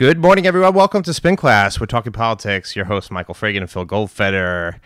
Good 0.00 0.16
morning, 0.16 0.46
everyone. 0.46 0.72
Welcome 0.72 1.02
to 1.02 1.12
Spin 1.12 1.36
Class. 1.36 1.78
We're 1.78 1.84
talking 1.84 2.10
politics. 2.10 2.74
Your 2.74 2.86
hosts, 2.86 3.10
Michael 3.10 3.34
Fragin 3.34 3.58
and 3.58 3.70
Phil 3.70 3.84
Goldfeder. 3.84 4.80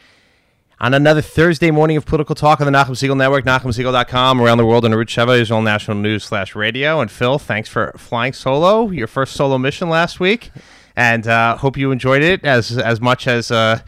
On 0.80 0.92
another 0.92 1.22
Thursday 1.22 1.70
morning 1.70 1.96
of 1.96 2.04
political 2.04 2.34
talk 2.34 2.60
on 2.60 2.66
the 2.66 2.76
Nachum 2.76 2.96
Segal 2.96 3.16
Network, 3.16 3.44
NachumSegal.com, 3.44 4.40
around 4.40 4.58
the 4.58 4.66
world 4.66 4.84
on 4.84 4.90
Arutz 4.90 5.10
Sheva, 5.10 5.38
Israel 5.38 5.62
National 5.62 5.98
News 5.98 6.24
slash 6.24 6.56
radio. 6.56 7.00
And 7.00 7.08
Phil, 7.12 7.38
thanks 7.38 7.68
for 7.68 7.94
flying 7.96 8.32
solo, 8.32 8.90
your 8.90 9.06
first 9.06 9.34
solo 9.34 9.56
mission 9.56 9.88
last 9.88 10.18
week. 10.18 10.50
And 10.96 11.28
uh, 11.28 11.58
hope 11.58 11.76
you 11.76 11.92
enjoyed 11.92 12.24
it 12.24 12.44
as 12.44 12.76
as 12.76 13.00
much 13.00 13.28
as, 13.28 13.52
uh, 13.52 13.78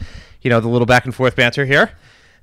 you 0.43 0.51
know, 0.51 0.61
the 0.61 0.69
little 0.69 0.87
back 0.87 1.07
and 1.07 1.13
forth 1.13 1.35
banter 1.35 1.65
here. 1.65 1.91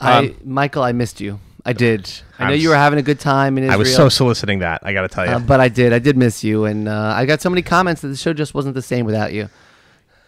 I, 0.01 0.17
Um, 0.17 0.35
Michael, 0.43 0.83
I 0.83 0.91
missed 0.91 1.21
you. 1.21 1.39
I 1.65 1.73
did. 1.73 2.11
I 2.39 2.47
know 2.47 2.53
I'm 2.53 2.59
you 2.59 2.69
were 2.69 2.75
having 2.75 2.99
a 2.99 3.03
good 3.03 3.19
time 3.19 3.57
in 3.57 3.63
Israel. 3.63 3.73
I 3.73 3.77
was 3.77 3.95
so 3.95 4.09
soliciting 4.09 4.59
that, 4.59 4.81
I 4.83 4.91
got 4.91 5.03
to 5.03 5.07
tell 5.07 5.25
you. 5.25 5.31
uh, 5.31 5.39
but 5.39 5.59
I 5.59 5.69
did. 5.69 5.93
I 5.93 5.99
did 5.99 6.17
miss 6.17 6.43
you, 6.43 6.65
and 6.65 6.89
uh, 6.89 7.13
I 7.15 7.25
got 7.25 7.41
so 7.41 7.49
many 7.49 7.61
comments 7.61 8.01
that 8.01 8.09
the 8.09 8.17
show 8.17 8.33
just 8.33 8.53
wasn't 8.53 8.75
the 8.75 8.81
same 8.81 9.05
without 9.05 9.31
you. 9.31 9.49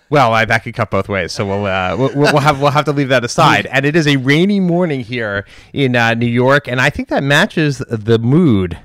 Well, 0.09 0.34
I, 0.34 0.45
that 0.45 0.63
could 0.63 0.75
cut 0.75 0.91
both 0.91 1.09
ways, 1.09 1.34
so 1.34 1.45
we'll, 1.45 1.66
uh, 1.66 1.95
we'll 1.98 2.13
we'll 2.16 2.38
have 2.38 2.61
we'll 2.61 2.71
have 2.71 2.85
to 2.85 2.91
leave 2.91 3.09
that 3.09 3.25
aside. 3.25 3.67
And 3.71 3.85
it 3.85 3.95
is 3.95 4.08
a 4.08 4.16
rainy 4.17 4.59
morning 4.59 5.02
here 5.02 5.45
in 5.73 5.95
uh, 5.95 6.13
New 6.13 6.27
York, 6.27 6.67
and 6.67 6.80
I 6.80 6.89
think 6.89 7.09
that 7.09 7.23
matches 7.23 7.80
the 7.89 8.20
mood 8.20 8.77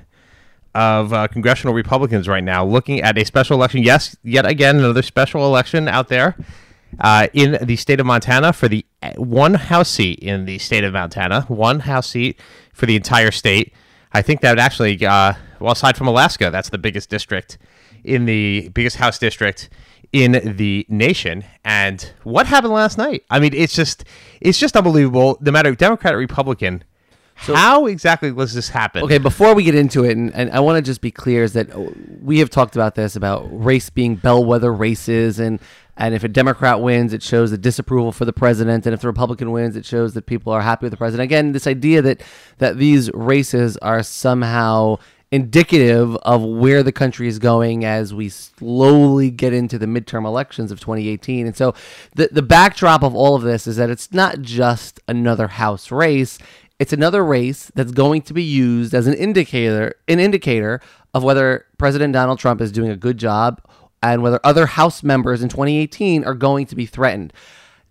of 0.73 1.13
uh, 1.13 1.27
congressional 1.27 1.73
Republicans 1.73 2.27
right 2.27 2.43
now, 2.43 2.65
looking 2.65 3.01
at 3.01 3.17
a 3.17 3.23
special 3.23 3.55
election. 3.55 3.83
Yes, 3.83 4.15
yet 4.23 4.45
again 4.45 4.77
another 4.77 5.03
special 5.03 5.45
election 5.45 5.87
out 5.87 6.07
there 6.09 6.35
uh, 6.99 7.27
in 7.33 7.57
the 7.61 7.75
state 7.75 7.99
of 7.99 8.05
Montana 8.05 8.53
for 8.53 8.67
the 8.67 8.85
uh, 9.01 9.13
one 9.13 9.55
House 9.55 9.89
seat 9.89 10.19
in 10.19 10.45
the 10.45 10.57
state 10.59 10.83
of 10.83 10.93
Montana, 10.93 11.41
one 11.47 11.81
House 11.81 12.09
seat 12.09 12.39
for 12.73 12.85
the 12.85 12.95
entire 12.95 13.31
state. 13.31 13.73
I 14.13 14.21
think 14.21 14.41
that 14.41 14.51
would 14.51 14.59
actually, 14.59 15.03
uh, 15.05 15.33
well, 15.59 15.71
aside 15.71 15.97
from 15.97 16.07
Alaska, 16.07 16.49
that's 16.51 16.69
the 16.69 16.77
biggest 16.77 17.09
district 17.09 17.57
in 18.03 18.25
the 18.25 18.69
biggest 18.69 18.97
House 18.97 19.17
district 19.17 19.69
in 20.11 20.55
the 20.57 20.85
nation. 20.89 21.45
And 21.63 22.11
what 22.23 22.47
happened 22.47 22.73
last 22.73 22.97
night? 22.97 23.23
I 23.29 23.39
mean, 23.39 23.53
it's 23.53 23.73
just, 23.73 24.03
it's 24.41 24.59
just 24.59 24.75
unbelievable. 24.75 25.37
No 25.41 25.51
matter 25.51 25.73
Democrat 25.73 26.13
or 26.13 26.17
Republican, 26.17 26.83
how 27.35 27.87
exactly 27.87 28.31
was 28.31 28.53
this 28.53 28.69
happen? 28.69 29.03
Okay, 29.03 29.17
before 29.17 29.55
we 29.55 29.63
get 29.63 29.73
into 29.73 30.03
it, 30.03 30.15
and, 30.15 30.33
and 30.35 30.51
I 30.51 30.59
want 30.59 30.77
to 30.77 30.81
just 30.81 31.01
be 31.01 31.09
clear, 31.09 31.43
is 31.43 31.53
that 31.53 31.69
we 32.21 32.39
have 32.39 32.49
talked 32.49 32.75
about 32.75 32.95
this 32.95 33.15
about 33.15 33.47
race 33.51 33.89
being 33.89 34.15
bellwether 34.15 34.71
races, 34.71 35.39
and 35.39 35.59
and 35.97 36.15
if 36.15 36.23
a 36.23 36.27
Democrat 36.27 36.81
wins, 36.81 37.13
it 37.13 37.21
shows 37.21 37.51
the 37.51 37.57
disapproval 37.57 38.11
for 38.11 38.25
the 38.25 38.33
president, 38.33 38.85
and 38.85 38.93
if 38.93 39.01
the 39.01 39.07
Republican 39.07 39.51
wins, 39.51 39.75
it 39.75 39.85
shows 39.85 40.13
that 40.13 40.25
people 40.25 40.53
are 40.53 40.61
happy 40.61 40.85
with 40.85 40.91
the 40.91 40.97
president. 40.97 41.25
Again, 41.25 41.51
this 41.51 41.67
idea 41.67 42.01
that 42.01 42.23
that 42.59 42.77
these 42.77 43.11
races 43.13 43.77
are 43.77 44.03
somehow 44.03 44.97
indicative 45.31 46.15
of 46.17 46.43
where 46.43 46.83
the 46.83 46.91
country 46.91 47.27
is 47.27 47.39
going 47.39 47.85
as 47.85 48.13
we 48.13 48.27
slowly 48.27 49.31
get 49.31 49.53
into 49.53 49.79
the 49.79 49.85
midterm 49.85 50.25
elections 50.25 50.71
of 50.71 50.79
2018. 50.79 51.47
And 51.47 51.55
so 51.55 51.73
the 52.15 52.29
the 52.31 52.41
backdrop 52.41 53.03
of 53.03 53.15
all 53.15 53.35
of 53.35 53.41
this 53.41 53.65
is 53.65 53.77
that 53.77 53.89
it's 53.89 54.11
not 54.11 54.41
just 54.41 54.99
another 55.07 55.47
house 55.47 55.91
race. 55.91 56.37
It's 56.79 56.93
another 56.93 57.23
race 57.23 57.71
that's 57.75 57.91
going 57.91 58.23
to 58.23 58.33
be 58.33 58.43
used 58.43 58.93
as 58.93 59.07
an 59.07 59.13
indicator 59.13 59.95
an 60.07 60.19
indicator 60.19 60.81
of 61.13 61.23
whether 61.23 61.65
President 61.77 62.13
Donald 62.13 62.39
Trump 62.39 62.59
is 62.61 62.71
doing 62.71 62.89
a 62.89 62.97
good 62.97 63.17
job 63.17 63.61
and 64.01 64.21
whether 64.23 64.39
other 64.43 64.65
House 64.65 65.03
members 65.03 65.41
in 65.41 65.49
2018 65.49 66.23
are 66.23 66.33
going 66.33 66.65
to 66.67 66.75
be 66.75 66.85
threatened. 66.85 67.33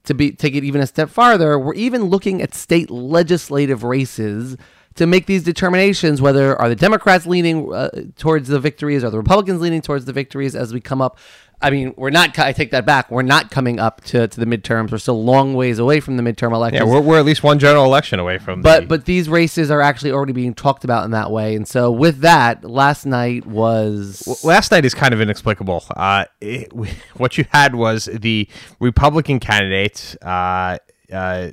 To 0.05 0.15
be 0.15 0.33
take 0.33 0.55
it 0.55 0.65
even 0.65 0.81
a 0.81 0.87
step 0.87 1.11
farther, 1.11 1.59
we're 1.59 1.75
even 1.75 2.05
looking 2.05 2.41
at 2.41 2.55
state 2.55 2.91
legislative 2.91 3.85
races 3.85 4.57
to 4.95 5.07
make 5.07 5.27
these 5.27 5.43
determinations 5.43 6.21
whether 6.21 6.61
are 6.61 6.69
the 6.69 6.77
Democrats 6.77 7.27
leaning 7.27 7.73
uh, 7.73 7.91
towards 8.17 8.49
the 8.49 8.59
victories 8.59 9.05
or 9.05 9.11
the 9.11 9.19
Republicans 9.19 9.61
leaning 9.61 9.83
towards 9.83 10.07
the 10.07 10.13
victories 10.13 10.57
as 10.57 10.73
we 10.73 10.81
come 10.81 11.01
up. 11.01 11.19
I 11.63 11.71
mean, 11.71 11.93
we're 11.97 12.11
not. 12.11 12.39
I 12.39 12.53
take 12.53 12.71
that 12.71 12.87
back. 12.87 13.11
We're 13.11 13.23
not 13.23 13.51
coming 13.51 13.79
up 13.79 14.03
to, 14.05 14.27
to 14.27 14.41
the 14.41 14.47
midterms. 14.47 14.91
We're 14.91 14.99
still 14.99 15.17
a 15.17 15.17
long 15.17 15.53
ways 15.55 15.79
away 15.79 16.01
from 16.01 16.17
the 16.17 16.23
midterm 16.23 16.53
elections. 16.53 16.87
yeah, 16.87 16.91
we're, 16.91 17.01
we're 17.01 17.19
at 17.19 17.25
least 17.27 17.43
one 17.43 17.59
general 17.59 17.85
election 17.85 18.19
away 18.19 18.39
from. 18.39 18.63
But 18.63 18.81
the, 18.81 18.87
but 18.87 19.05
these 19.05 19.29
races 19.29 19.71
are 19.71 19.83
actually 19.83 20.13
already 20.13 20.33
being 20.33 20.55
talked 20.55 20.85
about 20.85 21.05
in 21.05 21.11
that 21.11 21.31
way. 21.31 21.55
And 21.55 21.69
so 21.69 21.91
with 21.91 22.21
that, 22.21 22.65
last 22.65 23.05
night 23.05 23.45
was 23.45 24.43
last 24.43 24.71
night 24.73 24.85
is 24.87 24.95
kind 24.95 25.13
of 25.13 25.21
inexplicable. 25.21 25.85
Uh, 25.95 26.25
it, 26.41 26.73
what 27.17 27.37
you 27.37 27.45
had 27.51 27.75
was 27.75 28.07
the 28.07 28.49
Republican 28.79 29.39
candidate. 29.39 30.17
Uh, 30.23 30.79
uh, 31.13 31.51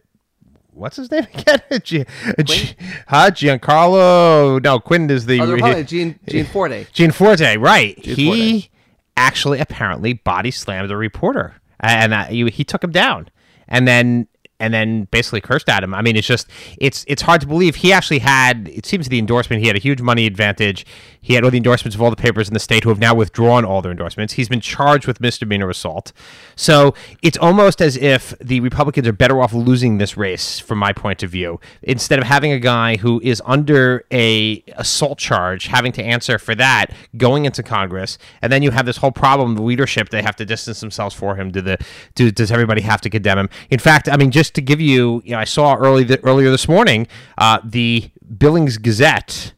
what's 0.71 0.95
his 0.95 1.11
name 1.11 1.27
again? 1.33 1.61
G- 1.83 2.05
G- 2.45 2.75
huh? 3.07 3.31
Giancarlo? 3.31 4.63
No, 4.63 4.79
Quinn 4.79 5.09
is 5.09 5.25
the 5.25 5.41
oh, 5.41 5.45
the 5.47 5.53
Republican, 5.55 5.85
Gene 5.85 6.19
Gianforte. 6.29 6.87
Gianforte, 6.93 7.57
right? 7.59 7.97
he 7.99 8.15
Gianforte. 8.15 8.69
Actually 9.17 9.59
apparently 9.59 10.13
body 10.13 10.51
slammed 10.51 10.91
a 10.91 10.95
reporter, 10.97 11.55
and 11.79 12.13
uh, 12.13 12.25
he, 12.25 12.49
he 12.49 12.63
took 12.63 12.83
him 12.83 12.91
down, 12.91 13.29
and 13.67 13.87
then 13.87 14.27
and 14.59 14.73
then 14.73 15.05
basically 15.11 15.41
cursed 15.41 15.69
at 15.69 15.83
him. 15.83 15.93
I 15.93 16.01
mean, 16.01 16.15
it's 16.15 16.27
just 16.27 16.47
it's 16.77 17.05
it's 17.07 17.21
hard 17.21 17.41
to 17.41 17.47
believe 17.47 17.77
he 17.77 17.93
actually 17.93 18.19
had. 18.19 18.67
It 18.69 18.85
seems 18.85 19.07
the 19.07 19.19
endorsement 19.19 19.61
he 19.61 19.67
had 19.67 19.75
a 19.75 19.79
huge 19.79 20.01
money 20.01 20.25
advantage. 20.25 20.85
He 21.21 21.33
had 21.33 21.43
all 21.43 21.51
the 21.51 21.57
endorsements 21.57 21.93
of 21.93 22.01
all 22.01 22.09
the 22.09 22.15
papers 22.15 22.47
in 22.47 22.53
the 22.53 22.59
state 22.59 22.83
who 22.83 22.89
have 22.89 22.99
now 22.99 23.13
withdrawn 23.13 23.65
all 23.65 23.81
their 23.81 23.91
endorsements. 23.91 24.33
He's 24.33 24.47
been 24.47 24.61
charged 24.61 25.07
with 25.07 25.19
misdemeanor 25.19 25.69
assault. 25.69 26.13
So 26.55 26.93
it's 27.21 27.37
almost 27.37 27.81
as 27.81 27.97
if 27.97 28.33
the 28.39 28.61
Republicans 28.61 29.07
are 29.07 29.13
better 29.13 29.41
off 29.41 29.53
losing 29.53 29.97
this 29.97 30.15
race, 30.15 30.57
from 30.57 30.77
my 30.77 30.93
point 30.93 31.23
of 31.23 31.29
view, 31.29 31.59
instead 31.83 32.17
of 32.17 32.25
having 32.25 32.53
a 32.53 32.59
guy 32.59 32.95
who 32.95 33.19
is 33.25 33.41
under 33.45 34.05
a 34.11 34.63
assault 34.77 35.17
charge, 35.17 35.67
having 35.67 35.91
to 35.91 36.03
answer 36.03 36.39
for 36.39 36.55
that, 36.55 36.93
going 37.17 37.43
into 37.43 37.61
Congress, 37.61 38.17
and 38.41 38.51
then 38.51 38.63
you 38.63 38.71
have 38.71 38.85
this 38.85 38.97
whole 38.97 39.11
problem 39.11 39.53
of 39.53 39.59
leadership. 39.59 40.09
They 40.09 40.21
have 40.21 40.37
to 40.37 40.45
distance 40.45 40.79
themselves 40.79 41.13
for 41.13 41.35
him. 41.35 41.51
Do 41.51 41.59
the 41.59 41.77
do, 42.15 42.31
does 42.31 42.51
everybody 42.51 42.81
have 42.81 43.01
to 43.01 43.09
condemn 43.09 43.37
him? 43.37 43.49
In 43.69 43.79
fact, 43.79 44.07
I 44.07 44.15
mean, 44.15 44.31
just 44.31 44.46
to 44.51 44.61
give 44.61 44.81
you, 44.81 45.21
you 45.25 45.31
know, 45.31 45.39
I 45.39 45.45
saw 45.45 45.75
early 45.75 46.05
th- 46.05 46.21
earlier 46.23 46.51
this 46.51 46.67
morning 46.67 47.07
uh, 47.37 47.59
the 47.63 48.09
Billings 48.37 48.77
Gazette 48.77 49.53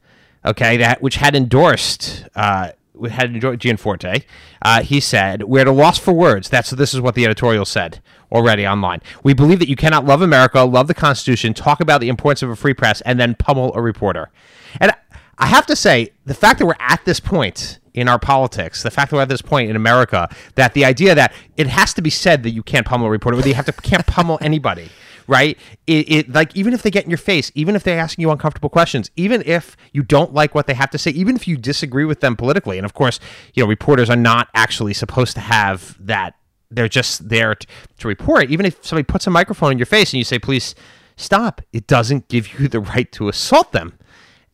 okay, 0.45 0.77
that 0.77 1.01
which 1.01 1.16
had 1.16 1.35
endorsed 1.35 2.27
uh, 2.35 2.72
had 3.09 3.31
endorsed 3.31 3.59
Gianforte. 3.59 4.25
Uh, 4.61 4.81
he 4.81 5.00
said, 5.00 5.44
"We're 5.44 5.61
at 5.61 5.67
a 5.67 5.72
loss 5.72 5.97
for 5.97 6.13
words." 6.13 6.50
That's 6.50 6.69
this 6.72 6.94
is 6.94 7.01
what 7.01 7.16
the 7.16 7.25
editorial 7.25 7.66
said 7.66 8.01
already 8.31 8.67
online. 8.67 9.01
We 9.23 9.33
believe 9.33 9.59
that 9.59 9.69
you 9.69 9.75
cannot 9.75 10.05
love 10.05 10.22
America, 10.22 10.61
love 10.61 10.88
the 10.88 10.94
Constitution, 10.94 11.53
talk 11.53 11.79
about 11.79 12.01
the 12.01 12.09
importance 12.09 12.44
of 12.44 12.50
a 12.50 12.56
free 12.56 12.73
press, 12.73 13.01
and 13.01 13.19
then 13.19 13.35
pummel 13.35 13.73
a 13.73 13.81
reporter. 13.81 14.29
And 14.79 14.94
I 15.38 15.47
have 15.47 15.66
to 15.67 15.75
say, 15.75 16.11
the 16.25 16.33
fact 16.33 16.59
that 16.59 16.66
we're 16.66 16.75
at 16.79 17.03
this 17.06 17.19
point 17.19 17.79
in 18.00 18.08
our 18.08 18.20
politics, 18.20 18.84
the 18.84 18.92
fact 18.92 19.12
that 19.12 19.18
we're 19.18 19.22
at 19.22 19.30
this 19.30 19.42
point 19.42 19.70
in 19.70 19.76
America, 19.76 20.30
that 20.56 20.74
the 20.74 20.86
idea 20.86 21.16
that 21.16 21.34
it 21.58 21.68
has 21.68 21.94
to 21.94 22.02
be 22.02 22.10
said 22.10 22.44
that 22.44 22.52
you 22.52 22.64
can't 22.64 22.86
pummel 22.86 23.08
a 23.08 23.10
reporter, 23.10 23.38
or 23.38 23.42
that 23.42 23.48
you 23.48 23.56
have 23.56 23.66
to 23.66 23.74
can't 23.74 24.06
pummel 24.08 24.38
anybody 24.42 24.90
right? 25.30 25.60
It, 25.86 26.12
it 26.12 26.34
like 26.34 26.56
even 26.56 26.74
if 26.74 26.82
they 26.82 26.90
get 26.90 27.06
in 27.06 27.12
your 27.12 27.18
face, 27.18 27.52
even 27.54 27.76
if 27.76 27.84
they're 27.84 28.00
asking 28.00 28.24
you 28.24 28.32
uncomfortable 28.32 28.70
questions, 28.70 29.12
even 29.16 29.44
if 29.46 29.78
you 29.94 30.02
don't 30.02 30.34
like 30.34 30.56
what 30.56 30.66
they 30.66 30.74
have 30.74 30.90
to 30.90 30.98
say, 30.98 31.12
even 31.12 31.36
if 31.36 31.48
you 31.48 31.56
disagree 31.56 32.04
with 32.04 32.20
them 32.20 32.36
politically, 32.36 32.78
and 32.78 32.86
of 32.86 32.94
course, 32.94 33.20
you 33.54 33.64
know, 33.64 33.70
reporters 33.70 34.10
are 34.10 34.16
not 34.16 34.50
actually 34.56 34.94
supposed 34.94 35.36
to 35.36 35.40
have 35.42 35.96
that. 36.00 36.34
They're 36.72 36.90
just 36.90 37.30
there 37.30 37.56
to 37.56 38.08
report. 38.08 38.50
Even 38.50 38.66
if 38.66 38.84
somebody 38.84 39.04
puts 39.04 39.28
a 39.28 39.30
microphone 39.30 39.72
in 39.72 39.78
your 39.78 39.86
face 39.86 40.12
and 40.14 40.18
you 40.18 40.24
say, 40.24 40.40
"Please 40.40 40.76
stop," 41.16 41.62
it 41.72 41.86
doesn't 41.88 42.28
give 42.28 42.60
you 42.60 42.68
the 42.68 42.80
right 42.80 43.12
to 43.14 43.30
assault 43.30 43.72
them. 43.72 43.99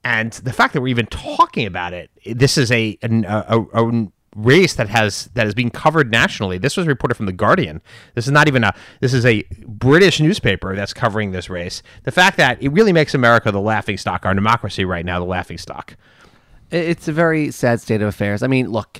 And 0.06 0.32
the 0.34 0.54
fact 0.54 0.74
that 0.74 0.82
we're 0.82 0.90
even 0.90 1.08
talking 1.08 1.66
about 1.66 1.92
it, 1.92 2.12
this 2.26 2.60
is 2.60 2.72
a, 2.72 2.96
a, 3.02 3.66
a, 3.74 4.08
race 4.36 4.76
that 4.76 4.90
has 4.90 5.29
that 5.34 5.47
is 5.47 5.56
being 5.56 5.72
covered 5.72 6.12
nationally. 6.12 6.58
This 6.58 6.78
was 6.78 6.85
reported 6.85 7.16
from 7.16 7.26
the 7.26 7.32
Guardian. 7.32 7.82
This 8.14 8.28
is 8.28 8.32
not 8.32 8.47
even 8.47 8.64
a 8.64 8.74
this 9.00 9.14
is 9.14 9.26
a 9.26 9.44
British 9.66 10.20
newspaper 10.20 10.76
that's 10.76 10.94
covering 10.94 11.32
this 11.32 11.50
race. 11.50 11.82
The 12.03 12.12
fact 12.12 12.38
that 12.38 12.62
it 12.62 12.70
really 12.70 12.94
makes 12.94 13.16
America 13.16 13.52
the 13.52 13.62
laughing 13.62 13.97
stock, 13.97 14.26
our 14.26 14.34
democracy 14.35 14.85
right 14.85 15.06
now 15.06 15.20
the 15.20 15.26
laughing 15.26 15.58
stock. 15.58 15.96
It's 16.70 17.08
a 17.08 17.14
very 17.14 17.50
sad 17.50 17.82
state 17.82 18.02
of 18.02 18.08
affairs. 18.08 18.44
I 18.44 18.47
mean, 18.47 18.70
look, 18.70 19.00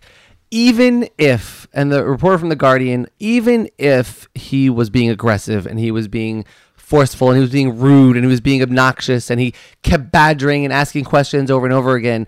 even 0.50 1.08
if, 1.18 1.68
and 1.74 1.92
the 1.92 2.06
reporter 2.06 2.38
from 2.38 2.50
The 2.50 2.56
Guardian, 2.56 3.08
even 3.20 3.70
if 3.78 4.28
he 4.36 4.70
was 4.70 4.90
being 4.90 5.10
aggressive 5.10 5.66
and 5.66 5.80
he 5.80 5.92
was 5.92 6.08
being 6.08 6.46
forceful 6.86 7.30
and 7.30 7.38
he 7.38 7.42
was 7.42 7.52
being 7.52 7.80
rude 7.80 8.16
and 8.16 8.24
he 8.24 8.30
was 8.30 8.42
being 8.42 8.62
obnoxious 8.62 9.32
and 9.32 9.40
he 9.40 9.54
kept 9.82 10.12
badgering 10.12 10.64
and 10.66 10.72
asking 10.72 11.04
questions 11.04 11.50
over 11.50 11.66
and 11.66 11.74
over 11.74 11.96
again, 11.96 12.28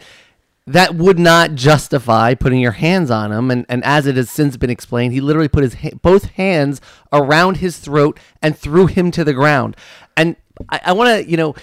that 0.66 0.96
would 0.96 1.20
not 1.20 1.54
justify 1.54 2.34
putting 2.34 2.60
your 2.60 2.72
hands 2.72 3.12
on 3.12 3.32
him. 3.32 3.52
And, 3.52 3.66
and 3.70 3.84
as 3.86 4.08
it 4.08 4.18
has 4.18 4.32
since 4.32 4.58
been 4.58 4.72
explained, 4.72 5.14
he 5.14 5.22
literally 5.22 5.48
put 5.48 5.62
his 5.62 5.76
ha- 5.76 5.96
both 6.02 6.26
hands 6.32 6.82
around 7.14 7.58
his 7.58 7.78
throat 7.78 8.20
and 8.42 8.58
threw 8.58 8.88
him 8.88 9.12
to 9.12 9.24
the 9.24 9.34
ground. 9.34 9.78
And 10.18 10.36
I, 10.70 10.82
I 10.86 10.94
want 10.94 11.10
to, 11.10 11.30
you 11.30 11.38
know, 11.38 11.54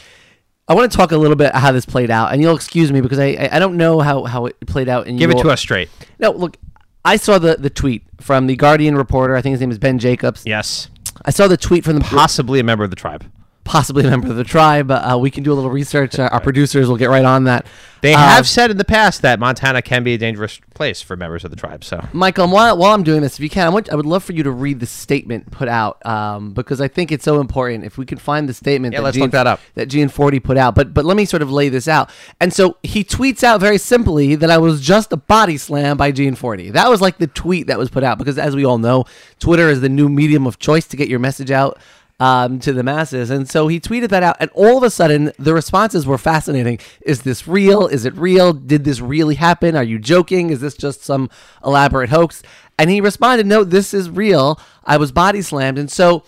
I 0.69 0.75
want 0.75 0.90
to 0.90 0.97
talk 0.97 1.11
a 1.11 1.17
little 1.19 1.37
bit 1.37 1.52
how 1.55 1.73
this 1.73 1.85
played 1.85 2.11
out, 2.11 2.32
and 2.32 2.40
you'll 2.40 2.56
excuse 2.56 2.90
me 2.90 3.02
because 3.02 3.19
I 3.19 3.26
I, 3.32 3.56
I 3.56 3.58
don't 3.58 3.76
know 3.76 4.00
how, 4.00 4.25
how 4.25 4.47
it 4.47 4.56
played 4.67 4.88
out. 4.88 5.06
In 5.06 5.17
Give 5.17 5.31
it 5.31 5.38
to 5.38 5.50
us 5.50 5.61
straight. 5.61 5.90
No, 6.19 6.31
look, 6.31 6.56
I 7.05 7.17
saw 7.17 7.38
the 7.38 7.56
the 7.56 7.69
tweet 7.69 8.05
from 8.19 8.47
the 8.47 8.56
Guardian 8.56 8.97
reporter. 8.97 9.37
I 9.37 9.43
think 9.43 9.52
his 9.52 9.61
name 9.61 9.70
is 9.70 9.79
Ben 9.79 9.99
Jacobs. 9.99 10.44
Yes. 10.47 10.88
I 11.25 11.31
saw 11.31 11.49
the 11.49 11.56
tweet 11.56 11.85
from 11.85 11.94
the 11.94 12.00
Possibly 12.00 12.61
a 12.61 12.65
member 12.65 12.85
of 12.85 12.91
the 12.91 12.97
tribe. 12.97 13.25
Possibly 13.64 14.05
a 14.06 14.11
member 14.11 14.28
of 14.28 14.37
the 14.37 14.44
tribe. 14.44 14.90
Uh, 14.90 15.16
we 15.19 15.31
can 15.31 15.43
do 15.43 15.52
a 15.52 15.55
little 15.55 15.70
research. 15.70 16.19
Uh, 16.19 16.28
our 16.31 16.40
producers 16.40 16.87
will 16.87 16.99
get 16.99 17.08
right 17.08 17.25
on 17.25 17.44
that. 17.44 17.66
They 18.02 18.12
have 18.12 18.46
said 18.46 18.70
in 18.70 18.76
the 18.76 18.84
past 18.84 19.22
that 19.22 19.40
Montana 19.40 19.81
can 19.81 20.05
be 20.05 20.12
a 20.12 20.19
dangerous 20.19 20.61
place 20.75 21.00
for 21.00 21.16
members 21.16 21.43
of 21.43 21.50
the 21.50 21.56
tribe. 21.56 21.82
So 21.82 22.06
Michael, 22.12 22.46
while, 22.49 22.76
while 22.76 22.93
I'm 22.93 23.02
doing 23.02 23.22
this, 23.22 23.37
if 23.37 23.40
you 23.40 23.49
can, 23.49 23.66
I, 23.66 23.70
want, 23.70 23.90
I 23.90 23.94
would 23.94 24.05
love 24.05 24.22
for 24.22 24.34
you 24.34 24.43
to 24.43 24.50
read 24.50 24.81
the 24.81 24.87
statement 24.87 25.50
put 25.50 25.69
out 25.69 26.05
um, 26.05 26.52
because 26.52 26.82
I 26.82 26.88
think 26.88 27.11
it's 27.11 27.25
so 27.25 27.40
important. 27.40 27.84
If 27.84 27.96
we 27.96 28.05
can 28.05 28.19
find 28.19 28.46
the 28.46 28.52
statement, 28.52 28.93
Yeah, 28.93 28.99
that 28.99 29.05
let's 29.05 29.14
Gene- 29.14 29.22
look 29.22 29.31
that 29.32 29.46
up. 29.46 29.61
That 29.75 29.87
Gianforte 29.87 30.38
put 30.40 30.58
out, 30.58 30.75
but 30.75 30.93
but 30.93 31.06
let 31.06 31.16
me 31.16 31.25
sort 31.25 31.40
of 31.40 31.50
lay 31.50 31.70
this 31.70 31.88
out. 31.88 32.11
And 32.43 32.52
so 32.52 32.76
he 32.82 33.02
tweets 33.05 33.43
out 33.43 33.58
very 33.61 33.78
simply 33.78 34.34
that 34.34 34.50
I 34.50 34.58
was 34.58 34.82
just 34.82 35.11
a 35.11 35.16
body 35.16 35.56
slam 35.56 35.96
by 35.96 36.12
Gianforte. 36.12 36.72
That 36.72 36.90
was 36.90 37.00
like 37.00 37.16
the 37.16 37.28
tweet 37.28 37.69
that 37.69 37.78
was 37.78 37.88
put 37.88 38.05
out 38.05 38.19
because, 38.19 38.37
as 38.37 38.55
we 38.55 38.66
all 38.66 38.76
know, 38.76 39.06
Twitter 39.38 39.70
is 39.70 39.81
the 39.81 39.88
new 39.88 40.11
medium 40.11 40.46
of 40.46 40.58
choice 40.58 40.87
to 40.88 40.99
get 40.99 41.08
your 41.08 41.20
message 41.20 41.50
out 41.50 41.78
um, 42.20 42.58
to 42.61 42.72
the 42.72 42.82
masses. 42.82 43.31
And 43.31 43.49
so 43.49 43.69
he 43.69 43.81
tweeted 43.81 44.08
that 44.11 44.22
out, 44.22 44.37
and 44.40 44.50
all 44.55 44.76
of 44.76 44.82
a 44.82 44.90
sudden, 44.90 45.32
the 45.38 45.55
responses 45.55 46.06
were 46.06 46.19
fascinating. 46.19 46.78
Is 47.02 47.22
this 47.22 47.49
real? 47.49 47.87
Is 47.87 48.05
it 48.05 48.14
real? 48.16 48.52
Did 48.52 48.84
this 48.84 49.00
really 49.00 49.34
happen? 49.34 49.76
Are 49.76 49.84
you 49.84 49.99
joking? 49.99 50.50
Is 50.50 50.61
this 50.61 50.75
just 50.75 51.02
some 51.02 51.28
elaborate 51.64 52.11
hoax? 52.11 52.43
And 52.78 52.90
he 52.90 53.00
responded, 53.00 53.46
No, 53.46 53.64
this 53.64 53.94
is 53.94 54.11
real. 54.11 54.61
I 54.84 54.96
was 54.96 55.12
body 55.12 55.43
slammed. 55.43 55.78
And 55.78 55.90
so 55.90 56.25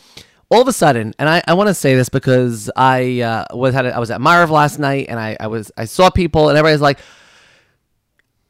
all 0.48 0.60
of 0.60 0.68
a 0.68 0.72
sudden, 0.72 1.14
and 1.18 1.28
I, 1.28 1.42
I 1.46 1.54
want 1.54 1.68
to 1.68 1.74
say 1.74 1.96
this 1.96 2.08
because 2.08 2.70
I 2.76 3.20
uh, 3.20 3.56
was 3.56 3.74
had 3.74 3.86
a, 3.86 3.94
I 3.94 3.98
was 3.98 4.10
at 4.10 4.20
Maariv 4.20 4.50
last 4.50 4.78
night, 4.78 5.06
and 5.08 5.18
I, 5.18 5.36
I 5.40 5.48
was 5.48 5.72
I 5.76 5.86
saw 5.86 6.08
people, 6.10 6.48
and 6.48 6.56
everybody's 6.56 6.80
like, 6.80 7.00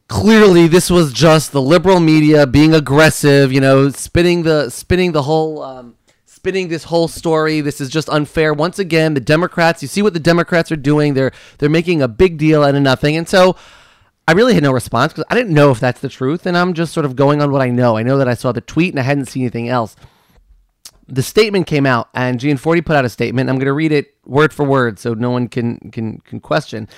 clearly 0.08 0.68
this 0.68 0.90
was 0.90 1.12
just 1.12 1.52
the 1.52 1.60
liberal 1.60 2.00
media 2.00 2.46
being 2.46 2.74
aggressive, 2.74 3.52
you 3.52 3.60
know, 3.60 3.88
spinning 3.88 4.42
the 4.42 4.68
spinning 4.70 5.12
the 5.12 5.22
whole 5.22 5.62
um, 5.62 5.95
spinning 6.46 6.69
this 6.69 6.84
whole 6.84 7.08
story. 7.08 7.60
This 7.60 7.81
is 7.81 7.88
just 7.88 8.08
unfair. 8.08 8.54
Once 8.54 8.78
again, 8.78 9.14
the 9.14 9.20
Democrats. 9.20 9.82
You 9.82 9.88
see 9.88 10.00
what 10.00 10.12
the 10.14 10.20
Democrats 10.20 10.70
are 10.70 10.76
doing. 10.76 11.14
They're 11.14 11.32
they're 11.58 11.69
making 11.69 12.02
a 12.02 12.06
big 12.06 12.38
deal 12.38 12.62
out 12.62 12.76
of 12.76 12.82
nothing, 12.82 13.16
and 13.16 13.28
so. 13.28 13.56
I 14.28 14.32
really 14.32 14.54
had 14.54 14.64
no 14.64 14.72
response 14.72 15.12
because 15.12 15.25
I 15.31 15.37
didn't 15.37 15.54
know 15.54 15.70
if 15.70 15.78
that's 15.78 16.00
the 16.00 16.08
truth, 16.08 16.46
and 16.46 16.58
I'm 16.58 16.75
just 16.75 16.93
sort 16.93 17.06
of 17.06 17.14
going 17.14 17.40
on 17.40 17.52
what 17.52 17.62
I 17.62 17.70
know. 17.70 17.96
I 17.96 18.02
know 18.02 18.19
that 18.19 18.26
I 18.26 18.34
saw 18.34 18.50
the 18.50 18.60
tweet 18.60 18.93
and 18.93 18.98
I 18.98 19.04
hadn't 19.04 19.26
seen 19.26 19.44
anything 19.44 19.69
else. 19.69 19.94
The 21.06 21.22
statement 21.22 21.69
came 21.69 21.87
out, 21.87 22.08
and 22.12 22.40
Gianforte 22.40 22.84
put 22.84 22.96
out 22.96 23.04
a 23.04 23.08
statement. 23.08 23.48
I'm 23.48 23.54
going 23.54 23.66
to 23.66 23.72
read 23.72 23.93
it 23.93 24.14
word 24.25 24.52
for 24.52 24.64
word 24.64 24.98
so 24.98 25.14
no 25.14 25.31
one 25.31 25.46
can 25.46 25.78
can 25.93 26.19
can 26.22 26.40
question 26.40 26.88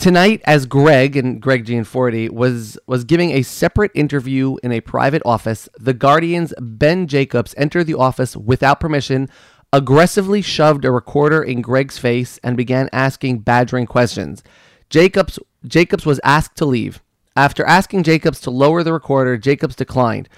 tonight 0.00 0.40
as 0.46 0.64
Greg 0.64 1.14
and 1.14 1.40
Greg 1.40 1.66
Gianforte 1.66 2.30
was 2.30 2.78
was 2.86 3.04
giving 3.04 3.32
a 3.32 3.42
separate 3.42 3.92
interview 3.94 4.56
in 4.62 4.72
a 4.72 4.80
private 4.80 5.22
office. 5.24 5.68
The 5.78 5.94
Guardian's 5.94 6.54
Ben 6.58 7.06
Jacobs 7.06 7.54
entered 7.56 7.84
the 7.84 7.94
office 7.94 8.36
without 8.36 8.80
permission, 8.80 9.28
aggressively 9.72 10.40
shoved 10.40 10.84
a 10.84 10.90
recorder 10.90 11.42
in 11.42 11.60
Greg's 11.60 11.98
face, 11.98 12.40
and 12.42 12.56
began 12.56 12.88
asking 12.92 13.40
badgering 13.40 13.86
questions. 13.86 14.42
Jacobs 14.88 15.38
Jacobs 15.66 16.06
was 16.06 16.20
asked 16.24 16.56
to 16.56 16.64
leave. 16.64 17.02
After 17.36 17.64
asking 17.64 18.02
Jacobs 18.02 18.40
to 18.40 18.50
lower 18.50 18.82
the 18.82 18.92
recorder, 18.92 19.36
Jacobs 19.36 19.76
declined. 19.76 20.28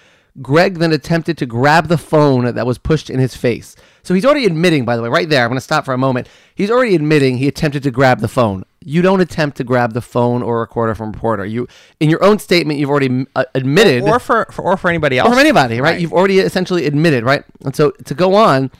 Greg 0.41 0.79
then 0.79 0.93
attempted 0.93 1.39
to 1.39 1.47
grab 1.47 1.89
the 1.89 1.99
phone 1.99 2.55
that 2.55 2.67
was 2.67 2.79
pushed 2.79 3.11
in 3.11 3.21
his 3.21 3.37
face. 3.37 3.77
So 4.03 4.15
he's 4.15 4.25
already 4.25 4.47
admitting, 4.47 4.85
by 4.85 4.97
the 4.97 5.03
way, 5.03 5.09
right 5.09 5.29
there. 5.29 5.45
I'm 5.45 5.51
going 5.51 5.57
to 5.57 5.61
stop 5.61 5.85
for 5.85 5.93
a 5.93 5.99
moment. 5.99 6.29
He's 6.55 6.71
already 6.71 6.95
admitting 6.95 7.37
he 7.37 7.49
attempted 7.49 7.83
to 7.83 7.91
grab 7.91 8.21
the 8.21 8.29
phone. 8.29 8.65
You 8.85 9.03
don't 9.03 9.21
attempt 9.21 9.57
to 9.59 9.65
grab 9.65 9.93
the 9.93 10.01
phone 10.01 10.43
or 10.43 10.61
recorder 10.61 10.95
from 10.95 11.09
a 11.09 11.13
reporter. 11.13 11.45
You, 11.45 11.69
in 12.01 12.11
your 12.11 12.23
own 12.23 12.39
statement, 12.39 12.79
you've 12.79 12.91
already 12.91 13.27
uh, 13.35 13.45
admitted, 13.55 14.03
or 14.03 14.19
for, 14.19 14.47
for 14.51 14.63
or 14.63 14.77
for 14.77 14.89
anybody 14.89 15.19
else 15.19 15.35
or 15.35 15.39
anybody, 15.39 15.81
right? 15.81 16.01
You've 16.01 16.13
already 16.13 16.39
essentially 16.39 16.87
admitted, 16.87 17.25
right? 17.25 17.45
And 17.65 17.75
so 17.75 17.91
to 17.91 18.15
go 18.15 18.35
on, 18.35 18.71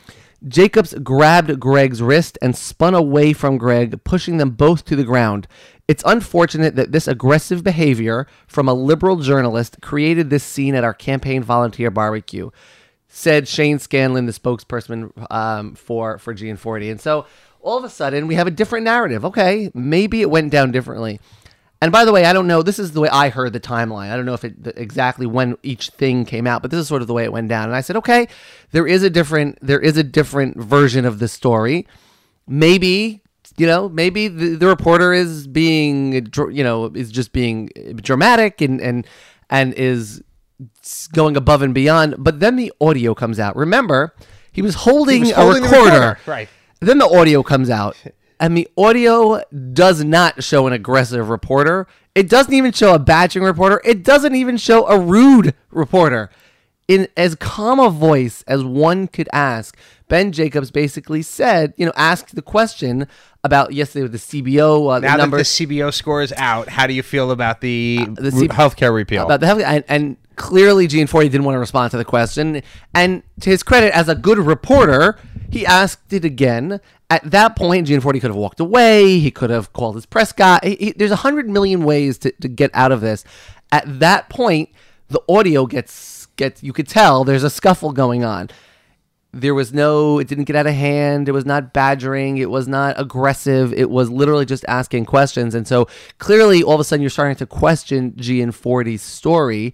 Jacobs 0.49 0.95
grabbed 0.95 1.61
Greg's 1.61 2.03
wrist 2.03 2.37
and 2.43 2.57
spun 2.57 2.95
away 2.95 3.33
from 3.33 3.59
Greg, 3.59 4.03
pushing 4.05 4.39
them 4.39 4.51
both 4.51 4.85
to 4.87 4.97
the 4.97 5.05
ground. 5.05 5.47
It's 5.87 6.03
unfortunate 6.07 6.75
that 6.77 6.93
this 6.93 7.07
aggressive 7.07 7.63
behavior 7.63 8.27
from 8.47 8.69
a 8.69 8.75
liberal 8.75 9.17
journalist 9.17 9.79
created 9.83 10.31
this 10.31 10.45
scene 10.45 10.75
at 10.75 10.85
our 10.85 10.95
campaign 10.95 11.43
volunteer 11.43 11.91
barbecue, 11.91 12.51
said 13.09 13.47
Shane 13.47 13.79
Scanlon, 13.79 14.27
the 14.27 14.33
spokesperson 14.33 15.13
um, 15.31 15.75
for 15.75 16.19
for 16.19 16.35
Gianforte. 16.35 16.91
And 16.91 17.01
so 17.01 17.27
all 17.63 17.79
of 17.79 17.85
a 17.85 17.91
sudden 17.91 18.27
we 18.27 18.35
have 18.35 18.47
a 18.47 18.51
different 18.51 18.85
narrative. 18.85 19.25
Okay, 19.25 19.71
maybe 19.75 20.21
it 20.21 20.31
went 20.31 20.51
down 20.51 20.73
differently. 20.73 21.21
And 21.81 21.91
by 21.91 22.05
the 22.05 22.13
way, 22.13 22.25
I 22.27 22.33
don't 22.33 22.47
know. 22.47 22.63
This 22.63 22.79
is 22.79 22.93
the 22.93 23.01
way 23.01 23.09
I 23.09 23.29
heard 23.29 23.53
the 23.53 23.59
timeline. 23.59 24.11
I 24.13 24.17
don't 24.17 24.25
know 24.25 24.35
if 24.35 24.45
it 24.45 24.55
exactly 24.77 25.27
when 25.27 25.57
each 25.65 25.91
thing 25.91 26.25
came 26.25 26.47
out, 26.47 26.63
but 26.63 26.71
this 26.71 26.79
is 26.79 26.87
sort 26.87 27.03
of 27.03 27.09
the 27.09 27.15
way 27.15 27.25
it 27.25 27.33
went 27.33 27.49
down. 27.49 27.65
And 27.65 27.75
I 27.75 27.81
said, 27.81 27.97
okay, 27.97 28.29
there 28.71 28.87
is 28.87 29.03
a 29.03 29.11
different 29.11 29.59
there 29.61 29.81
is 29.81 29.97
a 29.97 30.05
different 30.05 30.61
version 30.61 31.05
of 31.05 31.19
the 31.19 31.27
story. 31.27 31.89
Maybe 32.47 33.23
you 33.57 33.67
know, 33.67 33.89
maybe 33.89 34.29
the, 34.29 34.55
the 34.55 34.67
reporter 34.67 35.13
is 35.13 35.47
being 35.47 36.13
you 36.53 36.65
know 36.65 36.87
is 36.95 37.11
just 37.11 37.33
being 37.33 37.71
dramatic 37.97 38.61
and 38.61 38.81
and 38.81 39.07
and 39.51 39.75
is 39.75 40.23
going 41.13 41.37
above 41.37 41.63
and 41.63 41.75
beyond. 41.75 42.15
But 42.19 42.41
then 42.41 42.57
the 42.57 42.73
audio 42.81 43.15
comes 43.15 43.39
out. 43.41 43.57
Remember, 43.57 44.15
he 44.53 44.63
was 44.63 44.75
holding, 44.75 45.23
was 45.23 45.31
a 45.31 45.35
holding 45.35 45.63
the 45.63 45.69
recorder. 45.69 45.91
recorder, 45.91 46.19
right. 46.27 46.49
Then 46.83 46.99
the 46.99 47.09
audio 47.09 47.43
comes 47.45 47.71
out, 47.71 47.97
and 48.41 48.57
the 48.57 48.69
audio 48.77 49.41
does 49.73 50.03
not 50.03 50.43
show 50.43 50.67
an 50.67 50.73
aggressive 50.73 51.29
reporter. 51.29 51.87
It 52.15 52.29
doesn't 52.29 52.53
even 52.53 52.73
show 52.73 52.93
a 52.95 52.99
badgering 52.99 53.45
reporter. 53.45 53.81
It 53.85 54.03
doesn't 54.03 54.35
even 54.35 54.57
show 54.57 54.87
a 54.89 54.99
rude 54.99 55.55
reporter. 55.71 56.29
In 56.89 57.07
as 57.17 57.37
calm 57.37 57.79
a 57.79 57.89
voice 57.89 58.43
as 58.49 58.65
one 58.65 59.07
could 59.07 59.29
ask, 59.33 59.77
Ben 60.09 60.33
Jacobs 60.33 60.73
basically 60.73 61.23
said, 61.23 61.73
you 61.77 61.87
know, 61.87 61.93
asked 61.95 62.35
the 62.35 62.43
question 62.43 63.07
about 63.45 63.73
yesterday 63.73 64.03
with 64.03 64.13
the 64.13 64.19
CBO 64.19 64.93
uh, 64.93 65.01
the 65.01 65.07
Now 65.07 65.17
that 65.19 65.31
the 65.31 65.37
CBO 65.45 65.95
score 65.95 66.21
is 66.21 66.35
out, 66.37 66.69
how 66.69 66.89
do 66.89 66.93
you 66.93 67.05
feel 67.05 67.31
about 67.31 67.61
the, 67.61 68.01
the 68.17 68.31
re- 68.33 68.41
C- 68.41 68.49
healthcare 68.49 68.93
repeal? 68.93 69.25
about 69.25 69.39
the 69.41 69.47
health 69.47 69.63
and, 69.63 69.85
and 69.89 70.17
clearly 70.37 70.87
Gianforte 70.87 71.29
didn't 71.29 71.45
want 71.45 71.55
to 71.57 71.61
respond 71.61 71.91
to 71.93 71.97
the 71.97 72.05
question. 72.05 72.63
And 72.95 73.23
to 73.41 73.51
his 73.51 73.63
credit, 73.63 73.95
as 73.95 74.09
a 74.09 74.15
good 74.15 74.39
reporter, 74.39 75.19
he 75.51 75.65
asked 75.67 76.13
it 76.13 76.25
again. 76.25 76.81
At 77.11 77.31
that 77.31 77.57
point, 77.57 77.87
Gianforte 77.87 78.21
could 78.21 78.31
have 78.31 78.37
walked 78.37 78.61
away. 78.61 79.19
He 79.19 79.31
could 79.31 79.51
have 79.51 79.73
called 79.73 79.97
his 79.97 80.07
press 80.07 80.33
guy. 80.33 80.59
He- 80.63 80.77
he- 80.77 80.93
there's 80.93 81.11
a 81.11 81.17
hundred 81.17 81.49
million 81.49 81.85
ways 81.85 82.19
to, 82.19 82.33
to 82.41 82.49
get 82.49 82.71
out 82.75 82.93
of 82.93 83.01
this. 83.01 83.25
At 83.71 84.01
that 84.01 84.29
point, 84.31 84.71
the 85.09 85.21
audio 85.29 85.67
gets 85.67 86.27
gets 86.37 86.63
you 86.63 86.73
could 86.73 86.89
tell 86.89 87.25
there's 87.25 87.45
a 87.45 87.51
scuffle 87.51 87.93
going 87.93 88.25
on. 88.25 88.49
There 89.35 89.55
was 89.55 89.73
no, 89.73 90.19
it 90.19 90.29
didn't 90.29 90.45
get 90.45 90.57
out 90.57 90.67
of 90.67 90.75
hand. 90.75 91.27
It 91.27 91.33
was 91.33 91.47
not 91.47 91.73
badgering. 91.73 92.37
It 92.37 92.51
was 92.51 92.69
not 92.69 93.01
aggressive. 93.01 93.73
It 93.73 93.89
was 93.89 94.11
literally 94.11 94.45
just 94.45 94.63
asking 94.69 95.07
questions. 95.07 95.55
And 95.55 95.67
so 95.67 95.89
clearly, 96.19 96.63
all 96.63 96.75
of 96.75 96.81
a 96.81 96.85
sudden, 96.85 97.01
you're 97.03 97.09
starting 97.09 97.37
to 97.37 97.47
question 97.47 98.13
Gianforte's 98.17 99.03
story. 99.03 99.73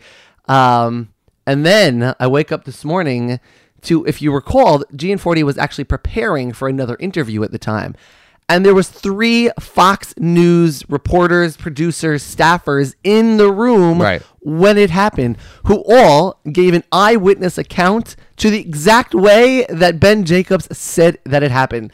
Um, 0.49 1.12
and 1.47 1.64
then 1.64 2.14
I 2.19 2.26
wake 2.26 2.52
up 2.52 2.64
this 2.64 2.85
morning 2.85 3.40
to, 3.83 4.05
if 4.07 4.21
you 4.21 4.33
recall, 4.35 4.83
Gianforte 4.95 5.43
was 5.43 5.57
actually 5.59 5.85
preparing 5.85 6.52
for 6.52 6.69
another 6.69 6.97
interview 7.00 7.43
at 7.43 7.52
the 7.52 7.59
time. 7.59 7.95
And 8.50 8.64
there 8.64 8.75
was 8.75 8.88
three 8.88 9.50
Fox 9.61 10.14
News 10.17 10.83
reporters, 10.88 11.57
producers, 11.59 12.23
staffers 12.23 12.95
in 13.05 13.37
the 13.37 13.52
room 13.52 14.00
Right. 14.00 14.23
when 14.40 14.78
it 14.78 14.88
happened, 14.88 15.37
who 15.67 15.85
all 15.87 16.40
gave 16.50 16.73
an 16.73 16.83
eyewitness 16.90 17.59
account 17.59 18.17
to 18.38 18.49
the 18.50 18.59
exact 18.61 19.14
way 19.14 19.67
that 19.69 20.00
Ben 20.00 20.25
Jacobs 20.25 20.67
said 20.76 21.19
that 21.25 21.43
it 21.43 21.50
happened. 21.50 21.93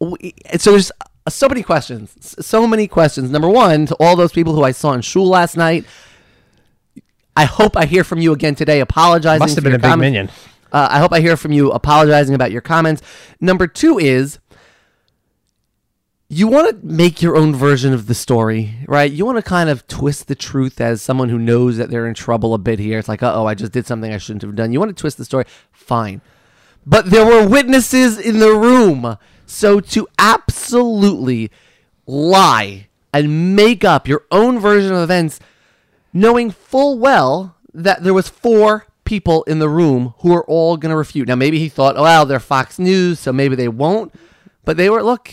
We- 0.00 0.34
So 0.58 0.70
there's 0.70 0.90
so 1.28 1.46
many 1.48 1.62
questions, 1.62 2.36
so 2.40 2.66
many 2.66 2.88
questions. 2.88 3.30
Number 3.30 3.48
one, 3.48 3.84
to 3.86 3.94
all 4.00 4.16
those 4.16 4.32
people 4.32 4.54
who 4.54 4.62
I 4.62 4.70
saw 4.72 4.92
in 4.94 5.02
Shul 5.02 5.28
last 5.28 5.58
night, 5.58 5.84
I 7.36 7.44
hope 7.44 7.76
I 7.76 7.84
hear 7.84 8.02
from 8.02 8.18
you 8.18 8.32
again 8.32 8.54
today, 8.54 8.80
apologizing. 8.80 9.40
Must 9.40 9.54
have 9.54 9.64
been 9.64 9.74
a 9.74 9.78
big 9.78 9.90
comments. 9.90 10.00
minyan. 10.00 10.30
Uh, 10.72 10.88
I 10.90 10.98
hope 10.98 11.12
I 11.12 11.20
hear 11.20 11.36
from 11.36 11.52
you 11.52 11.70
apologizing 11.70 12.34
about 12.34 12.50
your 12.50 12.60
comments. 12.62 13.02
Number 13.40 13.66
two 13.66 13.98
is 13.98 14.38
you 16.28 16.48
want 16.48 16.68
to 16.70 16.86
make 16.86 17.22
your 17.22 17.36
own 17.36 17.54
version 17.54 17.92
of 17.92 18.06
the 18.06 18.14
story, 18.14 18.74
right? 18.88 19.10
You 19.10 19.24
want 19.24 19.38
to 19.38 19.42
kind 19.42 19.70
of 19.70 19.86
twist 19.86 20.26
the 20.26 20.34
truth 20.34 20.80
as 20.80 21.00
someone 21.00 21.28
who 21.28 21.38
knows 21.38 21.76
that 21.76 21.88
they're 21.88 22.06
in 22.08 22.14
trouble 22.14 22.52
a 22.52 22.58
bit 22.58 22.78
here. 22.78 22.98
It's 22.98 23.08
like, 23.08 23.22
oh, 23.22 23.46
I 23.46 23.54
just 23.54 23.72
did 23.72 23.86
something 23.86 24.12
I 24.12 24.18
shouldn't 24.18 24.42
have 24.42 24.56
done. 24.56 24.72
You 24.72 24.80
want 24.80 24.96
to 24.96 25.00
twist 25.00 25.18
the 25.18 25.24
story, 25.24 25.44
fine. 25.70 26.20
But 26.84 27.10
there 27.10 27.24
were 27.24 27.46
witnesses 27.46 28.18
in 28.18 28.40
the 28.40 28.52
room. 28.52 29.18
So 29.46 29.78
to 29.80 30.08
absolutely 30.18 31.50
lie 32.06 32.88
and 33.12 33.54
make 33.54 33.84
up 33.84 34.08
your 34.08 34.24
own 34.32 34.58
version 34.58 34.92
of 34.92 35.02
events, 35.02 35.38
knowing 36.16 36.50
full 36.50 36.98
well 36.98 37.56
that 37.74 38.02
there 38.02 38.14
was 38.14 38.28
four 38.28 38.86
people 39.04 39.42
in 39.44 39.58
the 39.58 39.68
room 39.68 40.14
who 40.20 40.32
are 40.34 40.44
all 40.44 40.76
going 40.76 40.90
to 40.90 40.96
refute. 40.96 41.28
Now 41.28 41.34
maybe 41.34 41.58
he 41.58 41.68
thought, 41.68 41.96
oh, 41.96 42.02
well, 42.02 42.24
they're 42.24 42.40
Fox 42.40 42.78
News, 42.78 43.20
so 43.20 43.32
maybe 43.32 43.54
they 43.54 43.68
won't. 43.68 44.14
But 44.64 44.78
they 44.78 44.88
were 44.88 45.02
look, 45.02 45.32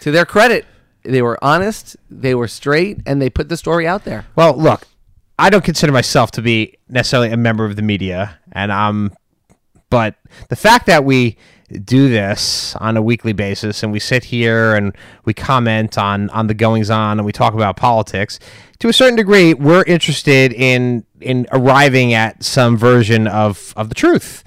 to 0.00 0.12
their 0.12 0.24
credit, 0.24 0.64
they 1.02 1.22
were 1.22 1.38
honest, 1.42 1.96
they 2.08 2.34
were 2.34 2.48
straight, 2.48 3.00
and 3.04 3.20
they 3.20 3.28
put 3.28 3.48
the 3.48 3.56
story 3.56 3.86
out 3.86 4.04
there. 4.04 4.26
Well, 4.36 4.56
look, 4.56 4.86
I 5.38 5.50
don't 5.50 5.64
consider 5.64 5.92
myself 5.92 6.30
to 6.32 6.42
be 6.42 6.78
necessarily 6.88 7.30
a 7.30 7.36
member 7.36 7.64
of 7.64 7.76
the 7.76 7.82
media, 7.82 8.38
and 8.52 8.72
I'm 8.72 9.12
But 9.90 10.16
the 10.48 10.56
fact 10.56 10.86
that 10.86 11.04
we 11.04 11.36
do 11.84 12.08
this 12.08 12.76
on 12.76 12.96
a 12.96 13.02
weekly 13.02 13.32
basis 13.32 13.82
and 13.82 13.90
we 13.90 13.98
sit 13.98 14.24
here 14.24 14.74
and 14.74 14.96
we 15.24 15.34
comment 15.34 15.98
on 15.98 16.30
on 16.30 16.46
the 16.46 16.54
goings 16.54 16.90
on 16.90 17.18
and 17.18 17.26
we 17.26 17.32
talk 17.32 17.54
about 17.54 17.76
politics 17.76 18.38
to 18.78 18.88
a 18.88 18.92
certain 18.92 19.16
degree 19.16 19.52
we're 19.52 19.82
interested 19.84 20.52
in 20.52 21.04
in 21.20 21.46
arriving 21.50 22.14
at 22.14 22.42
some 22.42 22.76
version 22.76 23.26
of 23.26 23.72
of 23.76 23.88
the 23.88 23.94
truth 23.94 24.44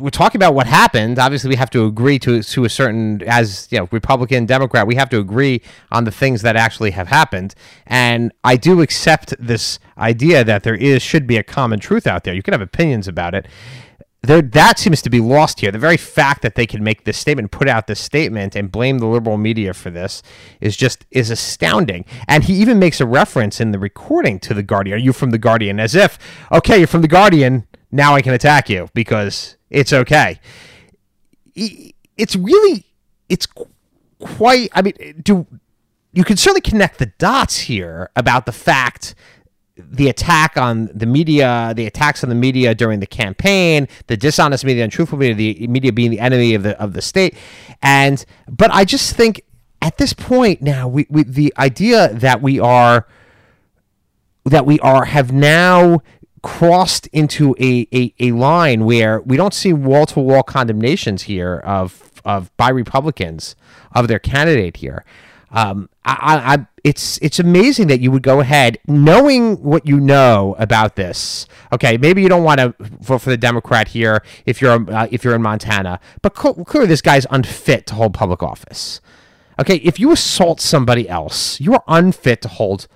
we're 0.00 0.10
talking 0.10 0.38
about 0.38 0.54
what 0.54 0.66
happened. 0.66 1.18
Obviously, 1.18 1.50
we 1.50 1.56
have 1.56 1.70
to 1.70 1.84
agree 1.84 2.18
to 2.20 2.42
to 2.42 2.64
a 2.64 2.68
certain 2.68 3.22
as 3.26 3.68
you 3.70 3.78
know, 3.78 3.88
Republican, 3.92 4.46
Democrat. 4.46 4.86
We 4.86 4.94
have 4.96 5.10
to 5.10 5.18
agree 5.18 5.62
on 5.92 6.04
the 6.04 6.10
things 6.10 6.42
that 6.42 6.56
actually 6.56 6.92
have 6.92 7.08
happened. 7.08 7.54
And 7.86 8.32
I 8.42 8.56
do 8.56 8.80
accept 8.80 9.34
this 9.38 9.78
idea 9.98 10.44
that 10.44 10.62
there 10.62 10.74
is 10.74 11.02
should 11.02 11.26
be 11.26 11.36
a 11.36 11.42
common 11.42 11.78
truth 11.78 12.06
out 12.06 12.24
there. 12.24 12.34
You 12.34 12.42
can 12.42 12.52
have 12.52 12.62
opinions 12.62 13.06
about 13.06 13.34
it. 13.34 13.46
There, 14.26 14.42
that 14.42 14.78
seems 14.78 15.02
to 15.02 15.10
be 15.10 15.20
lost 15.20 15.60
here. 15.60 15.70
The 15.70 15.78
very 15.78 15.96
fact 15.96 16.42
that 16.42 16.56
they 16.56 16.66
can 16.66 16.82
make 16.82 17.04
this 17.04 17.16
statement, 17.16 17.50
put 17.50 17.68
out 17.68 17.86
this 17.86 18.00
statement, 18.00 18.56
and 18.56 18.72
blame 18.72 18.98
the 18.98 19.06
liberal 19.06 19.36
media 19.36 19.72
for 19.72 19.90
this 19.90 20.22
is 20.60 20.76
just 20.76 21.06
is 21.10 21.30
astounding. 21.30 22.04
And 22.26 22.44
he 22.44 22.54
even 22.54 22.78
makes 22.78 23.00
a 23.00 23.06
reference 23.06 23.60
in 23.60 23.70
the 23.70 23.78
recording 23.78 24.40
to 24.40 24.54
the 24.54 24.62
Guardian. 24.62 24.96
Are 24.96 25.00
you 25.00 25.12
from 25.12 25.30
the 25.30 25.38
Guardian? 25.38 25.78
As 25.78 25.94
if, 25.94 26.18
okay, 26.50 26.78
you're 26.78 26.86
from 26.86 27.02
the 27.02 27.08
Guardian. 27.08 27.66
Now 27.92 28.14
I 28.14 28.22
can 28.22 28.34
attack 28.34 28.68
you 28.68 28.88
because 28.94 29.56
it's 29.70 29.92
okay. 29.92 30.40
It's 31.54 32.34
really, 32.34 32.84
it's 33.28 33.46
quite. 34.18 34.70
I 34.74 34.82
mean, 34.82 35.22
do 35.22 35.46
you 36.12 36.24
can 36.24 36.36
certainly 36.36 36.62
connect 36.62 36.98
the 36.98 37.12
dots 37.18 37.58
here 37.60 38.10
about 38.16 38.46
the 38.46 38.52
fact 38.52 39.14
the 39.76 40.08
attack 40.08 40.56
on 40.56 40.90
the 40.94 41.06
media, 41.06 41.72
the 41.76 41.86
attacks 41.86 42.22
on 42.22 42.28
the 42.28 42.34
media 42.34 42.74
during 42.74 43.00
the 43.00 43.06
campaign, 43.06 43.86
the 44.06 44.16
dishonest 44.16 44.64
media, 44.64 44.84
untruthful 44.84 45.18
media, 45.18 45.34
the 45.34 45.66
media 45.66 45.92
being 45.92 46.10
the 46.10 46.20
enemy 46.20 46.54
of 46.54 46.62
the 46.62 46.80
of 46.80 46.92
the 46.92 47.02
state, 47.02 47.36
and 47.82 48.24
but 48.48 48.70
I 48.72 48.84
just 48.84 49.14
think 49.14 49.42
at 49.82 49.98
this 49.98 50.12
point 50.12 50.62
now, 50.62 50.88
we, 50.88 51.06
we 51.10 51.22
the 51.22 51.52
idea 51.58 52.12
that 52.14 52.42
we 52.42 52.58
are 52.58 53.06
that 54.44 54.64
we 54.64 54.80
are 54.80 55.04
have 55.04 55.32
now 55.32 56.00
crossed 56.42 57.08
into 57.08 57.54
a, 57.58 57.88
a, 57.92 58.14
a 58.20 58.32
line 58.32 58.84
where 58.84 59.20
we 59.20 59.36
don't 59.36 59.54
see 59.54 59.72
wall 59.72 60.06
to 60.06 60.20
wall 60.20 60.42
condemnations 60.42 61.22
here 61.22 61.58
of 61.58 62.20
of 62.24 62.56
by 62.56 62.68
Republicans 62.68 63.54
of 63.92 64.08
their 64.08 64.18
candidate 64.18 64.78
here. 64.78 65.04
Um, 65.50 65.88
I, 66.04 66.56
I, 66.58 66.66
it's 66.86 67.18
it's 67.20 67.40
amazing 67.40 67.88
that 67.88 67.98
you 67.98 68.12
would 68.12 68.22
go 68.22 68.38
ahead 68.38 68.78
knowing 68.86 69.60
what 69.60 69.88
you 69.88 69.98
know 69.98 70.54
about 70.56 70.94
this. 70.94 71.48
Okay, 71.72 71.96
maybe 71.96 72.22
you 72.22 72.28
don't 72.28 72.44
want 72.44 72.60
to 72.60 72.76
vote 72.78 73.22
for 73.22 73.30
the 73.30 73.36
Democrat 73.36 73.88
here 73.88 74.22
if 74.46 74.62
you're 74.62 74.88
uh, 74.92 75.08
if 75.10 75.24
you're 75.24 75.34
in 75.34 75.42
Montana, 75.42 75.98
but 76.22 76.34
clearly 76.34 76.86
this 76.86 77.02
guy's 77.02 77.26
unfit 77.28 77.86
to 77.86 77.94
hold 77.96 78.14
public 78.14 78.40
office. 78.40 79.00
Okay, 79.58 79.76
if 79.78 79.98
you 79.98 80.12
assault 80.12 80.60
somebody 80.60 81.08
else, 81.08 81.60
you 81.60 81.74
are 81.74 81.82
unfit 81.88 82.40
to 82.42 82.48
hold 82.48 82.86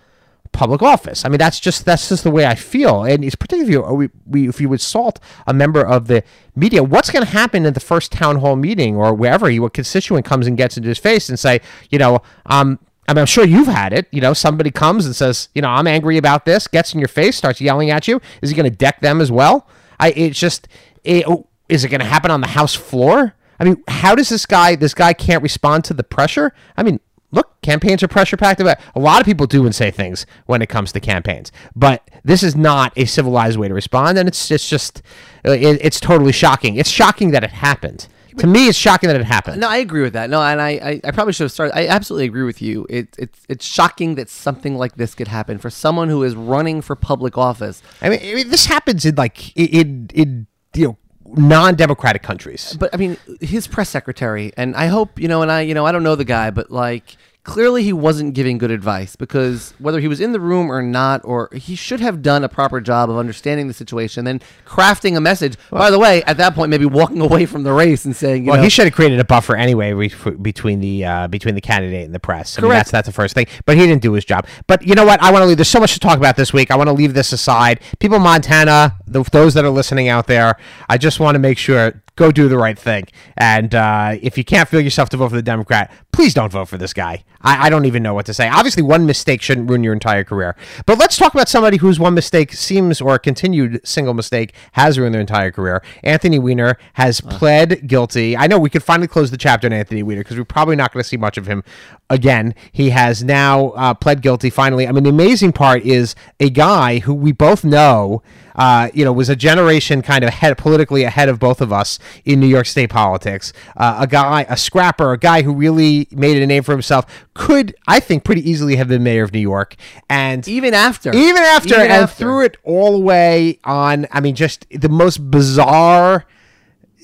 public 0.52 0.82
office. 0.82 1.24
I 1.24 1.28
mean, 1.28 1.38
that's 1.38 1.58
just 1.58 1.84
that's 1.84 2.08
just 2.08 2.22
the 2.22 2.30
way 2.30 2.46
I 2.46 2.54
feel. 2.54 3.02
And 3.02 3.24
it's 3.24 3.34
particularly 3.34 4.06
if 4.06 4.10
you, 4.32 4.48
if 4.50 4.60
you 4.60 4.72
assault 4.72 5.18
a 5.48 5.52
member 5.52 5.84
of 5.84 6.06
the 6.06 6.22
media, 6.54 6.84
what's 6.84 7.10
going 7.10 7.24
to 7.24 7.32
happen 7.32 7.66
in 7.66 7.74
the 7.74 7.80
first 7.80 8.12
town 8.12 8.36
hall 8.36 8.54
meeting 8.54 8.94
or 8.94 9.12
wherever 9.14 9.50
your 9.50 9.68
constituent 9.68 10.24
comes 10.24 10.46
and 10.46 10.56
gets 10.56 10.76
into 10.76 10.88
his 10.88 10.98
face 10.98 11.28
and 11.28 11.40
say, 11.40 11.60
you 11.90 11.98
know, 11.98 12.22
um, 12.46 12.78
I 13.10 13.12
mean, 13.12 13.22
I'm 13.22 13.26
sure 13.26 13.44
you've 13.44 13.66
had 13.66 13.92
it. 13.92 14.06
You 14.12 14.20
know, 14.20 14.32
somebody 14.32 14.70
comes 14.70 15.04
and 15.04 15.16
says, 15.16 15.48
you 15.52 15.60
know, 15.60 15.68
I'm 15.68 15.88
angry 15.88 16.16
about 16.16 16.44
this, 16.44 16.68
gets 16.68 16.94
in 16.94 17.00
your 17.00 17.08
face, 17.08 17.36
starts 17.36 17.60
yelling 17.60 17.90
at 17.90 18.06
you. 18.06 18.20
Is 18.40 18.50
he 18.50 18.56
going 18.56 18.70
to 18.70 18.76
deck 18.76 19.00
them 19.00 19.20
as 19.20 19.32
well? 19.32 19.66
I 19.98 20.10
it's 20.10 20.38
just, 20.38 20.68
it, 21.02 21.24
oh, 21.26 21.48
is 21.68 21.82
it 21.82 21.88
going 21.88 22.00
to 22.00 22.06
happen 22.06 22.30
on 22.30 22.40
the 22.40 22.46
House 22.46 22.76
floor? 22.76 23.34
I 23.58 23.64
mean, 23.64 23.82
how 23.88 24.14
does 24.14 24.28
this 24.28 24.46
guy? 24.46 24.76
This 24.76 24.94
guy 24.94 25.12
can't 25.12 25.42
respond 25.42 25.82
to 25.86 25.94
the 25.94 26.04
pressure. 26.04 26.54
I 26.76 26.84
mean, 26.84 27.00
look, 27.32 27.60
campaigns 27.62 28.00
are 28.04 28.08
pressure 28.08 28.36
packed. 28.36 28.60
A 28.60 28.78
lot 28.94 29.20
of 29.20 29.26
people 29.26 29.48
do 29.48 29.66
and 29.66 29.74
say 29.74 29.90
things 29.90 30.24
when 30.46 30.62
it 30.62 30.68
comes 30.68 30.92
to 30.92 31.00
campaigns, 31.00 31.50
but 31.74 32.08
this 32.22 32.44
is 32.44 32.54
not 32.54 32.92
a 32.96 33.06
civilized 33.06 33.58
way 33.58 33.66
to 33.66 33.74
respond, 33.74 34.18
and 34.18 34.28
it's 34.28 34.52
it's 34.52 34.68
just 34.68 35.02
it, 35.44 35.80
it's 35.82 35.98
totally 35.98 36.32
shocking. 36.32 36.76
It's 36.76 36.90
shocking 36.90 37.32
that 37.32 37.42
it 37.42 37.50
happened. 37.50 38.06
To 38.38 38.46
me, 38.46 38.68
it's 38.68 38.78
shocking 38.78 39.08
that 39.08 39.20
it 39.20 39.24
happened. 39.24 39.60
No, 39.60 39.68
I 39.68 39.78
agree 39.78 40.02
with 40.02 40.12
that. 40.14 40.30
No, 40.30 40.42
and 40.42 40.60
I, 40.60 40.70
I, 40.70 41.00
I 41.04 41.10
probably 41.10 41.32
should 41.32 41.44
have 41.44 41.52
started. 41.52 41.76
I 41.76 41.86
absolutely 41.86 42.26
agree 42.26 42.44
with 42.44 42.62
you. 42.62 42.86
It, 42.88 43.14
it's 43.18 43.46
it's 43.48 43.64
shocking 43.64 44.14
that 44.16 44.28
something 44.28 44.76
like 44.76 44.96
this 44.96 45.14
could 45.14 45.28
happen 45.28 45.58
for 45.58 45.70
someone 45.70 46.08
who 46.08 46.22
is 46.22 46.34
running 46.34 46.80
for 46.80 46.96
public 46.96 47.36
office. 47.36 47.82
I 48.00 48.08
mean, 48.08 48.20
I 48.22 48.34
mean 48.34 48.50
this 48.50 48.66
happens 48.66 49.04
in 49.04 49.14
like 49.16 49.56
in 49.56 50.10
in 50.14 50.46
you 50.74 50.86
know 50.86 50.96
non-democratic 51.36 52.22
countries. 52.22 52.76
But 52.78 52.94
I 52.94 52.96
mean, 52.96 53.16
his 53.40 53.66
press 53.66 53.88
secretary, 53.88 54.52
and 54.56 54.74
I 54.74 54.86
hope 54.86 55.20
you 55.20 55.28
know, 55.28 55.42
and 55.42 55.50
I, 55.50 55.62
you 55.62 55.74
know, 55.74 55.86
I 55.86 55.92
don't 55.92 56.02
know 56.02 56.16
the 56.16 56.24
guy, 56.24 56.50
but 56.50 56.70
like 56.70 57.16
clearly 57.44 57.82
he 57.82 57.92
wasn't 57.92 58.34
giving 58.34 58.58
good 58.58 58.70
advice 58.70 59.16
because 59.16 59.72
whether 59.78 60.00
he 60.00 60.08
was 60.08 60.20
in 60.20 60.32
the 60.32 60.40
room 60.40 60.70
or 60.70 60.82
not, 60.82 61.20
or 61.24 61.48
he 61.52 61.74
should 61.74 62.00
have 62.00 62.22
done 62.22 62.44
a 62.44 62.48
proper 62.48 62.80
job 62.80 63.10
of 63.10 63.16
understanding 63.16 63.68
the 63.68 63.74
situation, 63.74 64.24
then 64.24 64.40
crafting 64.66 65.16
a 65.16 65.20
message. 65.20 65.56
Well, 65.70 65.82
By 65.82 65.90
the 65.90 65.98
way, 65.98 66.22
at 66.24 66.36
that 66.36 66.54
point, 66.54 66.70
maybe 66.70 66.86
walking 66.86 67.20
away 67.20 67.46
from 67.46 67.62
the 67.62 67.72
race 67.72 68.04
and 68.04 68.14
saying, 68.14 68.44
"Well, 68.44 68.56
know, 68.56 68.62
he 68.62 68.68
should 68.68 68.84
have 68.84 68.94
created 68.94 69.18
a 69.20 69.24
buffer 69.24 69.56
anyway 69.56 69.92
between 70.40 70.80
the 70.80 71.04
uh, 71.04 71.28
between 71.28 71.54
the 71.54 71.60
candidate 71.60 72.04
and 72.04 72.14
the 72.14 72.20
press." 72.20 72.58
I 72.58 72.60
correct. 72.60 72.70
Mean, 72.70 72.78
that's 72.78 72.90
that's 72.90 73.06
the 73.06 73.12
first 73.12 73.34
thing, 73.34 73.46
but 73.64 73.76
he 73.76 73.86
didn't 73.86 74.02
do 74.02 74.12
his 74.12 74.24
job. 74.24 74.46
But 74.66 74.86
you 74.86 74.94
know 74.94 75.04
what? 75.04 75.22
I 75.22 75.30
want 75.30 75.42
to 75.42 75.46
leave. 75.46 75.56
There's 75.56 75.68
so 75.68 75.80
much 75.80 75.94
to 75.94 76.00
talk 76.00 76.18
about 76.18 76.36
this 76.36 76.52
week. 76.52 76.70
I 76.70 76.76
want 76.76 76.88
to 76.88 76.94
leave 76.94 77.14
this 77.14 77.32
aside. 77.32 77.80
People 77.98 78.16
in 78.16 78.22
Montana, 78.22 78.96
the, 79.06 79.22
those 79.24 79.54
that 79.54 79.64
are 79.64 79.70
listening 79.70 80.08
out 80.08 80.26
there, 80.26 80.56
I 80.88 80.98
just 80.98 81.20
want 81.20 81.34
to 81.34 81.38
make 81.38 81.58
sure 81.58 82.02
go 82.20 82.30
do 82.30 82.48
the 82.48 82.58
right 82.58 82.78
thing. 82.78 83.04
And 83.38 83.74
uh, 83.74 84.16
if 84.20 84.36
you 84.36 84.44
can't 84.44 84.68
feel 84.68 84.80
yourself 84.80 85.08
to 85.08 85.16
vote 85.16 85.30
for 85.30 85.36
the 85.36 85.42
Democrat, 85.42 85.90
please 86.12 86.34
don't 86.34 86.52
vote 86.52 86.68
for 86.68 86.76
this 86.76 86.92
guy. 86.92 87.24
I, 87.40 87.66
I, 87.66 87.70
don't 87.70 87.86
even 87.86 88.02
know 88.02 88.12
what 88.12 88.26
to 88.26 88.34
say. 88.34 88.46
Obviously, 88.46 88.82
one 88.82 89.06
mistake 89.06 89.40
shouldn't 89.40 89.70
ruin 89.70 89.82
your 89.82 89.94
entire 89.94 90.22
career. 90.22 90.54
But 90.84 90.98
let's 90.98 91.16
talk 91.16 91.32
about 91.32 91.48
somebody 91.48 91.78
whose 91.78 91.98
one 91.98 92.12
mistake 92.12 92.52
seems, 92.52 93.00
or 93.00 93.14
a 93.14 93.18
continued 93.18 93.80
single 93.84 94.12
mistake, 94.12 94.52
has 94.72 94.98
ruined 94.98 95.14
their 95.14 95.22
entire 95.22 95.50
career. 95.50 95.82
Anthony 96.04 96.38
Weiner 96.38 96.76
has 96.92 97.22
uh. 97.24 97.38
pled 97.38 97.88
guilty. 97.88 98.36
I 98.36 98.46
know 98.46 98.58
we 98.58 98.68
could 98.68 98.82
finally 98.82 99.08
close 99.08 99.30
the 99.30 99.38
chapter 99.38 99.66
on 99.66 99.72
Anthony 99.72 100.02
Weiner 100.02 100.20
because 100.20 100.36
we're 100.36 100.44
probably 100.44 100.76
not 100.76 100.92
going 100.92 101.02
to 101.02 101.08
see 101.08 101.16
much 101.16 101.38
of 101.38 101.46
him 101.46 101.64
again. 102.10 102.54
He 102.70 102.90
has 102.90 103.24
now 103.24 103.70
uh, 103.70 103.94
pled 103.94 104.20
guilty 104.20 104.50
finally. 104.50 104.86
I 104.86 104.92
mean, 104.92 105.04
the 105.04 105.10
amazing 105.10 105.52
part 105.52 105.82
is 105.84 106.14
a 106.38 106.50
guy 106.50 106.98
who 106.98 107.14
we 107.14 107.32
both 107.32 107.64
know 107.64 108.22
uh, 108.60 108.90
you 108.92 109.06
know, 109.06 109.10
was 109.10 109.30
a 109.30 109.36
generation 109.36 110.02
kind 110.02 110.22
of 110.22 110.28
ahead, 110.28 110.58
politically 110.58 111.02
ahead 111.02 111.30
of 111.30 111.38
both 111.38 111.62
of 111.62 111.72
us 111.72 111.98
in 112.26 112.38
New 112.38 112.46
York 112.46 112.66
State 112.66 112.90
politics. 112.90 113.54
Uh, 113.74 114.00
a 114.00 114.06
guy, 114.06 114.44
a 114.50 114.56
scrapper, 114.56 115.12
a 115.12 115.18
guy 115.18 115.40
who 115.40 115.54
really 115.54 116.06
made 116.10 116.40
a 116.42 116.46
name 116.46 116.62
for 116.62 116.72
himself, 116.72 117.06
could 117.32 117.74
I 117.88 118.00
think 118.00 118.22
pretty 118.22 118.48
easily 118.48 118.76
have 118.76 118.88
been 118.88 119.02
mayor 119.02 119.24
of 119.24 119.32
New 119.32 119.40
York, 119.40 119.76
and 120.10 120.46
even 120.46 120.74
after, 120.74 121.10
even 121.16 121.42
after, 121.42 121.70
even 121.70 121.80
and 121.80 121.92
after. 121.92 122.16
threw 122.16 122.44
it 122.44 122.58
all 122.62 122.96
away 122.96 123.58
on. 123.64 124.06
I 124.12 124.20
mean, 124.20 124.34
just 124.34 124.66
the 124.70 124.90
most 124.90 125.30
bizarre, 125.30 126.26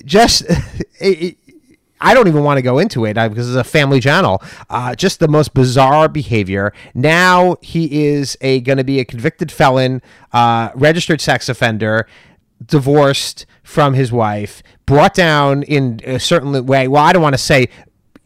just. 0.05 0.43
it, 0.99 1.37
I 1.99 2.13
don't 2.13 2.27
even 2.27 2.43
want 2.43 2.57
to 2.57 2.61
go 2.61 2.79
into 2.79 3.05
it 3.05 3.17
uh, 3.17 3.29
because 3.29 3.49
it's 3.49 3.57
a 3.57 3.69
family 3.69 3.99
channel. 3.99 4.41
Uh, 4.69 4.95
just 4.95 5.19
the 5.19 5.27
most 5.27 5.53
bizarre 5.53 6.07
behavior. 6.07 6.73
Now 6.93 7.57
he 7.61 8.05
is 8.05 8.37
a 8.41 8.61
going 8.61 8.77
to 8.77 8.83
be 8.83 8.99
a 8.99 9.05
convicted 9.05 9.51
felon, 9.51 10.01
uh, 10.33 10.69
registered 10.75 11.21
sex 11.21 11.49
offender, 11.49 12.07
divorced 12.65 13.45
from 13.63 13.93
his 13.93 14.11
wife, 14.11 14.63
brought 14.85 15.13
down 15.13 15.63
in 15.63 15.99
a 16.03 16.19
certain 16.19 16.65
way. 16.65 16.87
Well, 16.87 17.03
I 17.03 17.13
don't 17.13 17.21
want 17.21 17.33
to 17.33 17.39
say 17.39 17.69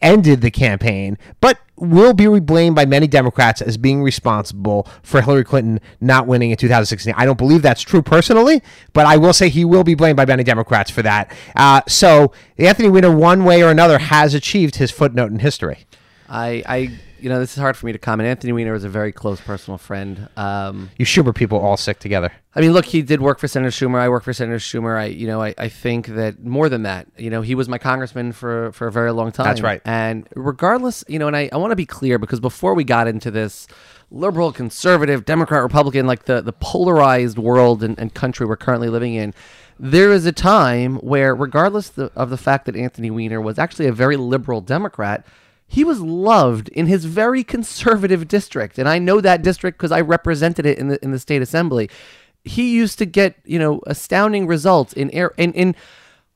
ended 0.02 0.40
the 0.40 0.50
campaign, 0.50 1.16
but 1.40 1.58
will 1.76 2.12
be 2.12 2.40
blamed 2.40 2.76
by 2.76 2.84
many 2.84 3.06
Democrats 3.06 3.60
as 3.60 3.76
being 3.76 4.02
responsible 4.02 4.86
for 5.02 5.20
Hillary 5.20 5.44
Clinton 5.44 5.80
not 6.00 6.26
winning 6.26 6.50
in 6.50 6.56
2016. 6.56 7.14
I 7.16 7.24
don't 7.24 7.38
believe 7.38 7.62
that's 7.62 7.82
true 7.82 8.02
personally, 8.02 8.62
but 8.92 9.06
I 9.06 9.16
will 9.16 9.32
say 9.32 9.48
he 9.48 9.64
will 9.64 9.84
be 9.84 9.94
blamed 9.94 10.16
by 10.16 10.26
many 10.26 10.44
Democrats 10.44 10.90
for 10.90 11.02
that. 11.02 11.34
Uh, 11.56 11.80
so 11.88 12.32
Anthony 12.58 12.88
Weiner, 12.88 13.14
one 13.14 13.44
way 13.44 13.62
or 13.62 13.70
another, 13.70 13.98
has 13.98 14.34
achieved 14.34 14.76
his 14.76 14.90
footnote 14.90 15.32
in 15.32 15.40
history. 15.40 15.86
I, 16.28 16.62
I 16.66 16.98
you 17.22 17.28
know, 17.28 17.38
this 17.38 17.52
is 17.52 17.58
hard 17.58 17.76
for 17.76 17.86
me 17.86 17.92
to 17.92 17.98
comment. 17.98 18.28
Anthony 18.28 18.52
Weiner 18.52 18.72
was 18.72 18.82
a 18.82 18.88
very 18.88 19.12
close 19.12 19.40
personal 19.40 19.78
friend. 19.78 20.28
Um, 20.36 20.90
you 20.98 21.06
Schumer 21.06 21.32
people 21.34 21.58
all 21.58 21.76
sick 21.76 22.00
together. 22.00 22.32
I 22.54 22.60
mean, 22.60 22.72
look, 22.72 22.84
he 22.84 23.00
did 23.00 23.20
work 23.20 23.38
for 23.38 23.46
Senator 23.46 23.70
Schumer. 23.70 23.98
I 23.98 24.08
work 24.08 24.24
for 24.24 24.32
Senator 24.32 24.58
Schumer. 24.58 24.98
I, 24.98 25.04
you 25.06 25.28
know, 25.28 25.40
I, 25.40 25.54
I 25.56 25.68
think 25.68 26.08
that 26.08 26.44
more 26.44 26.68
than 26.68 26.82
that, 26.82 27.06
you 27.16 27.30
know, 27.30 27.40
he 27.40 27.54
was 27.54 27.68
my 27.68 27.78
congressman 27.78 28.32
for, 28.32 28.72
for 28.72 28.88
a 28.88 28.92
very 28.92 29.12
long 29.12 29.30
time. 29.30 29.44
That's 29.46 29.60
right. 29.60 29.80
And 29.84 30.28
regardless, 30.34 31.04
you 31.06 31.20
know, 31.20 31.28
and 31.28 31.36
I, 31.36 31.48
I 31.52 31.58
want 31.58 31.70
to 31.70 31.76
be 31.76 31.86
clear 31.86 32.18
because 32.18 32.40
before 32.40 32.74
we 32.74 32.82
got 32.82 33.06
into 33.06 33.30
this 33.30 33.68
liberal, 34.10 34.52
conservative, 34.52 35.24
Democrat, 35.24 35.62
Republican, 35.62 36.06
like 36.06 36.24
the, 36.24 36.40
the 36.40 36.52
polarized 36.52 37.38
world 37.38 37.84
and, 37.84 37.98
and 37.98 38.12
country 38.12 38.46
we're 38.46 38.56
currently 38.56 38.88
living 38.88 39.14
in, 39.14 39.32
there 39.78 40.12
is 40.12 40.26
a 40.26 40.32
time 40.32 40.96
where, 40.96 41.34
regardless 41.34 41.88
the, 41.90 42.10
of 42.16 42.30
the 42.30 42.36
fact 42.36 42.66
that 42.66 42.76
Anthony 42.76 43.10
Weiner 43.10 43.40
was 43.40 43.58
actually 43.58 43.86
a 43.86 43.92
very 43.92 44.16
liberal 44.16 44.60
Democrat, 44.60 45.24
he 45.72 45.84
was 45.84 46.02
loved 46.02 46.68
in 46.68 46.86
his 46.86 47.06
very 47.06 47.42
conservative 47.42 48.28
district, 48.28 48.78
and 48.78 48.86
I 48.86 48.98
know 48.98 49.22
that 49.22 49.40
district 49.40 49.78
because 49.78 49.90
I 49.90 50.02
represented 50.02 50.66
it 50.66 50.76
in 50.76 50.88
the 50.88 51.02
in 51.02 51.12
the 51.12 51.18
state 51.18 51.40
assembly. 51.40 51.88
He 52.44 52.74
used 52.74 52.98
to 52.98 53.06
get 53.06 53.36
you 53.46 53.58
know 53.58 53.80
astounding 53.86 54.46
results 54.46 54.92
in 54.92 55.10
air 55.12 55.32
in 55.38 55.54
in 55.54 55.74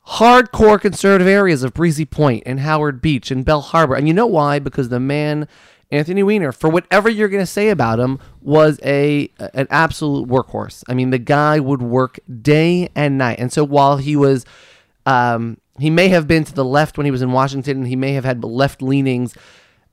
hardcore 0.07 0.81
conservative 0.81 1.27
areas 1.27 1.63
of 1.63 1.75
Breezy 1.75 2.07
Point 2.07 2.45
and 2.47 2.61
Howard 2.61 3.03
Beach 3.03 3.31
and 3.31 3.45
Belle 3.45 3.61
Harbor. 3.61 3.95
And 3.95 4.09
you 4.09 4.15
know 4.15 4.27
why? 4.27 4.59
Because 4.59 4.89
the 4.89 5.01
man 5.01 5.49
Anthony 5.91 6.23
Weiner, 6.23 6.51
for 6.51 6.71
whatever 6.71 7.11
you're 7.11 7.29
going 7.29 7.43
to 7.43 7.47
say 7.47 7.69
about 7.69 8.01
him, 8.01 8.19
was 8.41 8.81
a 8.83 9.31
an 9.39 9.67
absolute 9.69 10.29
workhorse. 10.29 10.83
I 10.89 10.95
mean, 10.95 11.11
the 11.11 11.19
guy 11.19 11.61
would 11.61 11.83
work 11.83 12.19
day 12.41 12.89
and 12.95 13.19
night. 13.19 13.39
And 13.39 13.53
so 13.53 13.65
while 13.65 13.99
he 13.99 14.17
was 14.17 14.47
um, 15.05 15.59
he 15.79 15.91
may 15.91 16.09
have 16.09 16.27
been 16.27 16.45
to 16.45 16.55
the 16.55 16.65
left 16.65 16.97
when 16.97 17.05
he 17.05 17.11
was 17.11 17.23
in 17.23 17.33
Washington, 17.33 17.79
and 17.79 17.87
he 17.87 17.97
may 17.97 18.13
have 18.13 18.25
had 18.25 18.45
left 18.45 18.83
leanings. 18.83 19.35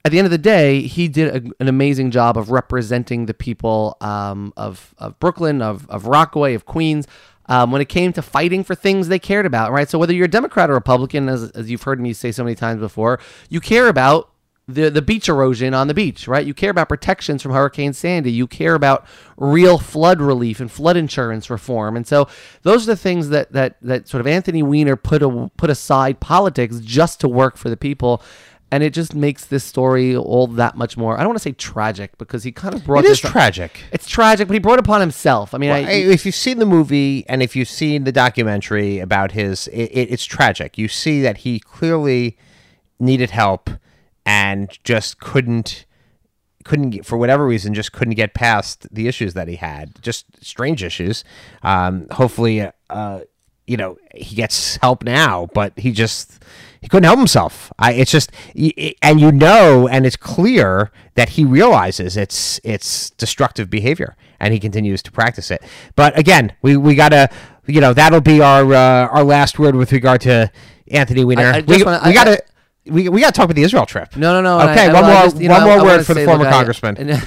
At 0.05 0.11
the 0.11 0.17
end 0.17 0.25
of 0.25 0.31
the 0.31 0.37
day, 0.37 0.81
he 0.81 1.07
did 1.07 1.33
a, 1.33 1.51
an 1.61 1.67
amazing 1.67 2.11
job 2.11 2.37
of 2.37 2.51
representing 2.51 3.25
the 3.25 3.33
people 3.33 3.95
um, 4.01 4.53
of, 4.57 4.93
of 4.97 5.17
Brooklyn, 5.19 5.61
of, 5.61 5.89
of 5.89 6.07
Rockaway, 6.07 6.53
of 6.53 6.65
Queens, 6.65 7.07
um, 7.47 7.71
when 7.71 7.81
it 7.81 7.89
came 7.89 8.13
to 8.13 8.21
fighting 8.21 8.63
for 8.63 8.75
things 8.75 9.07
they 9.07 9.19
cared 9.19 9.45
about, 9.45 9.71
right? 9.71 9.89
So 9.89 9.97
whether 9.97 10.13
you're 10.13 10.25
a 10.25 10.29
Democrat 10.29 10.69
or 10.69 10.73
Republican, 10.73 11.29
as, 11.29 11.51
as 11.51 11.69
you've 11.69 11.83
heard 11.83 11.99
me 11.99 12.13
say 12.13 12.31
so 12.31 12.43
many 12.43 12.55
times 12.55 12.79
before, 12.79 13.19
you 13.49 13.59
care 13.59 13.87
about 13.87 14.32
the 14.67 14.89
the 14.89 15.01
beach 15.01 15.27
erosion 15.27 15.73
on 15.73 15.87
the 15.87 15.93
beach, 15.93 16.27
right? 16.27 16.45
You 16.45 16.53
care 16.53 16.69
about 16.71 16.87
protections 16.87 17.41
from 17.41 17.51
Hurricane 17.51 17.91
Sandy. 17.93 18.31
You 18.31 18.47
care 18.47 18.75
about 18.75 19.05
real 19.37 19.77
flood 19.77 20.21
relief 20.21 20.59
and 20.61 20.71
flood 20.71 20.95
insurance 20.95 21.49
reform. 21.49 21.97
And 21.97 22.07
so 22.07 22.27
those 22.61 22.83
are 22.83 22.91
the 22.91 22.95
things 22.95 23.29
that 23.29 23.51
that 23.51 23.75
that 23.81 24.07
sort 24.07 24.21
of 24.21 24.27
Anthony 24.27 24.63
Weiner 24.63 24.95
put 24.95 25.21
a, 25.21 25.51
put 25.57 25.69
aside 25.69 26.19
politics 26.21 26.79
just 26.79 27.19
to 27.21 27.27
work 27.27 27.57
for 27.57 27.69
the 27.69 27.75
people. 27.77 28.21
And 28.71 28.81
it 28.81 28.91
just 28.91 29.13
makes 29.13 29.45
this 29.45 29.63
story 29.63 30.15
all 30.15 30.47
that 30.47 30.75
much 30.75 30.97
more. 30.97 31.15
I 31.15 31.19
don't 31.19 31.27
want 31.27 31.37
to 31.37 31.43
say 31.43 31.51
tragic 31.51 32.17
because 32.17 32.43
he 32.43 32.51
kind 32.51 32.73
of 32.73 32.83
brought 32.83 33.03
It 33.05 33.11
is 33.11 33.21
this 33.21 33.25
up- 33.25 33.31
tragic. 33.31 33.83
It's 33.91 34.07
tragic, 34.09 34.47
but 34.47 34.53
he 34.55 34.59
brought 34.59 34.79
it 34.79 34.85
upon 34.85 34.99
himself. 34.99 35.53
I 35.53 35.59
mean, 35.59 35.69
Well, 35.69 35.85
I, 35.85 35.91
if 35.91 36.25
you've 36.25 36.33
seen 36.33 36.57
the 36.57 36.65
movie 36.65 37.23
and 37.29 37.43
if 37.43 37.55
you've 37.55 37.69
seen 37.69 38.03
the 38.05 38.11
documentary 38.11 38.97
about 38.97 39.33
his, 39.33 39.67
it, 39.67 39.83
it, 39.91 40.11
it's 40.13 40.25
tragic. 40.25 40.75
You 40.79 40.87
see 40.87 41.21
that 41.21 41.39
he 41.39 41.59
clearly 41.59 42.35
needed 42.99 43.29
help 43.29 43.69
and 44.25 44.77
just 44.83 45.19
couldn't 45.19 45.85
couldn't 46.63 46.91
get, 46.91 47.05
for 47.05 47.17
whatever 47.17 47.45
reason 47.45 47.73
just 47.73 47.91
couldn't 47.91 48.13
get 48.15 48.33
past 48.33 48.87
the 48.93 49.07
issues 49.07 49.33
that 49.33 49.47
he 49.49 49.57
had 49.57 50.01
just 50.01 50.25
strange 50.43 50.81
issues. 50.83 51.23
Um 51.61 52.07
hopefully 52.11 52.69
uh 52.89 53.21
you 53.67 53.77
know 53.77 53.97
he 54.13 54.35
gets 54.35 54.77
help 54.77 55.03
now 55.03 55.47
but 55.53 55.77
he 55.77 55.91
just 55.91 56.43
he 56.81 56.87
couldn't 56.87 57.03
help 57.05 57.17
himself. 57.19 57.71
I 57.79 57.93
it's 57.93 58.11
just 58.11 58.31
and 59.01 59.19
you 59.19 59.31
know 59.31 59.87
and 59.89 60.05
it's 60.05 60.15
clear 60.15 60.91
that 61.15 61.29
he 61.29 61.43
realizes 61.45 62.15
it's 62.17 62.59
it's 62.63 63.09
destructive 63.11 63.69
behavior 63.69 64.15
and 64.39 64.53
he 64.53 64.59
continues 64.59 65.01
to 65.03 65.11
practice 65.11 65.51
it. 65.51 65.61
But 65.95 66.17
again 66.17 66.53
we 66.61 66.77
we 66.77 66.95
gotta 66.95 67.29
you 67.67 67.81
know 67.81 67.93
that'll 67.93 68.21
be 68.21 68.41
our 68.41 68.73
uh, 68.73 69.07
our 69.07 69.23
last 69.23 69.59
word 69.59 69.75
with 69.75 69.91
regard 69.91 70.21
to 70.21 70.49
anthony 70.89 71.23
weiner. 71.25 71.43
I 71.51 71.61
just 71.61 71.67
we, 71.79 71.83
wanna- 71.83 72.01
we 72.05 72.13
gotta 72.13 72.43
we, 72.85 73.07
we 73.09 73.21
got 73.21 73.33
to 73.33 73.37
talk 73.37 73.45
about 73.45 73.55
the 73.55 73.63
Israel 73.63 73.85
trip. 73.85 74.15
no, 74.15 74.41
no, 74.41 74.41
no. 74.41 74.69
Okay, 74.71 74.87
I- 74.89 74.93
one 74.93 75.03
I 75.05 75.13
more 75.13 75.23
just, 75.23 75.39
you 75.39 75.47
know, 75.47 75.55
one 75.55 75.63
more 75.63 75.79
I 75.79 75.83
word 75.97 76.05
for 76.05 76.13
the 76.13 76.25
former 76.25 76.49
congressman, 76.49 76.95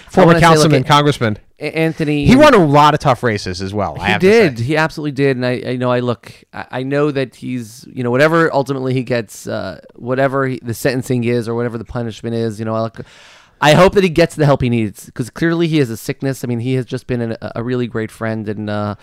former 0.10 0.26
wanna 0.28 0.38
say, 0.38 0.44
councilman, 0.44 0.84
congressman. 0.84 1.38
Anthony. 1.58 2.24
He 2.24 2.36
won 2.36 2.54
a 2.54 2.64
lot 2.64 2.94
of 2.94 3.00
tough 3.00 3.22
races 3.22 3.60
as 3.60 3.74
well. 3.74 3.96
I 3.98 4.06
He 4.06 4.12
have 4.12 4.20
did. 4.20 4.56
To 4.56 4.62
say. 4.62 4.64
He 4.68 4.76
absolutely 4.76 5.12
did. 5.12 5.36
And 5.36 5.44
I, 5.44 5.62
I 5.66 5.76
know, 5.76 5.90
I 5.90 6.00
look, 6.00 6.32
I, 6.52 6.66
I 6.70 6.82
know 6.84 7.10
that 7.10 7.34
he's, 7.34 7.84
you 7.92 8.04
know, 8.04 8.10
whatever 8.12 8.52
ultimately 8.54 8.94
he 8.94 9.02
gets, 9.02 9.46
uh, 9.48 9.80
whatever 9.96 10.46
he, 10.46 10.60
the 10.62 10.74
sentencing 10.74 11.24
is 11.24 11.48
or 11.48 11.54
whatever 11.56 11.76
the 11.76 11.84
punishment 11.84 12.36
is, 12.36 12.60
you 12.60 12.64
know, 12.64 12.74
I 12.76 12.80
look, 12.82 13.00
I 13.60 13.72
hope 13.74 13.94
that 13.94 14.04
he 14.04 14.10
gets 14.10 14.36
the 14.36 14.44
help 14.46 14.62
he 14.62 14.68
needs 14.68 15.06
because 15.06 15.30
clearly 15.30 15.66
he 15.66 15.78
has 15.78 15.90
a 15.90 15.96
sickness. 15.96 16.44
I 16.44 16.46
mean, 16.46 16.60
he 16.60 16.74
has 16.74 16.86
just 16.86 17.08
been 17.08 17.20
an, 17.20 17.36
a 17.40 17.64
really 17.64 17.88
great 17.88 18.12
friend, 18.12 18.48
and 18.48 18.70
uh, 18.70 18.94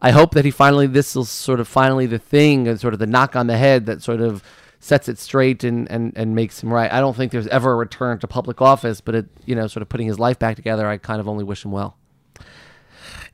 I 0.00 0.12
hope 0.12 0.34
that 0.34 0.44
he 0.44 0.52
finally, 0.52 0.86
this 0.86 1.16
is 1.16 1.28
sort 1.28 1.58
of 1.58 1.66
finally 1.66 2.06
the 2.06 2.20
thing 2.20 2.68
and 2.68 2.78
sort 2.78 2.92
of 2.94 3.00
the 3.00 3.08
knock 3.08 3.34
on 3.34 3.48
the 3.48 3.56
head 3.56 3.86
that 3.86 4.02
sort 4.02 4.20
of 4.20 4.44
sets 4.84 5.08
it 5.08 5.18
straight 5.18 5.64
and, 5.64 5.90
and, 5.90 6.12
and 6.14 6.34
makes 6.34 6.62
him 6.62 6.72
right. 6.72 6.92
I 6.92 7.00
don't 7.00 7.16
think 7.16 7.32
there's 7.32 7.46
ever 7.46 7.72
a 7.72 7.76
return 7.76 8.18
to 8.18 8.28
public 8.28 8.60
office, 8.60 9.00
but 9.00 9.14
it, 9.14 9.26
you 9.46 9.54
know, 9.54 9.66
sort 9.66 9.80
of 9.80 9.88
putting 9.88 10.06
his 10.06 10.18
life 10.18 10.38
back 10.38 10.56
together, 10.56 10.86
I 10.86 10.98
kind 10.98 11.20
of 11.20 11.28
only 11.28 11.42
wish 11.42 11.64
him 11.64 11.72
well. 11.72 11.96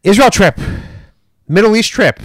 Israel 0.04 0.30
trip, 0.30 0.58
Middle 1.48 1.74
East 1.74 1.90
trip. 1.90 2.20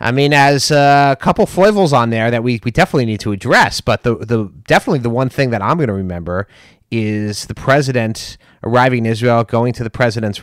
I 0.00 0.12
mean, 0.12 0.32
as 0.32 0.70
a 0.70 1.16
couple 1.20 1.44
foibles 1.44 1.92
on 1.92 2.08
there 2.08 2.30
that 2.30 2.42
we, 2.42 2.58
we 2.64 2.70
definitely 2.70 3.04
need 3.04 3.20
to 3.20 3.32
address, 3.32 3.82
but 3.82 4.02
the 4.02 4.14
the 4.14 4.50
definitely 4.66 5.00
the 5.00 5.10
one 5.10 5.28
thing 5.28 5.50
that 5.50 5.60
I'm 5.60 5.76
going 5.76 5.88
to 5.88 5.92
remember 5.92 6.46
is 6.90 7.46
the 7.46 7.54
president 7.54 8.38
arriving 8.62 9.04
in 9.04 9.06
Israel, 9.06 9.44
going 9.44 9.74
to 9.74 9.84
the 9.84 9.90
president's 9.90 10.40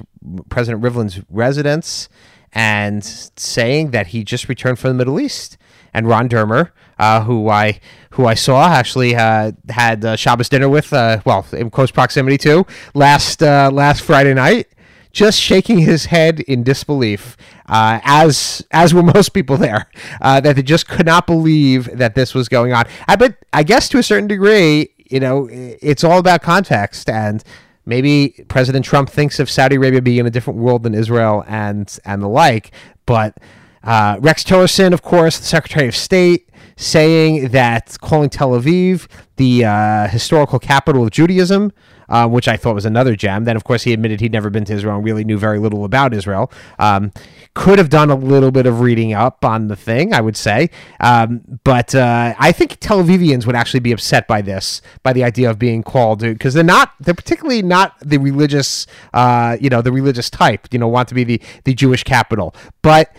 President 0.50 0.84
Rivlin's 0.84 1.22
residence, 1.30 2.08
and 2.52 3.04
saying 3.04 3.92
that 3.92 4.08
he 4.08 4.24
just 4.24 4.48
returned 4.48 4.78
from 4.78 4.90
the 4.90 4.96
Middle 4.96 5.20
East. 5.20 5.58
And 5.96 6.10
Ron 6.10 6.28
Dermer, 6.28 6.72
uh, 7.00 7.24
who 7.24 7.48
I 7.50 7.80
who 8.12 8.26
I 8.26 8.34
saw 8.34 8.68
actually 8.68 9.16
uh, 9.16 9.54
had 9.70 10.04
uh, 10.04 10.18
Shabbos 10.18 10.50
dinner 10.50 10.68
with, 10.68 10.92
uh, 10.92 11.22
well, 11.26 11.46
in 11.54 11.70
close 11.70 11.90
proximity 11.90 12.38
to 12.40 12.66
last 12.94 13.42
uh, 13.42 13.72
last 13.72 14.02
Friday 14.02 14.34
night 14.34 14.68
just 15.14 15.40
shaking 15.40 15.80
his 15.80 16.08
head 16.08 16.42
in 16.42 16.62
disbelief, 16.62 17.38
uh, 17.68 18.02
as 18.04 18.62
as 18.72 18.94
were 18.94 19.04
most 19.04 19.30
people 19.30 19.56
there, 19.56 19.90
that 20.20 20.58
they 20.58 20.62
just 20.62 20.90
could 20.90 21.06
not 21.06 21.26
believe 21.26 21.86
that 21.98 22.14
this 22.14 22.36
was 22.36 22.50
going 22.50 22.74
on. 22.74 22.86
I 23.08 23.16
but 23.16 23.38
I 23.54 23.64
guess 23.64 23.88
to 23.90 23.98
a 23.98 24.04
certain 24.04 24.28
degree, 24.28 24.90
you 24.98 25.22
know, 25.22 25.48
it's 25.50 26.04
all 26.04 26.20
about 26.20 26.42
context, 26.42 27.10
and 27.10 27.42
maybe 27.86 28.44
President 28.50 28.84
Trump 28.84 29.10
thinks 29.10 29.40
of 29.40 29.50
Saudi 29.50 29.78
Arabia 29.78 30.02
being 30.02 30.18
in 30.18 30.26
a 30.26 30.32
different 30.32 30.60
world 30.60 30.84
than 30.84 30.94
Israel 30.94 31.46
and 31.48 31.98
and 32.04 32.22
the 32.22 32.28
like, 32.28 32.72
but. 33.06 33.38
Uh, 33.86 34.18
Rex 34.20 34.44
Tillerson, 34.44 34.94
of 34.94 35.02
course, 35.02 35.38
the 35.38 35.46
Secretary 35.46 35.88
of 35.88 35.96
State, 35.96 36.50
saying 36.76 37.50
that 37.50 37.98
calling 38.02 38.30
Tel 38.30 38.52
Aviv 38.52 39.08
the 39.38 39.66
uh, 39.66 40.08
historical 40.08 40.60
capital 40.60 41.04
of 41.04 41.12
Judaism, 41.12 41.72
uh, 42.08 42.28
which 42.28 42.48
I 42.48 42.56
thought 42.56 42.76
was 42.76 42.86
another 42.86 43.16
gem. 43.16 43.46
Then, 43.46 43.56
of 43.56 43.64
course, 43.64 43.84
he 43.84 43.92
admitted 43.92 44.22
he'd 44.22 44.32
never 44.32 44.50
been 44.50 44.66
to 44.66 44.74
Israel 44.74 44.96
and 44.96 45.04
really 45.04 45.24
knew 45.24 45.38
very 45.38 45.60
little 45.60 45.84
about 45.84 46.14
Israel. 46.14 46.52
Um, 46.80 47.12
could 47.54 47.78
have 47.80 47.90
done 47.90 48.10
a 48.10 48.16
little 48.16 48.52
bit 48.52 48.66
of 48.66 48.80
reading 48.82 49.14
up 49.14 49.44
on 49.44 49.68
the 49.68 49.76
thing, 49.76 50.14
I 50.14 50.22
would 50.22 50.38
say. 50.38 50.70
Um, 51.00 51.42
but 51.64 51.96
uh, 51.96 52.34
I 52.38 52.52
think 52.52 52.78
Tel 52.80 53.04
Avivians 53.04 53.46
would 53.46 53.56
actually 53.56 53.80
be 53.80 53.92
upset 53.92 54.28
by 54.28 54.42
this, 54.42 54.82
by 55.04 55.14
the 55.14 55.24
idea 55.24 55.50
of 55.50 55.58
being 55.58 55.84
called, 55.84 56.20
because 56.20 56.54
they're 56.54 56.64
not, 56.64 56.94
they're 57.00 57.14
particularly 57.14 57.62
not 57.62 57.96
the 58.02 58.18
religious, 58.18 58.88
uh, 59.14 59.58
you 59.60 59.70
know, 59.70 59.82
the 59.82 59.92
religious 59.92 60.30
type, 60.30 60.68
you 60.72 60.80
know, 60.80 60.88
want 60.88 61.10
to 61.10 61.16
be 61.16 61.24
the, 61.24 61.42
the 61.64 61.74
Jewish 61.74 62.04
capital. 62.04 62.54
But 62.82 63.16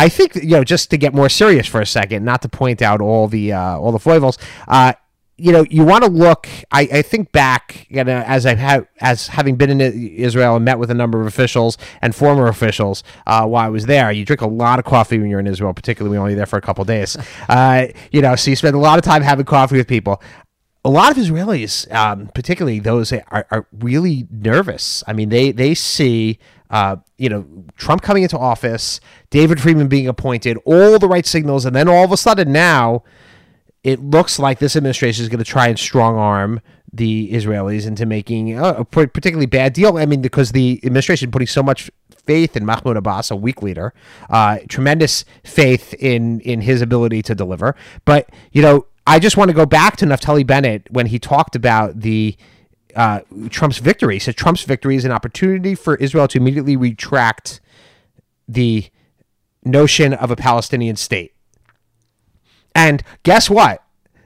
I 0.00 0.08
think 0.08 0.34
you 0.36 0.56
know 0.56 0.64
just 0.64 0.88
to 0.90 0.96
get 0.96 1.12
more 1.12 1.28
serious 1.28 1.66
for 1.66 1.80
a 1.82 1.86
second, 1.86 2.24
not 2.24 2.40
to 2.42 2.48
point 2.48 2.80
out 2.80 3.02
all 3.02 3.28
the 3.28 3.52
uh, 3.52 3.76
all 3.76 3.92
the 3.92 3.98
foibles. 3.98 4.38
Uh, 4.66 4.94
you 5.36 5.52
know, 5.52 5.64
you 5.70 5.84
want 5.84 6.04
to 6.04 6.10
look. 6.10 6.48
I, 6.70 6.82
I 6.92 7.02
think 7.02 7.32
back, 7.32 7.86
you 7.90 8.02
know, 8.04 8.22
as 8.26 8.46
I've 8.46 8.86
as 9.00 9.28
having 9.28 9.56
been 9.56 9.70
in 9.70 9.80
Israel 9.80 10.56
and 10.56 10.64
met 10.64 10.78
with 10.78 10.90
a 10.90 10.94
number 10.94 11.20
of 11.20 11.26
officials 11.26 11.76
and 12.00 12.14
former 12.14 12.46
officials 12.46 13.02
uh, 13.26 13.46
while 13.46 13.66
I 13.66 13.68
was 13.68 13.84
there. 13.84 14.10
You 14.10 14.24
drink 14.24 14.40
a 14.40 14.46
lot 14.46 14.78
of 14.78 14.86
coffee 14.86 15.18
when 15.18 15.28
you're 15.28 15.40
in 15.40 15.46
Israel, 15.46 15.74
particularly 15.74 16.10
when 16.10 16.16
you're 16.16 16.24
only 16.24 16.34
there 16.34 16.46
for 16.46 16.58
a 16.58 16.62
couple 16.62 16.84
days. 16.84 17.16
Uh, 17.48 17.88
you 18.12 18.20
know, 18.20 18.36
so 18.36 18.50
you 18.50 18.56
spend 18.56 18.76
a 18.76 18.78
lot 18.78 18.98
of 18.98 19.04
time 19.04 19.22
having 19.22 19.44
coffee 19.44 19.76
with 19.76 19.88
people 19.88 20.22
a 20.84 20.90
lot 20.90 21.10
of 21.10 21.18
Israelis, 21.18 21.92
um, 21.92 22.30
particularly 22.34 22.80
those 22.80 23.12
are, 23.12 23.46
are 23.50 23.66
really 23.72 24.26
nervous. 24.30 25.04
I 25.06 25.12
mean, 25.12 25.28
they 25.28 25.52
they 25.52 25.74
see, 25.74 26.38
uh, 26.70 26.96
you 27.18 27.28
know, 27.28 27.44
Trump 27.76 28.02
coming 28.02 28.22
into 28.22 28.38
office, 28.38 29.00
David 29.30 29.60
Friedman 29.60 29.88
being 29.88 30.08
appointed, 30.08 30.56
all 30.64 30.98
the 30.98 31.08
right 31.08 31.26
signals, 31.26 31.64
and 31.64 31.74
then 31.74 31.88
all 31.88 32.04
of 32.04 32.12
a 32.12 32.16
sudden 32.16 32.52
now, 32.52 33.02
it 33.82 34.00
looks 34.00 34.38
like 34.38 34.58
this 34.58 34.76
administration 34.76 35.22
is 35.22 35.28
going 35.28 35.38
to 35.38 35.44
try 35.44 35.68
and 35.68 35.78
strong 35.78 36.16
arm 36.16 36.60
the 36.92 37.30
Israelis 37.32 37.86
into 37.86 38.04
making 38.04 38.58
a 38.58 38.84
particularly 38.84 39.46
bad 39.46 39.72
deal. 39.72 39.96
I 39.96 40.06
mean, 40.06 40.20
because 40.20 40.52
the 40.52 40.80
administration 40.84 41.30
putting 41.30 41.46
so 41.46 41.62
much 41.62 41.90
faith 42.24 42.56
in 42.56 42.64
Mahmoud 42.66 42.96
Abbas, 42.96 43.30
a 43.30 43.36
weak 43.36 43.62
leader, 43.62 43.94
uh, 44.28 44.58
tremendous 44.68 45.24
faith 45.44 45.94
in 45.94 46.40
in 46.40 46.60
his 46.60 46.82
ability 46.82 47.22
to 47.22 47.34
deliver. 47.34 47.76
But 48.04 48.28
you 48.52 48.62
know, 48.62 48.86
I 49.06 49.18
just 49.18 49.36
want 49.36 49.50
to 49.50 49.54
go 49.54 49.66
back 49.66 49.96
to 49.98 50.06
Naftali 50.06 50.46
Bennett 50.46 50.90
when 50.90 51.06
he 51.06 51.18
talked 51.18 51.56
about 51.56 52.00
the 52.00 52.36
uh, 52.96 53.20
Trump's 53.48 53.78
victory. 53.78 54.16
He 54.16 54.18
said 54.20 54.36
Trump's 54.36 54.64
victory 54.64 54.96
is 54.96 55.04
an 55.04 55.12
opportunity 55.12 55.74
for 55.74 55.96
Israel 55.96 56.28
to 56.28 56.38
immediately 56.38 56.76
retract 56.76 57.60
the 58.48 58.86
notion 59.64 60.12
of 60.12 60.30
a 60.30 60.36
Palestinian 60.36 60.96
state. 60.96 61.34
And 62.74 63.02
guess 63.22 63.50
what? 63.50 63.82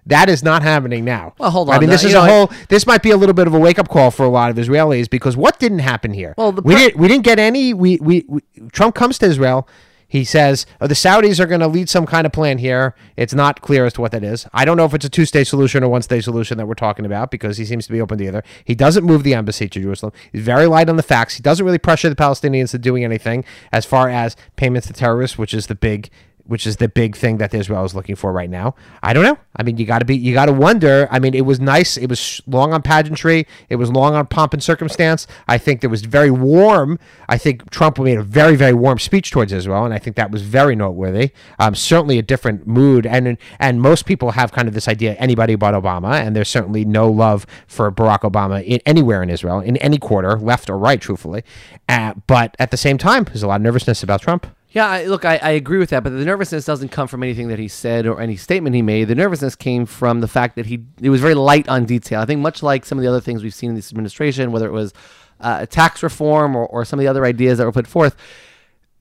That 0.07 0.29
is 0.29 0.43
not 0.43 0.63
happening 0.63 1.05
now. 1.05 1.35
Well, 1.39 1.51
hold 1.51 1.71
on. 1.71 1.77
I 1.77 1.79
mean, 1.79 1.89
this 1.89 2.03
Now, 2.03 2.09
is 2.09 2.15
a 2.15 2.19
know, 2.19 2.47
whole. 2.47 2.53
This 2.69 2.87
might 2.87 3.03
be 3.03 3.11
a 3.11 3.17
little 3.17 3.33
bit 3.35 3.47
of 3.47 3.55
a 3.55 3.59
wake 3.59 3.79
up 3.79 3.89
call 3.89 4.11
for 4.11 4.25
a 4.25 4.29
lot 4.29 4.51
of 4.51 4.57
Israelis 4.57 5.09
because 5.09 5.35
what 5.37 5.59
didn't 5.59 5.79
happen 5.79 6.13
here? 6.13 6.35
Well, 6.37 6.53
the 6.53 6.61
we 6.61 6.75
didn't. 6.75 6.99
We 6.99 7.09
didn't 7.09 7.25
get 7.25 7.39
any. 7.39 7.73
We, 7.73 7.99
we, 8.03 8.25
we 8.29 8.43
Trump 8.73 8.95
comes 8.95 9.19
to 9.21 9.27
Israel. 9.27 9.67
He 10.09 10.25
says 10.25 10.67
oh, 10.81 10.87
the 10.87 10.95
Saudis 10.95 11.41
are 11.41 11.47
going 11.47 11.61
to 11.61 11.69
lead 11.69 11.89
some 11.89 12.07
kind 12.07 12.27
of 12.27 12.33
plan 12.33 12.59
here. 12.59 12.95
It's 13.17 13.35
not 13.35 13.61
clear 13.61 13.85
as 13.85 13.95
to 13.95 14.01
what 14.01 14.13
that 14.13 14.25
is. 14.25 14.47
I 14.53 14.65
don't 14.65 14.77
know 14.77 14.85
if 14.85 14.95
it's 14.95 15.05
a 15.05 15.09
two 15.09 15.25
state 15.25 15.47
solution 15.47 15.83
or 15.83 15.89
one 15.89 16.03
state 16.03 16.25
solution 16.25 16.59
that 16.59 16.67
we're 16.67 16.75
talking 16.75 17.05
about 17.05 17.31
because 17.31 17.57
he 17.57 17.65
seems 17.65 17.87
to 17.87 17.93
be 17.93 18.01
open 18.01 18.19
to 18.19 18.27
either. 18.27 18.45
He 18.65 18.75
doesn't 18.75 19.05
move 19.05 19.23
the 19.23 19.35
embassy 19.35 19.69
to 19.69 19.81
Jerusalem. 19.81 20.13
He's 20.33 20.43
very 20.43 20.67
light 20.67 20.89
on 20.89 20.97
the 20.97 21.03
facts. 21.03 21.37
He 21.37 21.43
doesn't 21.43 21.65
really 21.65 21.79
pressure 21.79 22.09
the 22.09 22.17
Palestinians 22.17 22.71
to 22.73 22.79
doing 22.79 23.05
anything 23.05 23.45
as 23.73 23.85
far 23.85 24.09
as 24.09 24.37
payments 24.57 24.87
to 24.89 24.93
terrorists, 24.93 25.39
which 25.39 25.55
is 25.55 25.67
the 25.67 25.75
big 25.75 26.11
which 26.47 26.67
is 26.67 26.77
the 26.77 26.89
big 26.89 27.17
thing 27.17 27.39
that 27.39 27.55
Israel 27.55 27.85
is 27.85 27.95
looking 27.95 28.17
for 28.17 28.33
right 28.33 28.51
now. 28.51 28.75
I 29.03 29.13
don't 29.13 29.25
know. 29.25 29.39
I 29.57 29.63
mean, 29.63 29.79
you 29.79 29.87
got 29.87 30.01
to 30.01 30.05
be, 30.05 30.17
you 30.17 30.35
got 30.35 30.47
to 30.47 30.53
wonder. 30.53 31.09
I 31.11 31.19
mean, 31.19 31.35
it 31.35 31.47
was 31.47 31.61
nice. 31.61 31.97
It 31.97 32.09
was 32.09 32.41
long 32.47 32.73
on 32.73 32.83
pageantry. 32.83 33.47
It 33.69 33.77
was 33.77 33.91
long 33.91 34.15
on 34.15 34.27
pomp 34.27 34.53
and 34.53 34.63
circumstance. 34.63 35.27
I 35.49 35.59
think 35.59 35.83
it 35.83 35.87
was 35.89 36.03
very 36.03 36.31
warm. 36.31 36.99
I 37.29 37.39
think 37.39 37.71
Trump 37.71 37.99
made 37.99 38.19
a 38.19 38.23
very, 38.23 38.57
very 38.57 38.75
warm 38.75 38.99
speech 38.99 39.31
towards 39.31 39.53
Israel, 39.53 39.85
and 39.85 39.95
I 39.95 39.99
think 39.99 40.17
that 40.17 40.31
was 40.31 40.43
very 40.43 40.77
noteworthy. 40.77 41.31
Um, 41.59 41.75
certainly 41.75 42.19
a 42.19 42.23
different 42.23 42.67
mood, 42.67 43.07
and 43.07 43.39
and 43.59 43.81
most 43.81 44.05
people 44.07 44.33
have 44.33 44.53
kind 44.53 44.69
of 44.69 44.75
this 44.75 44.89
idea 44.89 45.15
anybody 45.15 45.55
but 45.55 45.75
Obama, 45.75 46.15
and 46.15 46.37
there's 46.37 46.49
certainly 46.49 46.85
no 46.85 47.11
love 47.11 47.47
for 47.67 47.91
Barack 47.91 48.21
Obama 48.21 48.63
in, 48.65 48.81
anywhere 48.85 49.23
in 49.23 49.31
Israel, 49.31 49.61
in 49.61 49.77
any 49.79 49.99
quarter, 49.99 50.37
left 50.39 50.69
or 50.69 50.77
right, 50.77 51.01
truthfully. 51.01 51.43
Uh, 51.89 52.15
but 52.27 52.55
at 52.59 52.71
the 52.71 52.77
same 52.77 52.99
time, 52.99 53.25
there's 53.25 53.43
a 53.43 53.47
lot 53.47 53.57
of 53.57 53.63
nervousness 53.63 54.03
about 54.03 54.21
Trump. 54.21 54.47
Yeah, 54.75 54.89
I, 54.89 55.05
look, 55.05 55.25
I, 55.25 55.37
I 55.37 55.51
agree 55.51 55.79
with 55.79 55.91
that, 55.91 56.03
but 56.03 56.11
the 56.11 56.25
nervousness 56.25 56.65
doesn't 56.65 56.89
come 56.89 57.07
from 57.07 57.23
anything 57.23 57.47
that 57.47 57.61
he 57.61 57.69
said 57.69 58.09
or 58.09 58.21
any 58.21 58.35
statement 58.35 58.75
he 58.75 58.83
made. 58.83 59.05
The 59.05 59.15
nervousness 59.15 59.55
came 59.55 59.87
from 59.87 60.21
the 60.21 60.27
fact 60.27 60.57
that 60.57 60.67
he 60.67 60.83
it 61.01 61.11
was 61.11 61.21
very 61.21 61.35
light 61.35 61.69
on 61.69 61.85
detail. 61.85 62.21
I 62.21 62.25
think 62.25 62.41
much 62.41 62.61
like 62.61 62.85
some 62.85 62.99
of 62.99 63.03
the 63.03 63.09
other 63.09 63.21
things 63.21 63.45
we've 63.45 63.55
seen 63.55 63.71
in 63.71 63.77
this 63.77 63.93
administration, 63.93 64.51
whether 64.51 64.67
it 64.67 64.73
was 64.73 64.93
uh, 65.41 65.67
tax 65.67 66.03
reform 66.03 66.57
or, 66.57 66.67
or 66.67 66.85
some 66.85 66.99
of 66.99 67.05
the 67.05 67.09
other 67.09 67.25
ideas 67.25 67.59
that 67.59 67.67
were 67.67 67.73
put 67.73 67.87
forth, 67.87 68.17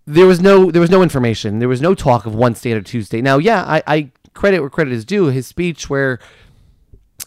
there 0.06 0.28
was 0.28 0.40
no 0.40 0.70
there 0.70 0.80
was 0.80 0.92
no 0.92 1.02
information. 1.02 1.58
There 1.58 1.68
was 1.68 1.82
no 1.82 1.96
talk 1.96 2.28
of 2.28 2.36
one 2.36 2.54
state 2.54 2.78
or 2.78 2.82
two 2.82 3.02
state. 3.02 3.24
Now, 3.24 3.40
yeah, 3.40 3.64
I, 3.64 3.82
I 3.88 4.12
credit 4.36 4.60
where 4.60 4.70
credit 4.70 4.94
is 4.94 5.04
due. 5.04 5.26
His 5.26 5.48
speech 5.48 5.90
where 5.90 6.20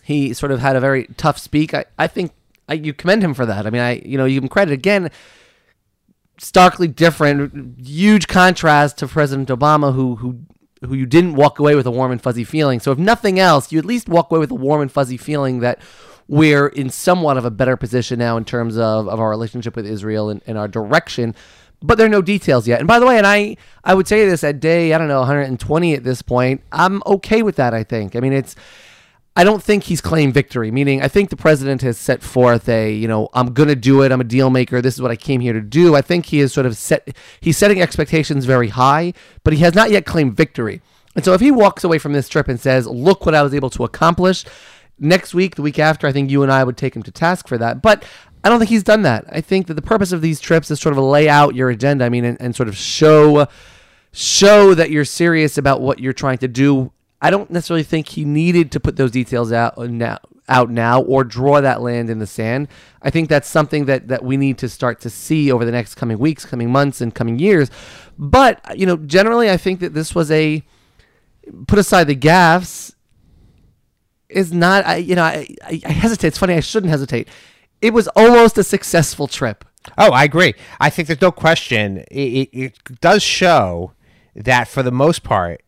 he 0.04 0.32
sort 0.32 0.52
of 0.52 0.60
had 0.60 0.76
a 0.76 0.80
very 0.80 1.06
tough 1.16 1.38
speak. 1.38 1.74
I, 1.74 1.86
I 1.98 2.06
think 2.06 2.30
I, 2.68 2.74
you 2.74 2.94
commend 2.94 3.24
him 3.24 3.34
for 3.34 3.44
that. 3.44 3.66
I 3.66 3.70
mean, 3.70 3.82
I 3.82 4.02
you 4.04 4.16
know 4.16 4.24
you 4.24 4.38
can 4.38 4.48
credit 4.48 4.72
again 4.72 5.10
starkly 6.38 6.88
different, 6.88 7.86
huge 7.86 8.28
contrast 8.28 8.98
to 8.98 9.06
President 9.06 9.48
Obama, 9.48 9.94
who 9.94 10.16
who 10.16 10.40
who 10.84 10.94
you 10.94 11.06
didn't 11.06 11.34
walk 11.34 11.58
away 11.58 11.74
with 11.74 11.86
a 11.86 11.90
warm 11.90 12.12
and 12.12 12.22
fuzzy 12.22 12.44
feeling. 12.44 12.80
So 12.80 12.92
if 12.92 12.98
nothing 12.98 13.38
else, 13.38 13.72
you 13.72 13.78
at 13.78 13.84
least 13.84 14.08
walk 14.08 14.30
away 14.30 14.40
with 14.40 14.50
a 14.50 14.54
warm 14.54 14.82
and 14.82 14.92
fuzzy 14.92 15.16
feeling 15.16 15.60
that 15.60 15.80
we're 16.28 16.66
in 16.66 16.90
somewhat 16.90 17.36
of 17.36 17.44
a 17.44 17.50
better 17.50 17.76
position 17.76 18.18
now 18.18 18.36
in 18.36 18.44
terms 18.44 18.76
of, 18.76 19.08
of 19.08 19.20
our 19.20 19.30
relationship 19.30 19.76
with 19.76 19.86
Israel 19.86 20.28
and, 20.28 20.42
and 20.46 20.58
our 20.58 20.68
direction. 20.68 21.34
But 21.82 21.98
there 21.98 22.06
are 22.06 22.10
no 22.10 22.22
details 22.22 22.66
yet. 22.66 22.80
And 22.80 22.88
by 22.88 22.98
the 22.98 23.06
way, 23.06 23.18
and 23.18 23.26
I, 23.26 23.56
I 23.84 23.94
would 23.94 24.08
say 24.08 24.26
this 24.26 24.42
at 24.42 24.60
day, 24.60 24.92
I 24.92 24.98
don't 24.98 25.08
know, 25.08 25.20
120 25.20 25.94
at 25.94 26.04
this 26.04 26.22
point, 26.22 26.62
I'm 26.72 27.02
okay 27.06 27.42
with 27.42 27.56
that, 27.56 27.74
I 27.74 27.84
think. 27.84 28.16
I 28.16 28.20
mean, 28.20 28.32
it's 28.32 28.56
I 29.38 29.44
don't 29.44 29.62
think 29.62 29.84
he's 29.84 30.00
claimed 30.00 30.32
victory. 30.32 30.70
Meaning, 30.70 31.02
I 31.02 31.08
think 31.08 31.28
the 31.28 31.36
president 31.36 31.82
has 31.82 31.98
set 31.98 32.22
forth 32.22 32.68
a, 32.70 32.90
you 32.92 33.06
know, 33.06 33.28
I'm 33.34 33.52
going 33.52 33.68
to 33.68 33.76
do 33.76 34.02
it. 34.02 34.10
I'm 34.10 34.20
a 34.20 34.24
deal 34.24 34.48
maker. 34.48 34.80
This 34.80 34.94
is 34.94 35.02
what 35.02 35.10
I 35.10 35.16
came 35.16 35.40
here 35.40 35.52
to 35.52 35.60
do. 35.60 35.94
I 35.94 36.00
think 36.00 36.26
he 36.26 36.40
is 36.40 36.54
sort 36.54 36.64
of 36.64 36.76
set. 36.76 37.14
He's 37.40 37.58
setting 37.58 37.82
expectations 37.82 38.46
very 38.46 38.68
high, 38.68 39.12
but 39.44 39.52
he 39.52 39.60
has 39.60 39.74
not 39.74 39.90
yet 39.90 40.06
claimed 40.06 40.36
victory. 40.36 40.80
And 41.14 41.24
so, 41.24 41.34
if 41.34 41.42
he 41.42 41.50
walks 41.50 41.84
away 41.84 41.98
from 41.98 42.14
this 42.14 42.28
trip 42.28 42.48
and 42.48 42.58
says, 42.58 42.86
"Look 42.86 43.26
what 43.26 43.34
I 43.34 43.42
was 43.42 43.54
able 43.54 43.70
to 43.70 43.84
accomplish," 43.84 44.44
next 44.98 45.34
week, 45.34 45.56
the 45.56 45.62
week 45.62 45.78
after, 45.78 46.06
I 46.06 46.12
think 46.12 46.30
you 46.30 46.42
and 46.42 46.50
I 46.50 46.64
would 46.64 46.78
take 46.78 46.96
him 46.96 47.02
to 47.02 47.10
task 47.10 47.46
for 47.46 47.58
that. 47.58 47.82
But 47.82 48.04
I 48.42 48.48
don't 48.48 48.58
think 48.58 48.70
he's 48.70 48.82
done 48.82 49.02
that. 49.02 49.26
I 49.30 49.42
think 49.42 49.66
that 49.66 49.74
the 49.74 49.82
purpose 49.82 50.12
of 50.12 50.22
these 50.22 50.40
trips 50.40 50.70
is 50.70 50.80
sort 50.80 50.96
of 50.96 51.02
lay 51.02 51.28
out 51.28 51.54
your 51.54 51.68
agenda. 51.68 52.06
I 52.06 52.08
mean, 52.08 52.24
and, 52.24 52.40
and 52.40 52.56
sort 52.56 52.68
of 52.68 52.76
show 52.76 53.48
show 54.12 54.72
that 54.72 54.90
you're 54.90 55.04
serious 55.04 55.58
about 55.58 55.82
what 55.82 55.98
you're 55.98 56.14
trying 56.14 56.38
to 56.38 56.48
do 56.48 56.90
I 57.20 57.30
don't 57.30 57.50
necessarily 57.50 57.82
think 57.82 58.08
he 58.08 58.24
needed 58.24 58.70
to 58.72 58.80
put 58.80 58.96
those 58.96 59.10
details 59.10 59.52
out 59.52 59.78
uh, 59.78 59.86
now 59.86 60.18
out 60.48 60.70
now 60.70 61.02
or 61.02 61.24
draw 61.24 61.60
that 61.60 61.82
land 61.82 62.08
in 62.08 62.18
the 62.18 62.26
sand. 62.26 62.68
I 63.02 63.10
think 63.10 63.28
that's 63.28 63.48
something 63.48 63.86
that 63.86 64.08
that 64.08 64.24
we 64.24 64.36
need 64.36 64.58
to 64.58 64.68
start 64.68 65.00
to 65.00 65.10
see 65.10 65.50
over 65.50 65.64
the 65.64 65.72
next 65.72 65.94
coming 65.94 66.18
weeks, 66.18 66.44
coming 66.44 66.70
months, 66.70 67.00
and 67.00 67.14
coming 67.14 67.38
years. 67.38 67.70
But 68.18 68.78
you 68.78 68.86
know, 68.86 68.96
generally, 68.96 69.50
I 69.50 69.56
think 69.56 69.80
that 69.80 69.94
this 69.94 70.14
was 70.14 70.30
a 70.30 70.62
put 71.66 71.78
aside 71.78 72.06
the 72.06 72.16
gaffes 72.16 72.94
is 74.28 74.52
not. 74.52 74.86
I 74.86 74.96
you 74.96 75.14
know 75.14 75.24
I, 75.24 75.48
I 75.64 75.92
hesitate. 75.92 76.28
It's 76.28 76.38
funny. 76.38 76.54
I 76.54 76.60
shouldn't 76.60 76.90
hesitate. 76.90 77.28
It 77.80 77.92
was 77.92 78.08
almost 78.08 78.56
a 78.58 78.64
successful 78.64 79.26
trip. 79.26 79.64
Oh, 79.98 80.10
I 80.10 80.24
agree. 80.24 80.54
I 80.80 80.90
think 80.90 81.06
there's 81.08 81.20
no 81.20 81.30
question. 81.30 81.98
It, 82.10 82.48
it, 82.50 82.50
it 82.52 83.00
does 83.00 83.22
show 83.22 83.92
that 84.34 84.66
for 84.66 84.82
the 84.82 84.90
most 84.90 85.22
part 85.22 85.62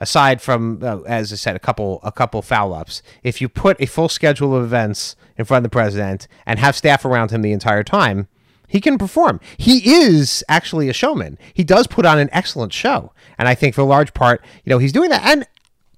aside 0.00 0.42
from 0.42 0.80
uh, 0.82 1.00
as 1.02 1.32
I 1.32 1.36
said, 1.36 1.54
a 1.54 1.60
couple 1.60 2.00
a 2.02 2.10
couple 2.10 2.42
foul 2.42 2.72
ups. 2.72 3.02
If 3.22 3.40
you 3.40 3.48
put 3.48 3.80
a 3.80 3.86
full 3.86 4.08
schedule 4.08 4.56
of 4.56 4.64
events 4.64 5.14
in 5.36 5.44
front 5.44 5.64
of 5.64 5.70
the 5.70 5.74
president 5.74 6.26
and 6.46 6.58
have 6.58 6.74
staff 6.74 7.04
around 7.04 7.30
him 7.30 7.42
the 7.42 7.52
entire 7.52 7.84
time, 7.84 8.26
he 8.66 8.80
can 8.80 8.98
perform. 8.98 9.38
He 9.56 9.92
is 9.92 10.44
actually 10.48 10.88
a 10.88 10.92
showman. 10.92 11.38
He 11.52 11.62
does 11.62 11.86
put 11.86 12.06
on 12.06 12.18
an 12.18 12.30
excellent 12.32 12.72
show, 12.72 13.12
and 13.38 13.46
I 13.46 13.54
think 13.54 13.74
for 13.74 13.82
a 13.82 13.84
large 13.84 14.14
part, 14.14 14.42
you 14.64 14.70
know, 14.70 14.78
he's 14.78 14.92
doing 14.92 15.10
that. 15.10 15.24
And 15.24 15.46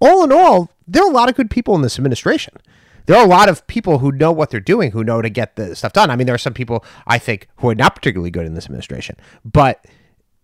all 0.01 0.25
in 0.25 0.33
all, 0.33 0.71
there 0.87 1.05
are 1.05 1.11
a 1.11 1.15
lot 1.15 1.29
of 1.29 1.37
good 1.37 1.51
people 1.51 1.75
in 1.75 1.83
this 1.83 1.99
administration. 1.99 2.55
There 3.07 3.17
are 3.17 3.25
a 3.25 3.29
lot 3.29 3.49
of 3.49 3.67
people 3.67 3.99
who 3.99 4.13
know 4.13 4.31
what 4.31 4.51
they're 4.51 4.61
doing, 4.61 4.93
who 4.93 5.03
know 5.03 5.23
to 5.23 5.29
get 5.29 5.57
the 5.57 5.75
stuff 5.75 5.93
done. 5.93 6.11
I 6.11 6.17
mean, 6.17 6.27
there 6.27 6.35
are 6.35 6.39
some 6.39 6.55
people 6.55 6.85
I 7.07 7.19
think 7.19 7.49
who 7.57 7.69
are 7.69 7.75
not 7.75 7.95
particularly 7.95 8.31
good 8.31 8.47
in 8.47 8.55
this 8.55 8.65
administration, 8.65 9.17
but 9.45 9.85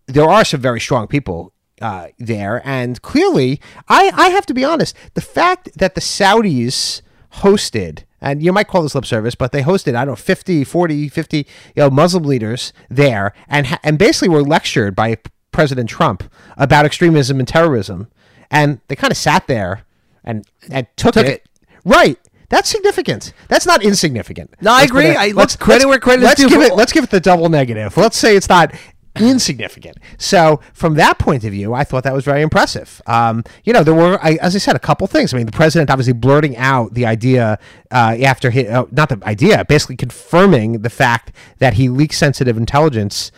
there 0.06 0.28
are 0.28 0.44
some 0.44 0.60
very 0.60 0.80
strong 0.80 1.06
people 1.06 1.52
uh, 1.80 2.08
there. 2.18 2.62
And 2.64 3.00
clearly, 3.02 3.60
I, 3.88 4.10
I 4.14 4.28
have 4.30 4.46
to 4.46 4.54
be 4.54 4.64
honest, 4.64 4.96
the 5.14 5.20
fact 5.20 5.70
that 5.76 5.94
the 5.94 6.00
Saudis 6.00 7.02
hosted, 7.34 8.04
and 8.20 8.42
you 8.42 8.52
might 8.52 8.68
call 8.68 8.82
this 8.82 8.94
lip 8.94 9.04
service, 9.06 9.34
but 9.34 9.52
they 9.52 9.62
hosted, 9.62 9.94
I 9.94 10.04
don't 10.04 10.12
know, 10.12 10.16
50, 10.16 10.64
40, 10.64 11.08
50 11.08 11.36
you 11.38 11.44
know, 11.76 11.90
Muslim 11.90 12.24
leaders 12.24 12.72
there 12.88 13.32
and, 13.48 13.78
and 13.82 13.98
basically 13.98 14.28
were 14.28 14.42
lectured 14.42 14.96
by 14.96 15.18
President 15.52 15.88
Trump 15.88 16.24
about 16.56 16.84
extremism 16.84 17.38
and 17.38 17.46
terrorism. 17.48 18.08
And 18.50 18.80
they 18.88 18.96
kind 18.96 19.10
of 19.10 19.16
sat 19.16 19.46
there 19.46 19.84
and, 20.24 20.44
and 20.70 20.86
took, 20.96 21.14
Took 21.14 21.26
it. 21.26 21.32
it. 21.32 21.46
Right. 21.84 22.18
That's 22.50 22.68
significant. 22.70 23.34
That's 23.48 23.66
not 23.66 23.82
insignificant. 23.84 24.54
No, 24.62 24.72
I 24.72 24.80
Let's 24.80 24.90
put 24.90 24.98
agree. 24.98 25.10
it- 25.10 25.16
I- 25.16 25.26
let's 25.26 25.36
let's 25.36 25.56
credit 25.56 25.86
where 25.86 25.98
credit 25.98 26.22
is 26.22 26.28
let's 26.28 26.40
due 26.40 26.48
give 26.48 26.62
it. 26.62 26.74
Let's 26.74 26.92
give 26.92 27.04
it 27.04 27.10
the 27.10 27.20
double 27.20 27.50
negative. 27.50 27.94
Let's 27.96 28.16
say 28.16 28.36
it's 28.36 28.48
not 28.48 28.74
insignificant. 29.20 29.98
So 30.16 30.60
from 30.72 30.94
that 30.94 31.18
point 31.18 31.44
of 31.44 31.52
view, 31.52 31.74
I 31.74 31.84
thought 31.84 32.04
that 32.04 32.14
was 32.14 32.24
very 32.24 32.42
impressive. 32.42 33.02
Um, 33.06 33.44
you 33.64 33.72
know, 33.72 33.82
there 33.82 33.94
were, 33.94 34.18
I, 34.22 34.38
as 34.40 34.54
I 34.54 34.58
said, 34.58 34.76
a 34.76 34.80
couple 34.80 35.06
things. 35.06 35.32
I 35.32 35.36
mean, 35.36 35.46
the 35.46 35.52
president 35.52 35.90
obviously 35.90 36.12
blurting 36.12 36.56
out 36.56 36.94
the 36.94 37.06
idea 37.06 37.58
uh, 37.90 38.16
after 38.22 38.50
he, 38.50 38.66
uh, 38.66 38.84
not 38.90 39.08
the 39.08 39.18
idea, 39.24 39.64
basically 39.64 39.96
confirming 39.96 40.82
the 40.82 40.90
fact 40.90 41.32
that 41.58 41.74
he 41.74 41.88
leaked 41.88 42.14
sensitive 42.14 42.56
intelligence. 42.56 43.32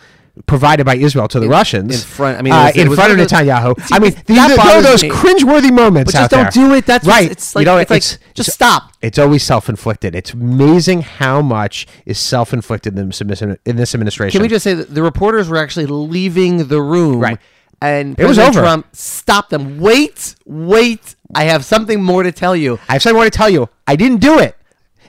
Provided 0.47 0.85
by 0.85 0.95
Israel 0.95 1.27
to 1.27 1.41
the 1.41 1.49
Russians 1.49 1.93
in 1.93 2.01
front- 2.01 2.39
I 2.39 2.41
mean, 2.41 2.53
it 2.53 2.77
uh, 2.77 2.81
in 2.81 2.95
front 2.95 3.11
of 3.11 3.17
those- 3.17 3.27
Netanyahu. 3.27 3.79
See, 3.85 3.93
I 3.95 3.99
mean, 3.99 4.15
these 4.25 4.37
are- 4.39 4.47
there 4.47 4.53
are 4.53 4.57
bothers 4.57 4.83
those 4.85 5.03
me. 5.03 5.09
cringeworthy 5.09 5.73
moments 5.73 6.13
But 6.13 6.17
just 6.19 6.31
don't 6.31 6.43
there. 6.43 6.51
do 6.69 6.73
it. 6.73 6.85
That's 6.85 7.05
right. 7.05 7.29
it's 7.29 7.53
like- 7.53 7.61
you 7.63 7.65
know, 7.65 7.77
it's 7.77 7.91
like, 7.91 8.03
just 8.33 8.51
stop. 8.51 8.93
It's 9.01 9.19
always 9.19 9.43
self-inflicted. 9.43 10.15
It's 10.15 10.31
amazing 10.33 11.01
how 11.01 11.41
much 11.41 11.85
is 12.05 12.17
self-inflicted 12.17 12.97
in 12.97 13.09
this, 13.09 13.21
in 13.41 13.75
this 13.75 13.93
administration. 13.93 14.37
Can 14.39 14.41
we 14.41 14.47
just 14.47 14.63
say 14.63 14.73
that 14.73 14.95
the 14.95 15.03
reporters 15.03 15.49
were 15.49 15.57
actually 15.57 15.87
leaving 15.87 16.67
the 16.69 16.81
room? 16.81 17.19
Right. 17.19 17.37
And 17.81 18.17
It 18.17 18.25
was 18.25 18.37
President. 18.37 18.63
Trump 18.63 18.85
stopped 18.95 19.49
them. 19.49 19.79
Wait, 19.81 20.35
wait. 20.45 21.15
I 21.35 21.43
have 21.45 21.65
something 21.65 22.01
more 22.01 22.23
to 22.23 22.31
tell 22.31 22.55
you. 22.55 22.79
I 22.87 22.93
have 22.93 23.01
something 23.01 23.15
more 23.17 23.25
to 23.25 23.31
tell 23.31 23.49
you. 23.49 23.67
I 23.85 23.97
didn't 23.97 24.21
do 24.21 24.39
it. 24.39 24.55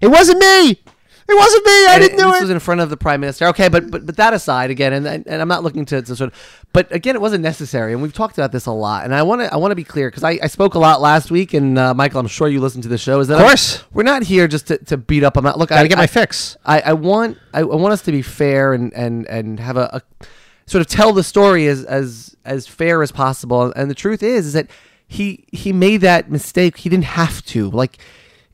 It 0.00 0.08
wasn't 0.08 0.40
me. 0.40 0.81
It 1.28 1.34
wasn't 1.36 1.64
me. 1.64 1.70
I 1.86 1.92
And 1.94 2.02
didn't 2.02 2.18
do 2.18 2.24
this 2.24 2.26
it. 2.26 2.32
This 2.32 2.40
was 2.42 2.50
in 2.50 2.58
front 2.58 2.80
of 2.80 2.90
the 2.90 2.96
prime 2.96 3.20
minister. 3.20 3.46
Okay, 3.48 3.68
but 3.68 3.90
but 3.90 4.04
but 4.06 4.16
that 4.16 4.34
aside, 4.34 4.70
again, 4.70 4.92
and 4.92 5.06
and, 5.06 5.40
I'm 5.42 5.48
not 5.48 5.62
looking 5.62 5.84
to, 5.86 6.02
to 6.02 6.16
sort 6.16 6.32
of, 6.32 6.62
but 6.72 6.90
again, 6.92 7.14
it 7.14 7.20
wasn't 7.20 7.42
necessary, 7.42 7.92
and 7.92 8.02
we've 8.02 8.12
talked 8.12 8.36
about 8.38 8.50
this 8.52 8.66
a 8.66 8.72
lot. 8.72 9.04
And 9.04 9.14
I 9.14 9.22
want 9.22 9.40
to 9.42 9.52
I 9.52 9.56
want 9.56 9.70
to 9.70 9.76
be 9.76 9.84
clear 9.84 10.10
because 10.10 10.24
I, 10.24 10.38
I 10.42 10.46
spoke 10.48 10.74
a 10.74 10.78
lot 10.78 11.00
last 11.00 11.30
week, 11.30 11.54
and 11.54 11.78
uh, 11.78 11.94
Michael, 11.94 12.20
I'm 12.20 12.26
sure 12.26 12.48
you 12.48 12.60
listened 12.60 12.82
to 12.82 12.88
the 12.88 12.98
show. 12.98 13.20
Is 13.20 13.28
that 13.28 13.40
Of 13.40 13.46
course. 13.46 13.84
we're 13.92 14.02
not 14.02 14.22
here 14.24 14.48
just 14.48 14.66
to, 14.66 14.78
to 14.78 14.96
beat 14.96 15.22
up. 15.22 15.36
I'm 15.36 15.44
not 15.44 15.58
look. 15.58 15.70
I 15.70 15.76
Gotta 15.76 15.84
I 15.84 15.88
get 15.88 15.98
my 15.98 16.04
I- 16.04 16.06
fix. 16.08 16.56
I, 16.64 16.80
I 16.80 16.92
want 16.94 17.38
I, 17.54 17.60
I 17.60 17.64
want 17.64 17.92
us 17.92 18.02
to 18.02 18.12
be 18.12 18.22
fair 18.22 18.72
and 18.74 18.92
and 18.94 19.26
and 19.28 19.60
have 19.60 19.76
a, 19.76 20.02
a 20.20 20.24
sort 20.66 20.80
of 20.80 20.86
tell 20.88 21.12
the 21.12 21.22
story 21.24 21.66
as 21.68 21.84
as 21.84 22.36
as 22.44 22.66
fair 22.66 23.02
as 23.02 23.12
possible. 23.12 23.72
And 23.76 23.88
the 23.90 23.94
truth 23.94 24.22
is, 24.22 24.46
is 24.46 24.52
that 24.54 24.66
he 25.06 25.44
he 25.52 25.72
made 25.72 26.00
that 26.00 26.30
mistake. 26.30 26.78
He 26.78 26.88
didn't 26.88 27.04
have 27.04 27.44
to. 27.46 27.70
Like 27.70 27.98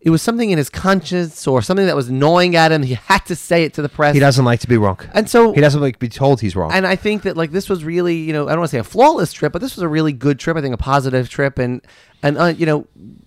it 0.01 0.11
was 0.11 0.23
something 0.23 0.51
in 0.51 0.59
his 0.59 0.71
conscience 0.71 1.47
or 1.47 1.61
something 1.61 1.87
that 1.87 1.97
was 1.97 2.09
gnawing 2.11 2.55
at 2.55 2.71
him. 2.71 2.83
He 2.85 2.95
had 2.95 3.27
to 3.27 3.35
say 3.37 3.65
it 3.65 3.75
to 3.75 3.83
the 3.83 3.89
press. 3.89 4.15
He 4.15 4.21
doesn't 4.21 4.45
like 4.45 4.61
to 4.61 4.69
be 4.69 4.77
wrong. 4.77 4.99
And 5.13 5.29
so 5.29 5.53
He 5.53 5.61
doesn't 5.61 5.81
like 5.81 5.95
to 5.95 5.99
be 5.99 6.09
told 6.09 6.41
he's 6.41 6.55
wrong. 6.55 6.73
and 6.73 6.87
I 6.87 6.95
think 6.97 7.23
that 7.23 7.37
like 7.37 7.51
this 7.51 7.69
was 7.69 7.85
really, 7.85 8.17
you 8.17 8.33
know, 8.33 8.47
I 8.47 8.51
don't 8.51 8.61
want 8.61 8.71
to 8.71 8.77
say 8.77 8.81
a 8.81 8.85
flawless 8.85 9.33
trip, 9.33 9.53
but 9.53 9.61
this 9.61 9.75
was 9.75 9.83
a 9.83 9.89
really 9.89 10.13
good 10.13 10.39
trip. 10.39 10.57
I 10.57 10.61
think 10.61 10.75
a 10.75 10.79
positive 10.79 11.29
trip, 11.29 11.59
and 11.59 11.81
and 12.23 12.39
uh, 12.39 12.47
you 12.47 12.67
know, 12.67 12.87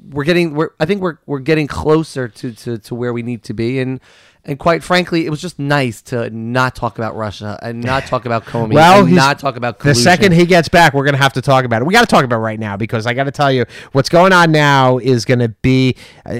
we're 0.09 0.23
getting, 0.23 0.53
we're 0.53 0.69
I 0.79 0.85
think 0.85 1.01
we're 1.01 1.17
we're 1.25 1.39
getting 1.39 1.67
closer 1.67 2.27
to 2.27 2.51
to 2.51 2.77
to 2.77 2.95
where 2.95 3.13
we 3.13 3.23
need 3.23 3.43
to 3.43 3.53
be, 3.53 3.79
and 3.79 3.99
and 4.43 4.57
quite 4.57 4.83
frankly, 4.83 5.25
it 5.25 5.29
was 5.29 5.41
just 5.41 5.59
nice 5.59 6.01
to 6.03 6.29
not 6.31 6.75
talk 6.75 6.97
about 6.97 7.15
Russia 7.15 7.59
and 7.61 7.83
not 7.83 8.07
talk 8.07 8.25
about 8.25 8.45
Comey, 8.45 8.73
well, 8.73 9.05
and 9.05 9.15
not 9.15 9.39
talk 9.39 9.55
about 9.55 9.79
the 9.79 9.93
second 9.93 10.33
he 10.33 10.45
gets 10.45 10.67
back, 10.67 10.93
we're 10.93 11.03
going 11.05 11.15
to 11.15 11.21
have 11.21 11.33
to 11.33 11.41
talk 11.41 11.63
about 11.63 11.81
it. 11.81 11.85
We 11.85 11.93
got 11.93 12.01
to 12.01 12.07
talk 12.07 12.25
about 12.25 12.37
it 12.37 12.39
right 12.39 12.59
now 12.59 12.75
because 12.75 13.05
I 13.05 13.13
got 13.13 13.25
to 13.25 13.31
tell 13.31 13.51
you 13.51 13.65
what's 13.91 14.09
going 14.09 14.33
on 14.33 14.51
now 14.51 14.97
is 14.97 15.25
going 15.25 15.39
to 15.39 15.49
be. 15.49 15.95
Uh, 16.25 16.39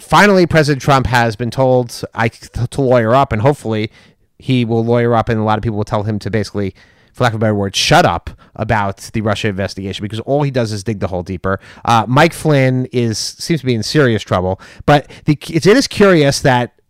finally, 0.00 0.46
President 0.46 0.82
Trump 0.82 1.06
has 1.06 1.36
been 1.36 1.50
told 1.50 2.02
I 2.14 2.28
to 2.28 2.80
lawyer 2.80 3.14
up, 3.14 3.32
and 3.32 3.42
hopefully 3.42 3.92
he 4.38 4.64
will 4.64 4.84
lawyer 4.84 5.14
up, 5.14 5.28
and 5.28 5.38
a 5.38 5.44
lot 5.44 5.58
of 5.58 5.62
people 5.62 5.76
will 5.76 5.84
tell 5.84 6.02
him 6.02 6.18
to 6.18 6.30
basically 6.30 6.74
for 7.12 7.24
lack 7.24 7.32
of 7.32 7.36
a 7.36 7.40
better 7.40 7.54
word, 7.54 7.74
shut 7.76 8.04
up 8.04 8.30
about 8.56 8.98
the 9.12 9.20
Russia 9.20 9.48
investigation 9.48 10.02
because 10.02 10.20
all 10.20 10.42
he 10.42 10.50
does 10.50 10.72
is 10.72 10.84
dig 10.84 11.00
the 11.00 11.08
hole 11.08 11.22
deeper. 11.22 11.60
Uh, 11.84 12.04
Mike 12.08 12.32
Flynn 12.32 12.86
is 12.92 13.18
seems 13.18 13.60
to 13.60 13.66
be 13.66 13.74
in 13.74 13.82
serious 13.82 14.22
trouble, 14.22 14.60
but 14.86 15.10
the, 15.24 15.38
it 15.48 15.66
is 15.66 15.86
curious 15.86 16.40
that 16.40 16.80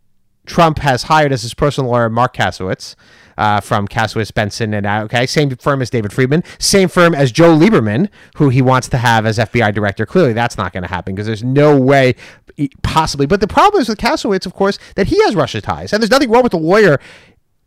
Trump 0.46 0.78
has 0.80 1.04
hired 1.04 1.32
as 1.32 1.42
his 1.42 1.54
personal 1.54 1.90
lawyer 1.90 2.08
Mark 2.08 2.34
Kasowitz. 2.34 2.94
Uh, 3.38 3.58
from 3.58 3.88
Kasowitz 3.88 4.34
Benson 4.34 4.74
and 4.74 4.84
uh, 4.84 5.00
okay, 5.04 5.24
same 5.24 5.48
firm 5.56 5.80
as 5.80 5.88
David 5.88 6.12
Friedman, 6.12 6.44
same 6.58 6.90
firm 6.90 7.14
as 7.14 7.32
Joe 7.32 7.56
Lieberman, 7.56 8.10
who 8.36 8.50
he 8.50 8.60
wants 8.60 8.86
to 8.90 8.98
have 8.98 9.24
as 9.24 9.38
FBI 9.38 9.72
director. 9.72 10.04
Clearly, 10.04 10.34
that's 10.34 10.58
not 10.58 10.74
going 10.74 10.82
to 10.82 10.90
happen 10.90 11.14
because 11.14 11.26
there's 11.26 11.44
no 11.44 11.80
way 11.80 12.16
possibly. 12.82 13.24
But 13.24 13.40
the 13.40 13.46
problem 13.46 13.80
is 13.80 13.88
with 13.88 13.96
Kasowitz, 13.96 14.44
of 14.44 14.52
course, 14.52 14.78
that 14.96 15.06
he 15.06 15.22
has 15.22 15.34
Russia 15.34 15.62
ties, 15.62 15.92
and 15.92 16.02
there's 16.02 16.10
nothing 16.10 16.28
wrong 16.28 16.42
with 16.42 16.52
the 16.52 16.58
lawyer 16.58 17.00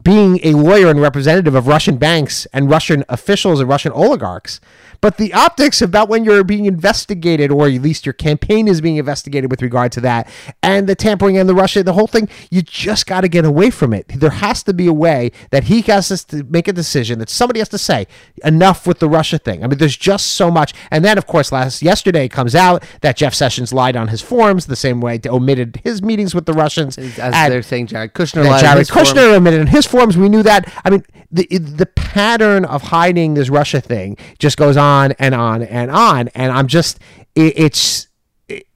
being 0.03 0.39
a 0.43 0.53
lawyer 0.53 0.87
and 0.89 1.01
representative 1.01 1.55
of 1.55 1.67
Russian 1.67 1.97
banks 1.97 2.45
and 2.53 2.69
Russian 2.69 3.03
officials 3.09 3.59
and 3.59 3.69
Russian 3.69 3.91
oligarchs. 3.91 4.59
But 5.01 5.17
the 5.17 5.33
optics 5.33 5.81
about 5.81 6.07
when 6.07 6.23
you're 6.23 6.45
being 6.45 6.63
investigated, 6.63 7.51
or 7.51 7.67
at 7.67 7.81
least 7.81 8.05
your 8.05 8.13
campaign 8.13 8.69
is 8.69 8.79
being 8.79 8.95
investigated 8.95 9.51
with 9.51 9.61
regard 9.61 9.91
to 9.93 10.01
that, 10.01 10.29
and 10.61 10.87
the 10.87 10.95
tampering 10.95 11.37
and 11.37 11.49
the 11.49 11.53
Russia, 11.53 11.83
the 11.83 11.91
whole 11.91 12.07
thing, 12.07 12.29
you 12.49 12.61
just 12.61 13.05
got 13.05 13.21
to 13.21 13.27
get 13.27 13.43
away 13.43 13.69
from 13.69 13.93
it. 13.93 14.07
There 14.07 14.29
has 14.29 14.63
to 14.63 14.73
be 14.73 14.87
a 14.87 14.93
way 14.93 15.33
that 15.51 15.65
he 15.65 15.81
has 15.81 16.23
to 16.23 16.43
make 16.45 16.69
a 16.69 16.73
decision 16.73 17.19
that 17.19 17.29
somebody 17.29 17.59
has 17.59 17.67
to 17.69 17.77
say 17.77 18.07
enough 18.45 18.87
with 18.87 18.99
the 18.99 19.09
Russia 19.09 19.37
thing. 19.37 19.61
I 19.61 19.67
mean, 19.67 19.77
there's 19.77 19.97
just 19.97 20.27
so 20.27 20.49
much. 20.49 20.73
And 20.89 21.03
then, 21.03 21.17
of 21.17 21.27
course, 21.27 21.51
last 21.51 21.81
yesterday 21.81 22.29
comes 22.29 22.55
out 22.55 22.85
that 23.01 23.17
Jeff 23.17 23.33
Sessions 23.33 23.73
lied 23.73 23.97
on 23.97 24.07
his 24.07 24.21
forms 24.21 24.67
the 24.67 24.77
same 24.77 25.01
way, 25.01 25.19
omitted 25.25 25.81
his 25.83 26.01
meetings 26.01 26.33
with 26.33 26.45
the 26.45 26.53
Russians. 26.53 26.97
As 26.97 27.49
they're 27.49 27.61
saying, 27.61 27.87
Jared 27.87 28.13
Kushner. 28.13 28.45
lied 28.45 28.61
Jared 28.61 28.77
his 28.79 28.89
form. 28.89 29.05
Kushner 29.05 29.35
admitted 29.35 29.59
in 29.59 29.67
his 29.67 29.85
forms. 29.93 30.13
We 30.17 30.29
knew 30.33 30.43
that. 30.51 30.61
I 30.85 30.89
mean, 30.91 31.03
the 31.37 31.45
the 31.81 31.85
pattern 31.85 32.65
of 32.65 32.79
hiding 32.97 33.29
this 33.37 33.49
Russia 33.59 33.81
thing 33.91 34.09
just 34.43 34.55
goes 34.57 34.77
on 34.77 35.13
and 35.23 35.33
on 35.33 35.57
and 35.79 35.89
on. 35.91 36.21
And 36.41 36.51
I'm 36.57 36.67
just, 36.67 36.99
it, 37.35 37.53
it's. 37.65 38.07
it- 38.53 38.67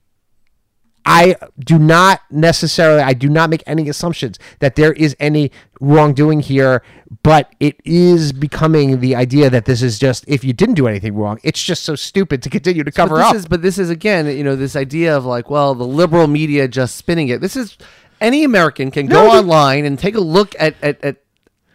I 1.10 1.38
do 1.58 1.80
not 1.80 2.20
necessarily, 2.30 3.02
I 3.02 3.14
do 3.14 3.30
not 3.30 3.50
make 3.50 3.64
any 3.66 3.88
assumptions 3.88 4.38
that 4.60 4.76
there 4.76 4.92
is 4.92 5.16
any 5.22 5.52
wrongdoing 5.80 6.42
here, 6.42 6.84
but 7.24 7.44
it 7.62 7.78
is 7.86 8.34
becoming 8.34 9.00
the 9.00 9.16
idea 9.16 9.50
that 9.50 9.64
this 9.64 9.82
is 9.82 9.98
just, 10.00 10.26
if 10.28 10.44
you 10.44 10.52
didn't 10.52 10.76
do 10.76 10.86
anything 10.86 11.16
wrong, 11.16 11.40
it's 11.44 11.64
just 11.64 11.84
so 11.84 11.96
stupid 11.96 12.44
to 12.44 12.50
continue 12.50 12.84
to 12.84 12.92
cover 12.92 13.16
but 13.16 13.20
this 13.20 13.30
up. 13.30 13.36
Is, 13.38 13.48
but 13.48 13.62
this 13.62 13.78
is 13.80 13.90
again, 13.90 14.26
you 14.38 14.44
know, 14.44 14.58
this 14.58 14.76
idea 14.76 15.16
of 15.16 15.24
like, 15.24 15.50
well, 15.50 15.74
the 15.76 15.88
liberal 15.88 16.28
media 16.28 16.68
just 16.68 16.98
spinning 16.98 17.30
it. 17.30 17.40
This 17.40 17.56
is 17.56 17.78
any 18.22 18.44
American 18.44 18.92
can 18.92 19.08
go 19.08 19.24
No, 19.26 19.32
the- 19.34 19.40
online 19.40 19.86
and 19.86 19.98
take 19.98 20.16
a 20.16 20.20
look 20.22 20.56
at 20.60 20.76
at, 20.82 21.04
at 21.04 21.18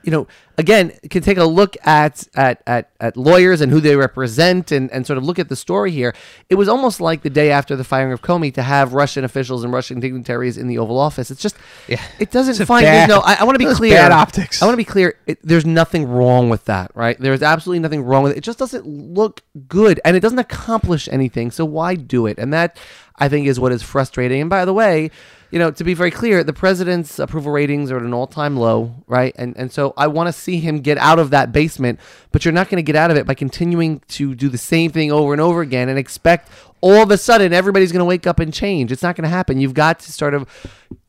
you 0.03 0.11
know, 0.11 0.27
again, 0.59 0.93
can 1.11 1.23
take 1.23 1.39
a 1.39 1.45
look 1.45 1.77
at, 1.87 2.27
at 2.35 2.63
at 2.67 2.91
at 3.01 3.17
lawyers 3.17 3.61
and 3.61 3.73
who 3.73 3.81
they 3.81 3.97
represent 3.97 4.71
and 4.73 4.91
and 4.91 5.07
sort 5.07 5.17
of 5.19 5.25
look 5.25 5.39
at 5.39 5.49
the 5.49 5.57
story 5.57 5.91
here. 5.91 6.15
It 6.49 6.57
was 6.57 6.69
almost 6.69 7.01
like 7.01 7.23
the 7.23 7.31
day 7.31 7.51
after 7.51 7.75
the 7.77 7.85
firing 7.85 8.13
of 8.13 8.23
Comey 8.23 8.53
to 8.55 8.63
have 8.63 8.95
Russian 8.95 9.25
officials 9.25 9.65
and 9.65 9.73
Russian 9.73 10.01
dignitaries 10.01 10.59
in 10.59 10.69
the 10.69 10.79
Oval 10.79 10.99
Office. 10.99 11.31
It's 11.31 11.41
just, 11.43 11.57
Yeah. 11.89 12.01
it 12.19 12.31
doesn't 12.31 12.61
It's 12.61 12.69
find. 12.69 12.85
bad- 12.85 13.09
no, 13.09 13.21
I, 13.21 13.37
I 13.41 13.45
want 13.45 13.59
to 13.59 13.67
be 13.67 13.75
clear. 13.75 13.95
bad 13.97 14.13
optics. 14.13 14.63
I 14.63 14.67
want 14.67 14.75
to 14.75 14.77
be 14.79 14.85
clear. 14.85 15.15
It, 15.27 15.39
there's 15.43 15.67
nothing 15.67 16.07
wrong 16.09 16.51
with 16.51 16.65
that, 16.67 16.91
right? 16.95 17.19
There's 17.19 17.43
absolutely 17.43 17.81
nothing 17.81 18.03
wrong 18.03 18.23
with 18.23 18.33
it. 18.33 18.39
It 18.39 18.45
just 18.45 18.59
doesn't 18.59 18.87
look 18.87 19.43
good 19.69 20.01
and 20.05 20.17
it 20.17 20.21
doesn't 20.21 20.39
accomplish 20.39 21.09
anything. 21.11 21.51
So 21.51 21.65
why 21.65 21.95
do 21.95 22.27
it? 22.27 22.39
And 22.39 22.53
that 22.53 22.77
I 23.17 23.29
think 23.29 23.47
is 23.47 23.59
what 23.61 23.73
is 23.73 23.83
frustrating. 23.83 24.41
And 24.41 24.51
by 24.51 24.65
the 24.65 24.73
way, 24.73 25.11
you 25.51 25.59
know, 25.59 25.71
to 25.71 25.85
be 25.85 25.93
very 25.93 26.11
clear, 26.11 26.43
the 26.43 26.55
president's 26.55 27.19
approval 27.19 27.53
ratings 27.53 27.91
are 27.91 27.99
at 27.99 28.03
an 28.03 28.15
all-time 28.15 28.57
low, 28.57 28.95
right? 29.07 29.35
And 29.37 29.55
and 29.57 29.71
so 29.71 29.93
I 29.99 30.07
want 30.07 30.29
to 30.29 30.33
see 30.43 30.59
him 30.61 30.81
get 30.81 30.99
out 30.99 31.19
of 31.19 31.31
that 31.31 31.53
basement, 31.53 32.01
but 32.31 32.45
you're 32.45 32.53
not 32.53 32.69
going 32.69 32.77
to 32.77 32.83
get 32.83 32.97
out 32.97 33.11
of 33.11 33.17
it 33.17 33.27
by 33.27 33.35
continuing 33.35 34.01
to 34.09 34.35
do 34.35 34.49
the 34.49 34.59
same 34.59 34.91
thing 34.91 35.13
over 35.13 35.33
and 35.33 35.41
over 35.41 35.61
again 35.61 35.89
and 35.89 35.99
expect 35.99 36.51
all 36.81 37.03
of 37.03 37.11
a 37.11 37.19
sudden 37.19 37.53
everybody's 37.53 37.93
going 37.93 38.01
to 38.01 38.05
wake 38.05 38.27
up 38.27 38.41
and 38.41 38.53
change. 38.53 38.93
It's 38.93 39.03
not 39.03 39.17
going 39.17 39.25
to 39.25 39.29
happen. 39.31 39.61
You've 39.61 39.75
got 39.75 40.01
to 40.01 40.13
sort 40.13 40.35
of 40.35 40.49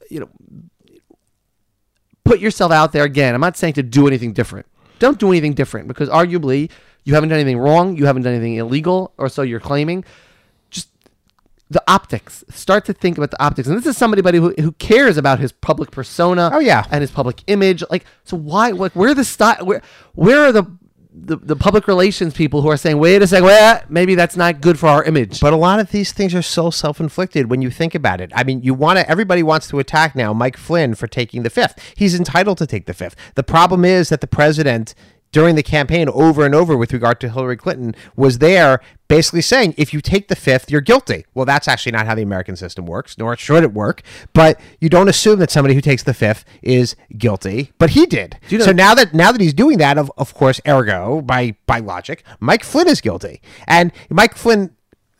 you 0.09 0.19
know 0.19 0.29
put 2.23 2.39
yourself 2.39 2.71
out 2.71 2.91
there 2.91 3.03
again. 3.03 3.35
I'm 3.35 3.41
not 3.41 3.57
saying 3.57 3.73
to 3.73 3.83
do 3.83 4.07
anything 4.07 4.33
different. 4.33 4.65
Don't 4.99 5.19
do 5.19 5.29
anything 5.29 5.53
different 5.53 5.87
because 5.87 6.09
arguably 6.09 6.69
you 7.03 7.13
haven't 7.13 7.29
done 7.29 7.39
anything 7.39 7.57
wrong, 7.57 7.97
you 7.97 8.05
haven't 8.05 8.21
done 8.21 8.33
anything 8.33 8.55
illegal, 8.55 9.13
or 9.17 9.27
so 9.27 9.41
you're 9.41 9.59
claiming. 9.59 10.05
The 11.73 11.83
optics. 11.87 12.43
Start 12.51 12.85
to 12.85 12.93
think 12.93 13.17
about 13.17 13.31
the 13.31 13.43
optics. 13.43 13.67
And 13.67 13.75
this 13.75 13.87
is 13.87 13.97
somebody 13.97 14.37
who, 14.37 14.53
who 14.59 14.71
cares 14.73 15.17
about 15.17 15.39
his 15.39 15.51
public 15.51 15.89
persona. 15.89 16.51
Oh, 16.53 16.59
yeah. 16.59 16.85
and 16.91 17.01
his 17.01 17.09
public 17.09 17.43
image. 17.47 17.83
Like, 17.89 18.05
so 18.23 18.37
why? 18.37 18.69
Like, 18.69 18.95
where 18.95 19.09
are 19.09 19.15
the 19.15 19.25
style? 19.25 19.65
Where 19.65 19.81
where 20.13 20.45
are 20.45 20.51
the 20.51 20.65
the, 21.15 21.37
the 21.37 21.55
public 21.55 21.87
relations 21.87 22.33
people 22.33 22.61
who 22.61 22.69
are 22.69 22.77
saying, 22.77 22.97
wait 22.97 23.21
a 23.21 23.27
second, 23.27 23.45
wait, 23.45 23.81
maybe 23.87 24.15
that's 24.15 24.35
not 24.35 24.61
good 24.61 24.79
for 24.79 24.87
our 24.87 25.03
image. 25.03 25.39
But 25.39 25.53
a 25.53 25.55
lot 25.55 25.79
of 25.79 25.91
these 25.91 26.11
things 26.11 26.33
are 26.33 26.41
so 26.41 26.71
self-inflicted 26.71 27.49
when 27.49 27.61
you 27.61 27.69
think 27.69 27.93
about 27.93 28.19
it. 28.19 28.31
I 28.35 28.43
mean, 28.43 28.61
you 28.63 28.73
want 28.73 28.99
to 28.99 29.09
everybody 29.09 29.43
wants 29.43 29.67
to 29.69 29.79
attack 29.79 30.15
now 30.15 30.33
Mike 30.33 30.57
Flynn 30.57 30.95
for 30.95 31.07
taking 31.07 31.43
the 31.43 31.49
fifth. 31.49 31.79
He's 31.95 32.15
entitled 32.15 32.57
to 32.59 32.67
take 32.67 32.85
the 32.85 32.93
fifth. 32.93 33.15
The 33.35 33.43
problem 33.43 33.85
is 33.85 34.09
that 34.09 34.21
the 34.21 34.27
president 34.27 34.95
during 35.33 35.55
the 35.55 35.63
campaign 35.63 36.07
over 36.07 36.45
and 36.45 36.55
over 36.55 36.77
with 36.77 36.93
regard 36.93 37.19
to 37.19 37.27
Hillary 37.29 37.57
Clinton 37.57 37.93
was 38.15 38.37
there 38.37 38.79
basically 39.09 39.41
saying 39.41 39.73
if 39.77 39.93
you 39.93 39.99
take 39.99 40.29
the 40.29 40.35
fifth 40.35 40.71
you're 40.71 40.79
guilty. 40.79 41.25
Well, 41.33 41.45
that's 41.45 41.67
actually 41.67 41.91
not 41.91 42.05
how 42.05 42.15
the 42.15 42.21
American 42.21 42.55
system 42.55 42.85
works, 42.85 43.17
nor 43.17 43.35
should 43.35 43.63
it 43.63 43.73
work. 43.73 44.01
But 44.31 44.59
you 44.79 44.87
don't 44.87 45.09
assume 45.09 45.39
that 45.39 45.51
somebody 45.51 45.73
who 45.75 45.81
takes 45.81 46.03
the 46.03 46.13
fifth 46.13 46.45
is 46.61 46.95
guilty, 47.17 47.73
but 47.77 47.89
he 47.89 48.05
did. 48.05 48.39
you 48.47 48.59
know- 48.59 48.65
so 48.65 48.71
now 48.71 48.95
that 48.95 49.13
now 49.13 49.33
that 49.33 49.41
he's 49.41 49.53
doing 49.53 49.79
that 49.79 49.97
of 49.97 50.09
of 50.17 50.33
course 50.33 50.61
ergo 50.65 51.21
by 51.21 51.55
by 51.65 51.79
logic, 51.79 52.23
Mike 52.39 52.63
Flynn 52.63 52.87
is 52.87 53.01
guilty. 53.01 53.41
And 53.67 53.91
Mike 54.09 54.35
Flynn 54.35 54.71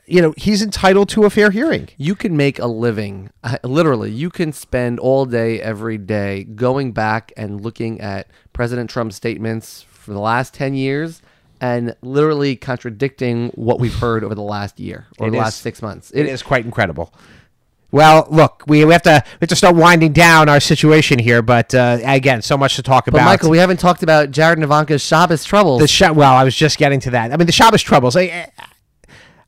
you 0.05 0.21
know, 0.21 0.33
he's 0.35 0.61
entitled 0.61 1.07
to 1.09 1.23
a 1.23 1.29
fair 1.29 1.49
hearing. 1.49 1.87
you 1.97 2.13
can 2.13 2.35
make 2.35 2.59
a 2.59 2.67
living 2.67 3.29
uh, 3.43 3.57
literally 3.63 4.11
you 4.11 4.29
can 4.29 4.51
spend 4.51 4.99
all 4.99 5.25
day 5.25 5.61
every 5.61 5.97
day 5.97 6.43
going 6.43 6.91
back 6.91 7.31
and 7.37 7.61
looking 7.61 8.01
at 8.01 8.27
president 8.51 8.89
trump's 8.89 9.15
statements 9.15 9.85
for 10.03 10.13
the 10.13 10.19
last 10.19 10.53
10 10.53 10.73
years 10.75 11.21
and 11.61 11.95
literally 12.01 12.55
contradicting 12.55 13.49
what 13.55 13.79
we've 13.79 13.95
heard 13.95 14.23
over 14.23 14.35
the 14.35 14.41
last 14.41 14.79
year 14.79 15.07
or 15.17 15.27
It 15.27 15.31
the 15.31 15.37
is- 15.37 15.41
last 15.43 15.61
six 15.61 15.81
months 15.81 16.11
It 16.13 16.25
is 16.27 16.43
quite 16.43 16.65
incredible. 16.65 17.13
Well, 17.91 18.27
look, 18.31 18.63
we, 18.65 18.83
we 18.85 18.91
have 18.91 19.03
to 19.03 19.23
we 19.25 19.37
have 19.41 19.49
to 19.49 19.55
start 19.55 19.75
winding 19.75 20.13
down 20.13 20.49
our 20.49 20.59
situation 20.59 21.19
here, 21.19 21.43
but 21.43 21.75
uh, 21.75 21.99
again, 22.03 22.41
so 22.41 22.57
much 22.57 22.75
to 22.77 22.81
talk 22.81 23.05
but 23.05 23.13
about. 23.13 23.25
michael 23.25 23.51
we 23.51 23.59
haven't 23.59 23.79
talked 23.79 24.01
about 24.01 24.31
jared 24.31 24.57
and 24.57 24.63
ivanka's 24.63 25.03
shabbos 25.03 25.43
troubles 25.45 25.79
the 25.79 25.87
Sha- 25.87 26.11
well, 26.11 26.33
I 26.33 26.43
was 26.43 26.55
just 26.55 26.79
getting 26.79 26.99
to 27.01 27.11
that. 27.11 27.31
I 27.31 27.37
mean, 27.37 27.45
the 27.45 27.51
Shabbos 27.53 27.83
troubles. 27.83 28.15
I, 28.17 28.49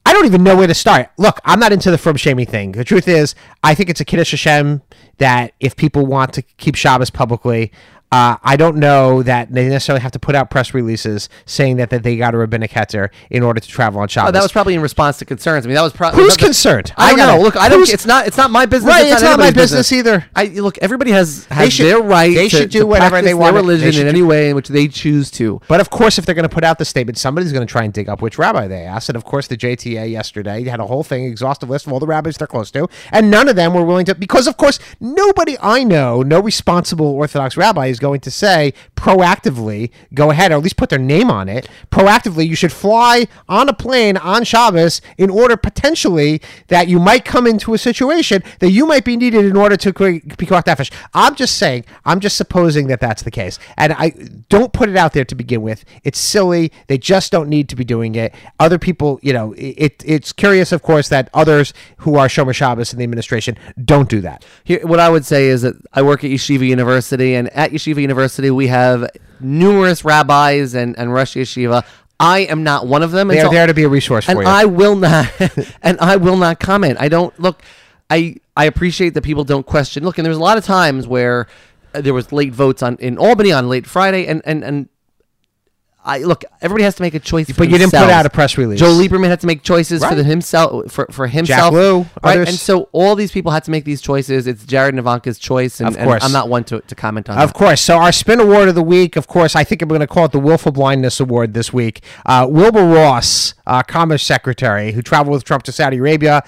I 0.07 0.13
don't 0.13 0.27
even 0.27 0.43
know 0.43 0.55
where 0.55 0.67
to 0.67 0.75
start. 0.75 1.09
Look, 1.17 1.39
I'm 1.43 1.59
not 1.59 1.73
into 1.73 1.89
the 1.89 1.97
frum 1.97 2.15
shaming 2.17 2.45
thing. 2.45 2.73
The 2.73 2.83
truth 2.83 3.07
is, 3.07 3.33
I 3.63 3.73
think 3.73 3.89
it's 3.89 3.99
a 4.01 4.05
kiddush 4.05 4.29
Hashem 4.31 4.83
that 5.17 5.53
if 5.59 5.75
people 5.75 6.05
want 6.05 6.31
to 6.33 6.43
keep 6.43 6.75
Shabbos 6.75 7.09
publicly, 7.09 7.71
uh, 8.15 8.37
I 8.41 8.55
don't 8.55 8.77
know 8.77 9.23
that 9.23 9.51
they 9.51 9.67
necessarily 9.67 10.01
have 10.01 10.13
to 10.13 10.19
put 10.19 10.35
out 10.35 10.49
press 10.49 10.73
releases 10.73 11.27
saying 11.45 11.75
that, 11.77 11.89
that 11.89 12.03
they 12.03 12.15
got 12.15 12.33
a 12.33 12.37
rabbinic 12.37 12.71
heter 12.71 13.09
in 13.29 13.43
order 13.43 13.59
to 13.59 13.67
travel 13.67 13.99
on 13.99 14.07
Shabbos. 14.07 14.29
Oh, 14.29 14.31
that 14.31 14.41
was 14.41 14.53
probably 14.53 14.73
in 14.73 14.79
response 14.81 15.17
to 15.17 15.25
concerns. 15.25 15.65
I 15.65 15.67
mean, 15.67 15.75
that 15.75 15.81
was 15.81 15.91
probably 15.91 16.23
Who's 16.23 16.37
concerned? 16.37 16.93
I 16.95 17.11
don't 17.11 17.19
I 17.19 17.35
know. 17.35 17.43
Look, 17.43 17.57
I 17.57 17.67
don't. 17.67 17.89
It's 17.89 18.05
not. 18.05 18.25
It's 18.25 18.37
not 18.37 18.51
my 18.51 18.65
business. 18.65 18.89
Right, 18.89 19.07
it's 19.07 19.21
not 19.21 19.37
my 19.37 19.47
anybody's 19.47 19.71
business 19.71 19.91
either. 19.91 20.25
I 20.33 20.45
look. 20.45 20.77
Everybody 20.77 21.11
has 21.11 21.43
has 21.47 21.73
should- 21.73 21.87
their 21.87 22.01
right. 22.01 22.33
they 22.33 22.47
to, 22.47 22.57
should 22.57 22.69
do 22.69 22.79
to 22.79 22.85
whatever 22.85 23.21
they 23.21 23.33
want. 23.33 23.53
Their 23.53 23.63
religion 23.63 23.89
in 23.89 24.05
do- 24.05 24.07
any 24.07 24.21
way 24.21 24.49
in 24.49 24.55
which 24.55 24.69
they 24.69 24.87
choose 24.87 25.29
to. 25.31 25.59
But 25.67 25.81
of 25.81 25.89
course, 25.89 26.17
if 26.17 26.25
they're 26.25 26.35
going 26.35 26.47
to 26.47 26.55
put 26.55 26.63
out 26.63 26.77
the 26.77 26.85
statement, 26.85 27.17
somebody's 27.17 27.51
going 27.51 27.67
to 27.67 27.71
try 27.71 27.83
and 27.83 27.91
dig 27.91 28.07
up 28.07 28.21
which 28.21 28.37
rabbi 28.37 28.67
they 28.67 28.83
asked. 28.83 29.09
And 29.09 29.17
of 29.17 29.25
course, 29.25 29.47
the 29.47 29.57
JTA 29.57 30.09
yesterday 30.09 30.63
had 30.63 30.79
a 30.79 30.85
whole 30.87 31.03
thing, 31.03 31.25
exhaustive 31.25 31.69
list 31.69 31.85
of 31.85 31.91
all 31.91 31.99
the 31.99 32.07
rabbis 32.07 32.37
they're 32.37 32.47
close 32.47 32.71
to, 32.71 32.87
and 33.11 33.29
none 33.29 33.49
of 33.49 33.57
them 33.57 33.73
were 33.73 33.83
willing 33.83 34.05
to. 34.05 34.15
Because 34.15 34.47
of 34.47 34.55
course, 34.55 34.79
nobody 35.01 35.57
I 35.61 35.83
know, 35.83 36.21
no 36.21 36.39
responsible 36.39 37.07
Orthodox 37.07 37.57
rabbi 37.57 37.87
is 37.87 37.99
going 38.05 38.21
to 38.27 38.31
say 38.45 38.73
proactively 38.95 39.81
go 40.13 40.25
ahead, 40.33 40.51
or 40.51 40.55
at 40.59 40.63
least 40.63 40.77
put 40.83 40.89
their 40.93 41.05
name 41.15 41.29
on 41.39 41.45
it. 41.57 41.63
Proactively, 41.97 42.45
you 42.51 42.57
should 42.61 42.75
fly 42.85 43.27
on 43.57 43.65
a 43.69 43.73
plane 43.85 44.17
on 44.33 44.43
Shabbos 44.51 45.01
in 45.17 45.29
order 45.41 45.55
potentially 45.69 46.41
that 46.73 46.87
you 46.87 46.99
might 47.09 47.23
come 47.33 47.45
into 47.51 47.73
a 47.73 47.79
situation 47.89 48.43
that 48.59 48.71
you 48.77 48.85
might 48.85 49.05
be 49.11 49.15
needed 49.23 49.43
in 49.45 49.57
order 49.63 49.77
to 49.77 49.89
pikuach 49.93 50.65
nefesh. 50.69 50.91
I'm 51.13 51.35
just 51.35 51.57
saying, 51.57 51.85
I'm 52.09 52.19
just 52.19 52.37
supposing 52.37 52.87
that 52.87 52.99
that's 53.05 53.23
the 53.23 53.31
case, 53.31 53.55
and 53.77 53.89
I 53.93 54.07
don't 54.49 54.71
put 54.79 54.87
it 54.89 54.97
out 55.03 55.11
there 55.13 55.25
to 55.25 55.35
begin 55.43 55.61
with. 55.69 55.79
It's 56.03 56.19
silly. 56.19 56.71
They 56.87 56.97
just 56.97 57.31
don't 57.31 57.49
need 57.49 57.67
to 57.69 57.75
be 57.75 57.85
doing 57.95 58.15
it. 58.15 58.33
Other 58.59 58.79
people, 58.87 59.19
you 59.27 59.33
know, 59.33 59.53
it, 59.57 60.03
it's 60.05 60.31
curious, 60.43 60.71
of 60.71 60.81
course, 60.81 61.07
that 61.09 61.29
others 61.33 61.73
who 62.03 62.15
are 62.15 62.27
Shomer 62.27 62.53
Shabbos 62.53 62.93
in 62.93 62.99
the 62.99 63.03
administration 63.03 63.57
don't 63.83 64.09
do 64.09 64.21
that. 64.21 64.45
Here, 64.63 64.81
what 64.85 64.99
I 64.99 65.09
would 65.09 65.25
say 65.25 65.41
is 65.47 65.61
that 65.63 65.75
I 65.93 66.01
work 66.01 66.23
at 66.23 66.29
Yeshiva 66.29 66.65
University, 66.67 67.35
and 67.37 67.49
at 67.49 67.71
Yeshiva 67.71 67.84
University, 67.85 68.49
we 68.51 68.67
have 68.67 69.09
numerous 69.39 70.03
rabbis 70.03 70.73
and, 70.73 70.97
and 70.97 71.13
Rosh 71.13 71.35
Yeshiva. 71.37 71.85
I 72.19 72.39
am 72.39 72.63
not 72.63 72.87
one 72.87 73.03
of 73.03 73.11
them. 73.11 73.29
and 73.29 73.37
They're 73.37 73.45
so- 73.45 73.51
there 73.51 73.67
to 73.67 73.73
be 73.73 73.83
a 73.83 73.89
resource 73.89 74.27
and 74.29 74.37
for 74.37 74.43
you. 74.43 74.49
I 74.49 74.65
will 74.65 74.95
not, 74.95 75.29
and 75.83 75.99
I 75.99 76.15
will 76.15 76.37
not 76.37 76.59
comment. 76.59 76.97
I 76.99 77.09
don't 77.09 77.37
look. 77.39 77.61
I 78.09 78.37
I 78.55 78.65
appreciate 78.65 79.13
that 79.15 79.23
people 79.23 79.43
don't 79.43 79.65
question. 79.65 80.03
Look, 80.03 80.17
and 80.17 80.25
there's 80.25 80.37
a 80.37 80.41
lot 80.41 80.57
of 80.57 80.63
times 80.65 81.07
where 81.07 81.47
uh, 81.93 82.01
there 82.01 82.13
was 82.13 82.31
late 82.31 82.53
votes 82.53 82.81
on 82.83 82.95
in 82.97 83.17
Albany 83.17 83.51
on 83.51 83.67
late 83.67 83.85
Friday, 83.85 84.27
and 84.27 84.41
and 84.45 84.63
and 84.63 84.87
I 86.07 86.19
look. 86.19 86.45
Everybody 86.61 86.83
has 86.83 86.95
to 86.95 87.01
make 87.01 87.15
a 87.15 87.19
choice. 87.19 87.51
But 87.51 87.69
you 87.69 87.77
didn't 87.79 87.91
put 87.91 88.09
out 88.09 88.25
a 88.27 88.29
press 88.29 88.57
release. 88.57 88.79
Joe 88.79 88.93
Lieberman 88.93 89.27
had 89.27 89.39
to 89.41 89.47
make 89.47 89.63
choices 89.63 90.05
for 90.05 90.13
the 90.13 90.23
himself 90.23 90.91
for 90.91 91.07
for 91.11 91.25
himself. 91.25 91.73
Lew, 91.73 91.99
right? 92.23 92.37
others. 92.37 92.49
And 92.49 92.57
so 92.57 92.89
all 92.91 93.15
these 93.15 93.31
people 93.31 93.51
had 93.51 93.63
to 93.63 93.71
make 93.71 93.85
these 93.85 94.01
choices. 94.01 94.45
It's 94.45 94.65
Jared 94.65 94.93
and 94.93 94.99
Ivanka's 94.99 95.39
choice, 95.39 95.81
and, 95.81 95.89
Of 95.89 96.03
course. 96.03 96.23
I'm 96.23 96.31
not 96.31 96.47
one 96.47 96.63
to, 96.65 96.81
to 96.81 96.95
comment 96.95 97.27
on 97.29 97.39
Of 97.39 97.53
that. 97.53 97.57
course. 97.57 97.81
So 97.81 97.97
our 97.97 98.11
spin 98.11 98.39
award 98.39 98.69
of 98.69 98.75
the 98.75 98.83
week, 98.83 99.15
of 99.15 99.25
course, 99.27 99.55
I 99.55 99.63
think 99.63 99.81
I'm 99.81 99.89
going 99.89 99.99
to 100.01 100.07
call 100.07 100.25
it 100.25 100.31
the 100.31 100.39
Willful 100.39 100.71
Blindness 100.71 101.19
Award 101.19 101.53
this 101.55 101.73
week. 101.73 102.03
Uh, 102.25 102.45
Wilbur 102.49 102.85
Ross, 102.85 103.55
uh, 103.65 103.81
Commerce 103.81 104.23
Secretary, 104.23 104.91
who 104.91 105.01
traveled 105.01 105.33
with 105.33 105.43
Trump 105.43 105.63
to 105.63 105.71
Saudi 105.71 105.97
Arabia, 105.97 106.43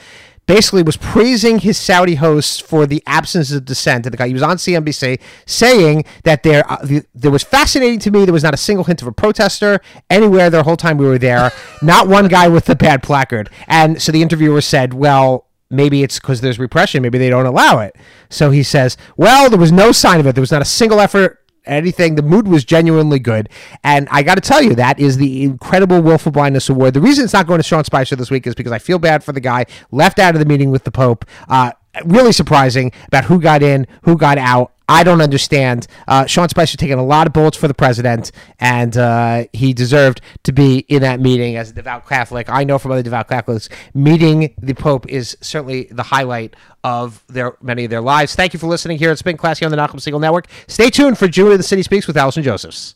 basically 0.47 0.81
was 0.81 0.97
praising 0.97 1.59
his 1.59 1.77
Saudi 1.77 2.15
hosts 2.15 2.59
for 2.59 2.87
the 2.87 3.03
absence 3.05 3.51
of 3.51 3.65
dissent. 3.65 4.05
And 4.05 4.13
the 4.13 4.17
guy, 4.17 4.27
he 4.27 4.33
was 4.33 4.41
on 4.41 4.57
CNBC 4.57 5.19
saying 5.45 6.05
that 6.23 6.41
there, 6.43 6.69
uh, 6.71 6.77
the, 6.83 7.03
there 7.13 7.29
was 7.29 7.43
fascinating 7.43 7.99
to 7.99 8.11
me. 8.11 8.25
There 8.25 8.33
was 8.33 8.43
not 8.43 8.53
a 8.53 8.57
single 8.57 8.85
hint 8.85 9.01
of 9.01 9.07
a 9.07 9.11
protester 9.11 9.81
anywhere 10.09 10.49
the 10.49 10.63
whole 10.63 10.77
time 10.77 10.97
we 10.97 11.05
were 11.05 11.19
there. 11.19 11.51
not 11.81 12.07
one 12.07 12.27
guy 12.27 12.47
with 12.47 12.69
a 12.69 12.75
bad 12.75 13.03
placard. 13.03 13.49
And 13.67 14.01
so 14.01 14.11
the 14.11 14.21
interviewer 14.21 14.61
said, 14.61 14.93
well, 14.93 15.47
maybe 15.69 16.01
it's 16.01 16.19
because 16.19 16.39
there's 16.41 16.59
repression. 16.59 17.03
Maybe 17.03 17.17
they 17.17 17.29
don't 17.29 17.45
allow 17.45 17.79
it. 17.79 17.95
So 18.29 18.51
he 18.51 18.63
says, 18.63 18.97
well, 19.17 19.49
there 19.49 19.59
was 19.59 19.71
no 19.71 19.91
sign 19.91 20.19
of 20.21 20.27
it. 20.27 20.33
There 20.33 20.41
was 20.41 20.51
not 20.51 20.61
a 20.61 20.65
single 20.65 21.01
effort. 21.01 21.43
Anything, 21.67 22.15
the 22.15 22.21
mood 22.21 22.47
was 22.47 22.63
genuinely 22.63 23.19
good, 23.19 23.49
and 23.83 24.07
I 24.09 24.23
got 24.23 24.35
to 24.35 24.41
tell 24.41 24.61
you 24.61 24.75
that 24.75 24.99
is 24.99 25.17
the 25.17 25.43
incredible 25.43 26.01
willful 26.01 26.31
blindness 26.31 26.69
award. 26.69 26.93
The 26.93 27.01
reason 27.01 27.23
it's 27.23 27.33
not 27.33 27.47
going 27.47 27.59
to 27.59 27.63
Sean 27.63 27.83
Spicer 27.83 28.15
this 28.15 28.31
week 28.31 28.47
is 28.47 28.55
because 28.55 28.71
I 28.71 28.79
feel 28.79 28.99
bad 28.99 29.23
for 29.23 29.31
the 29.31 29.41
guy 29.41 29.65
left 29.91 30.19
out 30.19 30.35
of 30.35 30.39
the 30.39 30.45
meeting 30.45 30.71
with 30.71 30.83
the 30.83 30.91
Pope. 30.91 31.25
Uh, 31.47 31.71
really 32.05 32.31
surprising 32.31 32.91
about 33.07 33.25
who 33.25 33.39
got 33.39 33.63
in, 33.63 33.87
who 34.03 34.17
got 34.17 34.37
out. 34.37 34.73
I 34.89 35.03
don't 35.03 35.21
understand. 35.21 35.85
Uh, 36.07 36.25
Sean 36.27 36.47
Spicer 36.47 36.77
taking 36.77 36.97
a 36.97 37.03
lot 37.03 37.27
of 37.27 37.33
bullets 37.33 37.57
for 37.57 37.67
the 37.67 37.73
president, 37.73 38.31
and 38.57 38.95
uh, 38.95 39.43
he 39.51 39.73
deserved 39.73 40.21
to 40.43 40.53
be 40.53 40.79
in 40.87 41.01
that 41.01 41.19
meeting 41.19 41.57
as 41.57 41.69
a 41.71 41.73
devout 41.73 42.07
Catholic. 42.07 42.49
I 42.49 42.63
know 42.63 42.79
from 42.79 42.93
other 42.93 43.03
devout 43.03 43.27
Catholics, 43.27 43.67
meeting 43.93 44.53
the 44.61 44.73
Pope 44.73 45.05
is 45.09 45.37
certainly 45.41 45.89
the 45.91 46.03
highlight 46.03 46.55
of 46.85 47.21
their 47.27 47.57
many 47.61 47.83
of 47.83 47.89
their 47.89 48.01
lives. 48.01 48.33
Thank 48.33 48.53
you 48.53 48.59
for 48.59 48.67
listening 48.67 48.97
here. 48.97 49.11
It's 49.11 49.21
been 49.21 49.35
classy 49.35 49.65
on 49.65 49.71
the 49.71 49.77
Nachum 49.77 49.95
Segal 49.95 50.21
Network. 50.21 50.47
Stay 50.67 50.89
tuned 50.89 51.17
for 51.17 51.27
Jew 51.27 51.51
in 51.51 51.57
the 51.57 51.63
City 51.63 51.83
Speaks 51.83 52.07
with 52.07 52.15
Allison 52.15 52.43
Josephs. 52.43 52.95